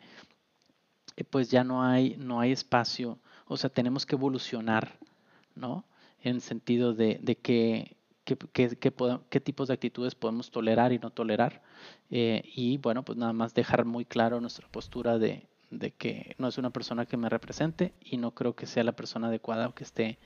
eh, 1.16 1.24
pues 1.24 1.50
ya 1.50 1.64
no 1.64 1.82
hay, 1.82 2.16
no 2.18 2.40
hay 2.40 2.52
espacio, 2.52 3.18
o 3.46 3.56
sea, 3.56 3.70
tenemos 3.70 4.06
que 4.06 4.16
evolucionar, 4.16 4.98
¿no? 5.54 5.84
En 6.22 6.40
sentido 6.40 6.94
de, 6.94 7.18
de 7.22 7.36
que, 7.36 7.96
qué 8.24 9.40
tipos 9.40 9.68
de 9.68 9.74
actitudes 9.74 10.14
podemos 10.14 10.50
tolerar 10.50 10.92
y 10.92 10.98
no 10.98 11.10
tolerar. 11.10 11.62
Eh, 12.10 12.42
y 12.54 12.78
bueno, 12.78 13.04
pues 13.04 13.18
nada 13.18 13.32
más 13.32 13.54
dejar 13.54 13.84
muy 13.84 14.04
claro 14.04 14.40
nuestra 14.40 14.68
postura 14.68 15.18
de, 15.18 15.46
de, 15.70 15.90
que 15.90 16.34
no 16.38 16.48
es 16.48 16.58
una 16.58 16.70
persona 16.70 17.06
que 17.06 17.16
me 17.16 17.28
represente 17.28 17.92
y 18.00 18.16
no 18.16 18.32
creo 18.32 18.54
que 18.54 18.66
sea 18.66 18.84
la 18.84 18.92
persona 18.92 19.28
adecuada 19.28 19.72
que 19.74 19.84
esté 19.84 20.18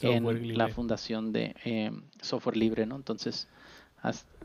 en 0.00 0.58
la 0.58 0.68
fundación 0.68 1.32
de 1.32 1.92
software 2.20 2.56
libre, 2.56 2.86
¿no? 2.86 2.96
Entonces, 2.96 3.48
hasta, 4.02 4.38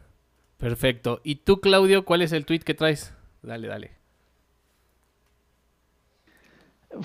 Perfecto. 0.63 1.19
¿Y 1.25 1.35
tú, 1.35 1.59
Claudio, 1.59 2.05
cuál 2.05 2.21
es 2.21 2.31
el 2.31 2.45
tweet 2.45 2.59
que 2.59 2.73
traes? 2.73 3.13
Dale, 3.41 3.67
dale. 3.67 3.91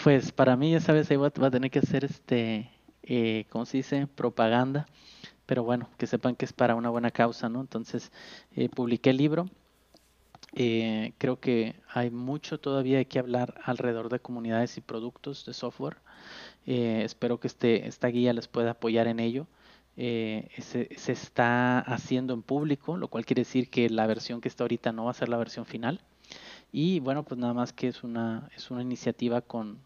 Pues 0.05 0.31
para 0.31 0.55
mí, 0.55 0.71
ya 0.71 0.81
sabes, 0.81 1.11
ahí 1.11 1.17
va, 1.17 1.27
a 1.27 1.51
tener 1.51 1.69
que 1.69 1.81
hacer 1.81 2.05
este, 2.05 2.71
eh, 3.03 3.47
¿cómo 3.49 3.67
se 3.67 3.79
dice? 3.79 4.07
Propaganda. 4.07 4.87
Pero 5.49 5.65
bueno, 5.65 5.89
que 5.97 6.07
sepan 6.07 6.37
que 6.37 6.45
es 6.45 6.53
para 6.53 6.75
una 6.75 6.91
buena 6.91 7.11
causa, 7.11 7.49
¿no? 7.49 7.63
Entonces, 7.63 8.13
eh, 8.55 8.69
publiqué 8.69 9.09
el 9.09 9.17
libro. 9.17 9.47
Eh, 10.55 11.15
creo 11.17 11.41
que 11.41 11.75
hay 11.89 12.11
mucho 12.11 12.61
todavía 12.61 13.03
que 13.07 13.19
hablar 13.19 13.55
alrededor 13.65 14.11
de 14.11 14.21
comunidades 14.21 14.77
y 14.77 14.83
productos 14.83 15.47
de 15.47 15.55
software. 15.55 15.97
Eh, 16.67 17.01
espero 17.03 17.41
que 17.41 17.47
este, 17.47 17.89
esta 17.89 18.09
guía 18.09 18.35
les 18.35 18.47
pueda 18.47 18.73
apoyar 18.73 19.07
en 19.07 19.21
ello. 19.21 19.47
Se, 19.97 20.91
se, 20.97 21.13
está 21.13 21.81
haciendo 21.81 22.35
en 22.35 22.43
público, 22.43 22.99
lo 22.99 23.09
cual 23.09 23.25
quiere 23.25 23.41
decir 23.41 23.71
que 23.71 23.89
la 23.89 24.07
versión 24.07 24.43
que 24.43 24.49
está 24.49 24.65
ahorita 24.65 24.93
no 24.93 25.07
va 25.07 25.13
a 25.13 25.15
ser 25.15 25.31
la 25.31 25.39
versión 25.39 25.65
final. 25.65 26.03
Y 26.73 27.01
bueno, 27.01 27.23
pues 27.25 27.41
nada 27.41 27.55
más 27.55 27.73
que 27.73 27.89
es 27.89 28.05
una, 28.05 28.51
es 28.55 28.71
una 28.71 28.83
iniciativa 28.83 29.41
con, 29.41 29.79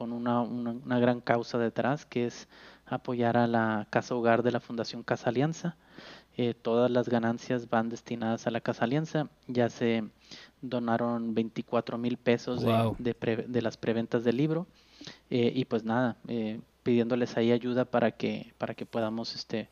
con 0.00 0.12
una, 0.12 0.40
una, 0.40 0.98
gran 0.98 1.20
causa 1.20 1.58
detrás, 1.58 2.06
que 2.06 2.24
es 2.24 2.48
apoyar 2.90 3.36
a 3.36 3.46
la 3.46 3.86
Casa 3.90 4.14
Hogar 4.14 4.42
de 4.42 4.52
la 4.52 4.60
Fundación 4.60 5.02
Casa 5.02 5.30
Alianza. 5.30 5.76
Eh, 6.36 6.54
todas 6.54 6.90
las 6.90 7.08
ganancias 7.08 7.68
van 7.68 7.88
destinadas 7.88 8.46
a 8.46 8.50
la 8.50 8.60
Casa 8.60 8.84
Alianza. 8.84 9.28
Ya 9.46 9.68
se 9.68 10.04
donaron 10.62 11.34
24 11.34 11.98
mil 11.98 12.16
pesos 12.16 12.62
de, 12.62 13.46
de, 13.48 13.62
las 13.62 13.76
preventas 13.76 14.24
del 14.24 14.36
libro. 14.36 14.66
Eh, 15.30 15.52
y 15.54 15.64
pues 15.64 15.84
nada, 15.84 16.16
eh, 16.28 16.60
pidiéndoles 16.82 17.36
ahí 17.36 17.52
ayuda 17.52 17.84
para 17.84 18.12
que, 18.12 18.52
para 18.58 18.74
que 18.74 18.86
podamos 18.86 19.34
este, 19.34 19.68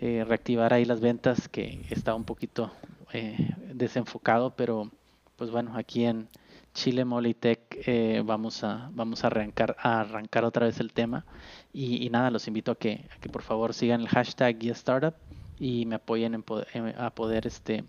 eh, 0.00 0.24
reactivar 0.26 0.72
ahí 0.72 0.84
las 0.84 1.00
ventas, 1.00 1.48
que 1.48 1.84
está 1.90 2.14
un 2.14 2.24
poquito 2.24 2.72
eh, 3.12 3.54
desenfocado, 3.72 4.50
pero 4.50 4.90
pues 5.36 5.50
bueno, 5.50 5.76
aquí 5.76 6.04
en 6.04 6.28
Chile 6.74 7.04
Molitech 7.04 7.60
eh, 7.86 8.22
vamos 8.24 8.64
a 8.64 8.90
vamos 8.94 9.22
a 9.22 9.26
arrancar 9.28 9.76
a 9.78 10.00
arrancar 10.00 10.44
otra 10.44 10.66
vez 10.66 10.80
el 10.80 10.92
tema 10.92 11.24
y, 11.72 12.08
nada 12.10 12.30
los 12.30 12.46
invito 12.48 12.72
a 12.72 12.74
que, 12.76 13.08
a 13.14 13.20
que 13.20 13.28
por 13.28 13.42
favor 13.42 13.72
sigan 13.74 14.02
el 14.02 14.08
hashtag 14.08 14.58
guía 14.58 14.72
startup 14.72 15.14
y 15.58 15.86
me 15.86 15.94
apoyen 15.96 16.34
en 16.34 16.94
a 16.98 17.10
poder 17.10 17.46
este 17.46 17.84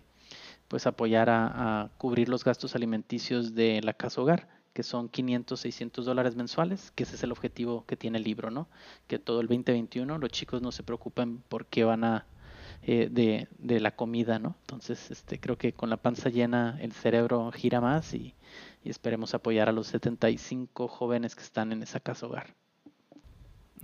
pues 0.68 0.86
apoyar 0.86 1.28
a, 1.30 1.90
cubrir 1.98 2.28
los 2.28 2.44
gastos 2.44 2.74
alimenticios 2.74 3.54
de 3.54 3.80
la 3.82 3.92
casa 3.92 4.20
hogar 4.22 4.48
que 4.72 4.82
son 4.82 5.08
500, 5.08 5.60
600 5.60 6.04
dólares 6.04 6.34
mensuales, 6.34 6.90
que 6.96 7.04
ese 7.04 7.14
es 7.14 7.22
el 7.22 7.30
objetivo 7.30 7.84
que 7.86 7.96
tiene 7.96 8.18
el 8.18 8.24
libro, 8.24 8.50
¿no? 8.50 8.68
Que 9.06 9.20
todo 9.20 9.40
el 9.40 9.46
2021 9.46 10.18
los 10.18 10.30
chicos 10.30 10.62
no 10.62 10.72
se 10.72 10.82
preocupen 10.82 11.38
por 11.48 11.66
qué 11.66 11.84
van 11.84 12.02
a, 12.02 12.26
eh, 12.82 13.08
de, 13.08 13.46
de, 13.58 13.78
la 13.78 13.94
comida, 13.94 14.40
¿no? 14.40 14.56
Entonces, 14.62 15.12
este, 15.12 15.38
creo 15.38 15.56
que 15.56 15.72
con 15.74 15.90
la 15.90 15.96
panza 15.96 16.28
llena 16.28 16.76
el 16.80 16.92
cerebro 16.92 17.52
gira 17.52 17.80
más 17.80 18.14
y, 18.14 18.34
y 18.82 18.90
esperemos 18.90 19.32
apoyar 19.34 19.68
a 19.68 19.72
los 19.72 19.86
75 19.86 20.88
jóvenes 20.88 21.36
que 21.36 21.42
están 21.42 21.70
en 21.70 21.84
esa 21.84 22.00
casa 22.00 22.26
hogar. 22.26 22.56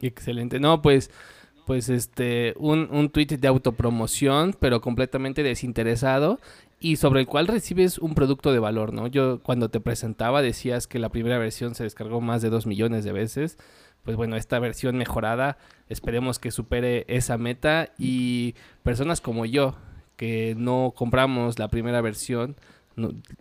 Excelente. 0.00 0.60
No, 0.60 0.82
pues 0.82 1.10
pues 1.66 1.88
este 1.88 2.54
un, 2.58 2.88
un 2.90 3.10
tweet 3.10 3.26
de 3.26 3.46
autopromoción, 3.46 4.56
pero 4.58 4.80
completamente 4.80 5.42
desinteresado 5.42 6.40
y 6.80 6.96
sobre 6.96 7.20
el 7.20 7.26
cual 7.26 7.46
recibes 7.46 7.98
un 7.98 8.14
producto 8.14 8.52
de 8.52 8.58
valor, 8.58 8.92
¿no? 8.94 9.06
Yo 9.06 9.40
cuando 9.42 9.68
te 9.68 9.80
presentaba 9.80 10.42
decías 10.42 10.86
que 10.86 10.98
la 10.98 11.10
primera 11.10 11.38
versión 11.38 11.74
se 11.74 11.84
descargó 11.84 12.20
más 12.20 12.42
de 12.42 12.48
2 12.50 12.66
millones 12.66 13.04
de 13.04 13.12
veces. 13.12 13.58
Pues 14.02 14.16
bueno, 14.16 14.36
esta 14.36 14.58
versión 14.58 14.96
mejorada 14.96 15.58
esperemos 15.90 16.38
que 16.38 16.50
supere 16.50 17.04
esa 17.06 17.36
meta 17.36 17.92
y 17.98 18.54
personas 18.82 19.20
como 19.20 19.44
yo 19.44 19.76
que 20.16 20.54
no 20.56 20.94
compramos 20.96 21.58
la 21.58 21.68
primera 21.68 22.00
versión, 22.00 22.56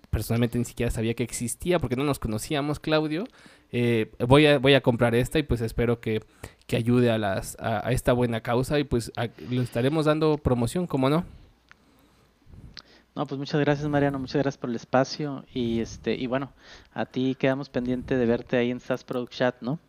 personalmente 0.09 0.57
ni 0.57 0.65
siquiera 0.65 0.91
sabía 0.91 1.13
que 1.13 1.23
existía 1.23 1.79
porque 1.79 1.95
no 1.95 2.03
nos 2.03 2.19
conocíamos, 2.19 2.79
Claudio. 2.79 3.23
Eh, 3.71 4.11
voy, 4.27 4.47
a, 4.47 4.57
voy 4.57 4.73
a 4.73 4.81
comprar 4.81 5.13
esta 5.15 5.37
y 5.37 5.43
pues 5.43 5.61
espero 5.61 5.99
que, 5.99 6.23
que 6.65 6.75
ayude 6.75 7.11
a, 7.11 7.17
las, 7.17 7.55
a, 7.59 7.91
esta 7.91 8.13
buena 8.13 8.41
causa 8.41 8.79
y 8.79 8.83
pues 8.83 9.11
lo 9.49 9.61
estaremos 9.61 10.05
dando 10.05 10.37
promoción, 10.37 10.87
como 10.87 11.09
no. 11.09 11.25
No, 13.15 13.25
pues 13.25 13.37
muchas 13.37 13.59
gracias 13.59 13.87
Mariano, 13.89 14.17
muchas 14.17 14.41
gracias 14.41 14.57
por 14.57 14.69
el 14.69 14.75
espacio 14.75 15.43
y 15.53 15.81
este 15.81 16.15
y 16.15 16.27
bueno, 16.27 16.53
a 16.93 17.05
ti 17.05 17.35
quedamos 17.37 17.69
pendiente 17.69 18.15
de 18.15 18.25
verte 18.25 18.57
ahí 18.57 18.71
en 18.71 18.79
SAS 18.79 19.03
Product 19.03 19.33
Chat, 19.33 19.61
¿no? 19.61 19.79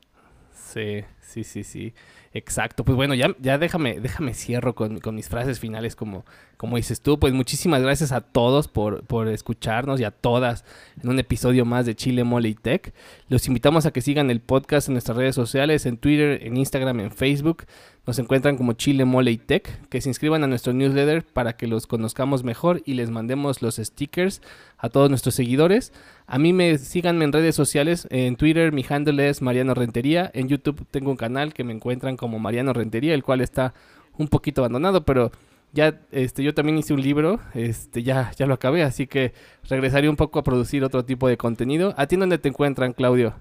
Sí, 0.52 1.04
sí, 1.30 1.44
sí, 1.44 1.64
sí. 1.64 1.94
Exacto. 2.32 2.84
Pues 2.84 2.94
bueno, 2.94 3.14
ya, 3.14 3.34
ya 3.40 3.58
déjame, 3.58 3.98
déjame 4.00 4.34
cierro 4.34 4.74
con, 4.74 5.00
mis 5.14 5.28
frases 5.28 5.58
finales 5.58 5.96
como, 5.96 6.24
como 6.56 6.76
dices 6.76 7.00
tú. 7.00 7.18
Pues 7.18 7.32
muchísimas 7.32 7.82
gracias 7.82 8.12
a 8.12 8.20
todos 8.20 8.68
por, 8.68 9.04
por 9.04 9.28
escucharnos 9.28 10.00
y 10.00 10.04
a 10.04 10.12
todas 10.12 10.64
en 11.02 11.08
un 11.08 11.18
episodio 11.18 11.64
más 11.64 11.86
de 11.86 11.96
Chile 11.96 12.22
Mole 12.22 12.48
y 12.48 12.54
Tech. 12.54 12.94
Los 13.28 13.48
invitamos 13.48 13.86
a 13.86 13.90
que 13.90 14.00
sigan 14.00 14.30
el 14.30 14.40
podcast 14.40 14.88
en 14.88 14.94
nuestras 14.94 15.16
redes 15.16 15.34
sociales, 15.34 15.86
en 15.86 15.96
Twitter, 15.96 16.46
en 16.46 16.56
Instagram, 16.56 17.00
en 17.00 17.10
Facebook. 17.10 17.64
Nos 18.06 18.18
encuentran 18.18 18.56
como 18.56 18.72
Chile 18.72 19.04
Mole 19.04 19.32
y 19.32 19.38
Tech. 19.38 19.88
Que 19.88 20.00
se 20.00 20.08
inscriban 20.08 20.44
a 20.44 20.46
nuestro 20.46 20.72
newsletter 20.72 21.24
para 21.24 21.56
que 21.56 21.66
los 21.66 21.86
conozcamos 21.86 22.44
mejor 22.44 22.82
y 22.84 22.94
les 22.94 23.10
mandemos 23.10 23.60
los 23.60 23.76
stickers 23.76 24.40
a 24.78 24.88
todos 24.88 25.10
nuestros 25.10 25.34
seguidores. 25.34 25.92
A 26.26 26.38
mí 26.38 26.52
me 26.52 26.78
síganme 26.78 27.24
en 27.24 27.32
redes 27.32 27.56
sociales. 27.56 28.06
En 28.10 28.36
Twitter 28.36 28.72
mi 28.72 28.84
handle 28.88 29.28
es 29.28 29.42
Mariano 29.42 29.74
Rentería. 29.74 30.30
En 30.32 30.48
YouTube 30.48 30.86
tengo 30.90 31.10
un 31.10 31.16
canal 31.20 31.52
que 31.52 31.64
me 31.64 31.74
encuentran 31.74 32.16
como 32.16 32.38
Mariano 32.38 32.72
Rentería, 32.72 33.12
el 33.12 33.22
cual 33.22 33.42
está 33.42 33.74
un 34.16 34.28
poquito 34.28 34.62
abandonado, 34.62 35.04
pero 35.04 35.30
ya 35.72 36.00
este 36.10 36.42
yo 36.42 36.54
también 36.54 36.78
hice 36.78 36.94
un 36.94 37.02
libro, 37.02 37.40
este 37.52 38.02
ya 38.02 38.32
ya 38.36 38.46
lo 38.46 38.54
acabé, 38.54 38.82
así 38.82 39.06
que 39.06 39.34
regresaré 39.68 40.08
un 40.08 40.16
poco 40.16 40.38
a 40.38 40.42
producir 40.42 40.82
otro 40.82 41.04
tipo 41.04 41.28
de 41.28 41.36
contenido. 41.36 41.92
¿A 41.98 42.06
ti 42.06 42.16
dónde 42.16 42.38
te 42.38 42.48
encuentran, 42.48 42.94
Claudio? 42.94 43.34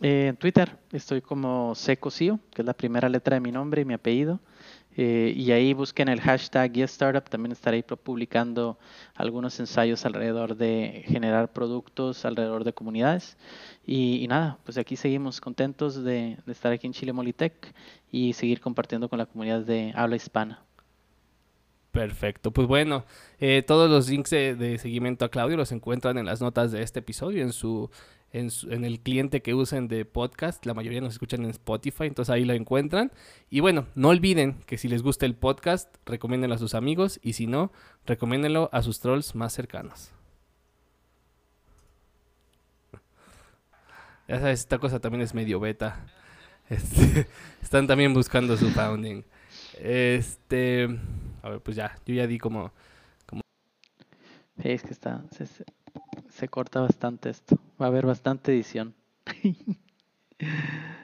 Eh, 0.00 0.26
en 0.30 0.36
Twitter 0.36 0.76
estoy 0.90 1.20
como 1.20 1.76
Secosio, 1.76 2.40
que 2.52 2.62
es 2.62 2.66
la 2.66 2.74
primera 2.74 3.08
letra 3.08 3.36
de 3.36 3.40
mi 3.40 3.52
nombre 3.52 3.82
y 3.82 3.84
mi 3.84 3.94
apellido. 3.94 4.40
Eh, 4.96 5.32
y 5.34 5.52
ahí 5.52 5.72
busquen 5.72 6.08
el 6.08 6.20
hashtag 6.20 6.76
Startup, 6.80 7.28
también 7.28 7.52
estaré 7.52 7.82
publicando 7.82 8.78
algunos 9.14 9.58
ensayos 9.58 10.04
alrededor 10.04 10.56
de 10.56 11.04
generar 11.06 11.52
productos, 11.52 12.24
alrededor 12.24 12.64
de 12.64 12.72
comunidades. 12.72 13.36
Y, 13.86 14.26
nada, 14.28 14.58
pues 14.64 14.76
aquí 14.78 14.96
seguimos 14.96 15.40
contentos 15.40 16.02
de, 16.04 16.36
estar 16.46 16.72
aquí 16.72 16.86
en 16.86 16.92
Chile 16.92 17.12
Molitech 17.12 17.74
y 18.10 18.34
seguir 18.34 18.60
compartiendo 18.60 19.08
con 19.08 19.18
la 19.18 19.26
comunidad 19.26 19.60
de 19.60 19.92
habla 19.96 20.16
hispana. 20.16 20.62
Perfecto, 21.90 22.52
pues 22.52 22.66
bueno, 22.66 23.04
eh, 23.38 23.62
todos 23.66 23.90
los 23.90 24.08
links 24.08 24.30
de, 24.30 24.78
seguimiento 24.78 25.26
a 25.26 25.30
Claudio 25.30 25.58
los 25.58 25.72
encuentran 25.72 26.16
en 26.16 26.24
las 26.24 26.40
notas 26.40 26.72
de 26.72 26.82
este 26.82 27.00
episodio, 27.00 27.42
en 27.42 27.52
su, 27.52 27.90
en, 28.32 28.84
el 28.84 29.00
cliente 29.00 29.42
que 29.42 29.54
usen 29.54 29.88
de 29.88 30.04
podcast, 30.06 30.64
la 30.64 30.72
mayoría 30.72 31.00
nos 31.02 31.12
escuchan 31.12 31.44
en 31.44 31.50
Spotify, 31.50 32.04
entonces 32.04 32.32
ahí 32.32 32.44
lo 32.44 32.54
encuentran. 32.54 33.12
Y 33.50 33.60
bueno, 33.60 33.86
no 33.94 34.08
olviden 34.08 34.54
que 34.66 34.78
si 34.78 34.88
les 34.88 35.02
gusta 35.02 35.26
el 35.26 35.34
podcast, 35.34 35.94
recomiéndenlo 36.06 36.54
a 36.54 36.58
sus 36.58 36.74
amigos 36.74 37.20
y 37.22 37.34
si 37.34 37.46
no, 37.46 37.72
recomiéndenlo 38.06 38.70
a 38.72 38.82
sus 38.82 39.00
trolls 39.00 39.34
más 39.34 39.52
cercanos. 39.52 40.12
Ya 44.28 44.38
sabes, 44.38 44.60
esta 44.60 44.78
cosa 44.78 45.00
también 45.00 45.20
es 45.22 45.34
medio 45.34 45.60
beta. 45.60 46.06
Este, 46.70 47.26
están 47.60 47.86
también 47.86 48.14
buscando 48.14 48.56
su 48.56 48.70
founding. 48.70 49.24
Este, 49.78 50.88
a 51.42 51.50
ver, 51.50 51.60
pues 51.60 51.76
ya, 51.76 51.98
yo 52.06 52.14
ya 52.14 52.26
di 52.26 52.38
como... 52.38 52.72
es 54.56 54.82
que 54.82 54.92
está, 54.92 55.22
se 56.30 56.48
corta 56.48 56.80
bastante 56.80 57.30
esto. 57.30 57.56
Va 57.80 57.86
a 57.86 57.88
haber 57.88 58.06
bastante 58.06 58.52
edición. 58.52 58.94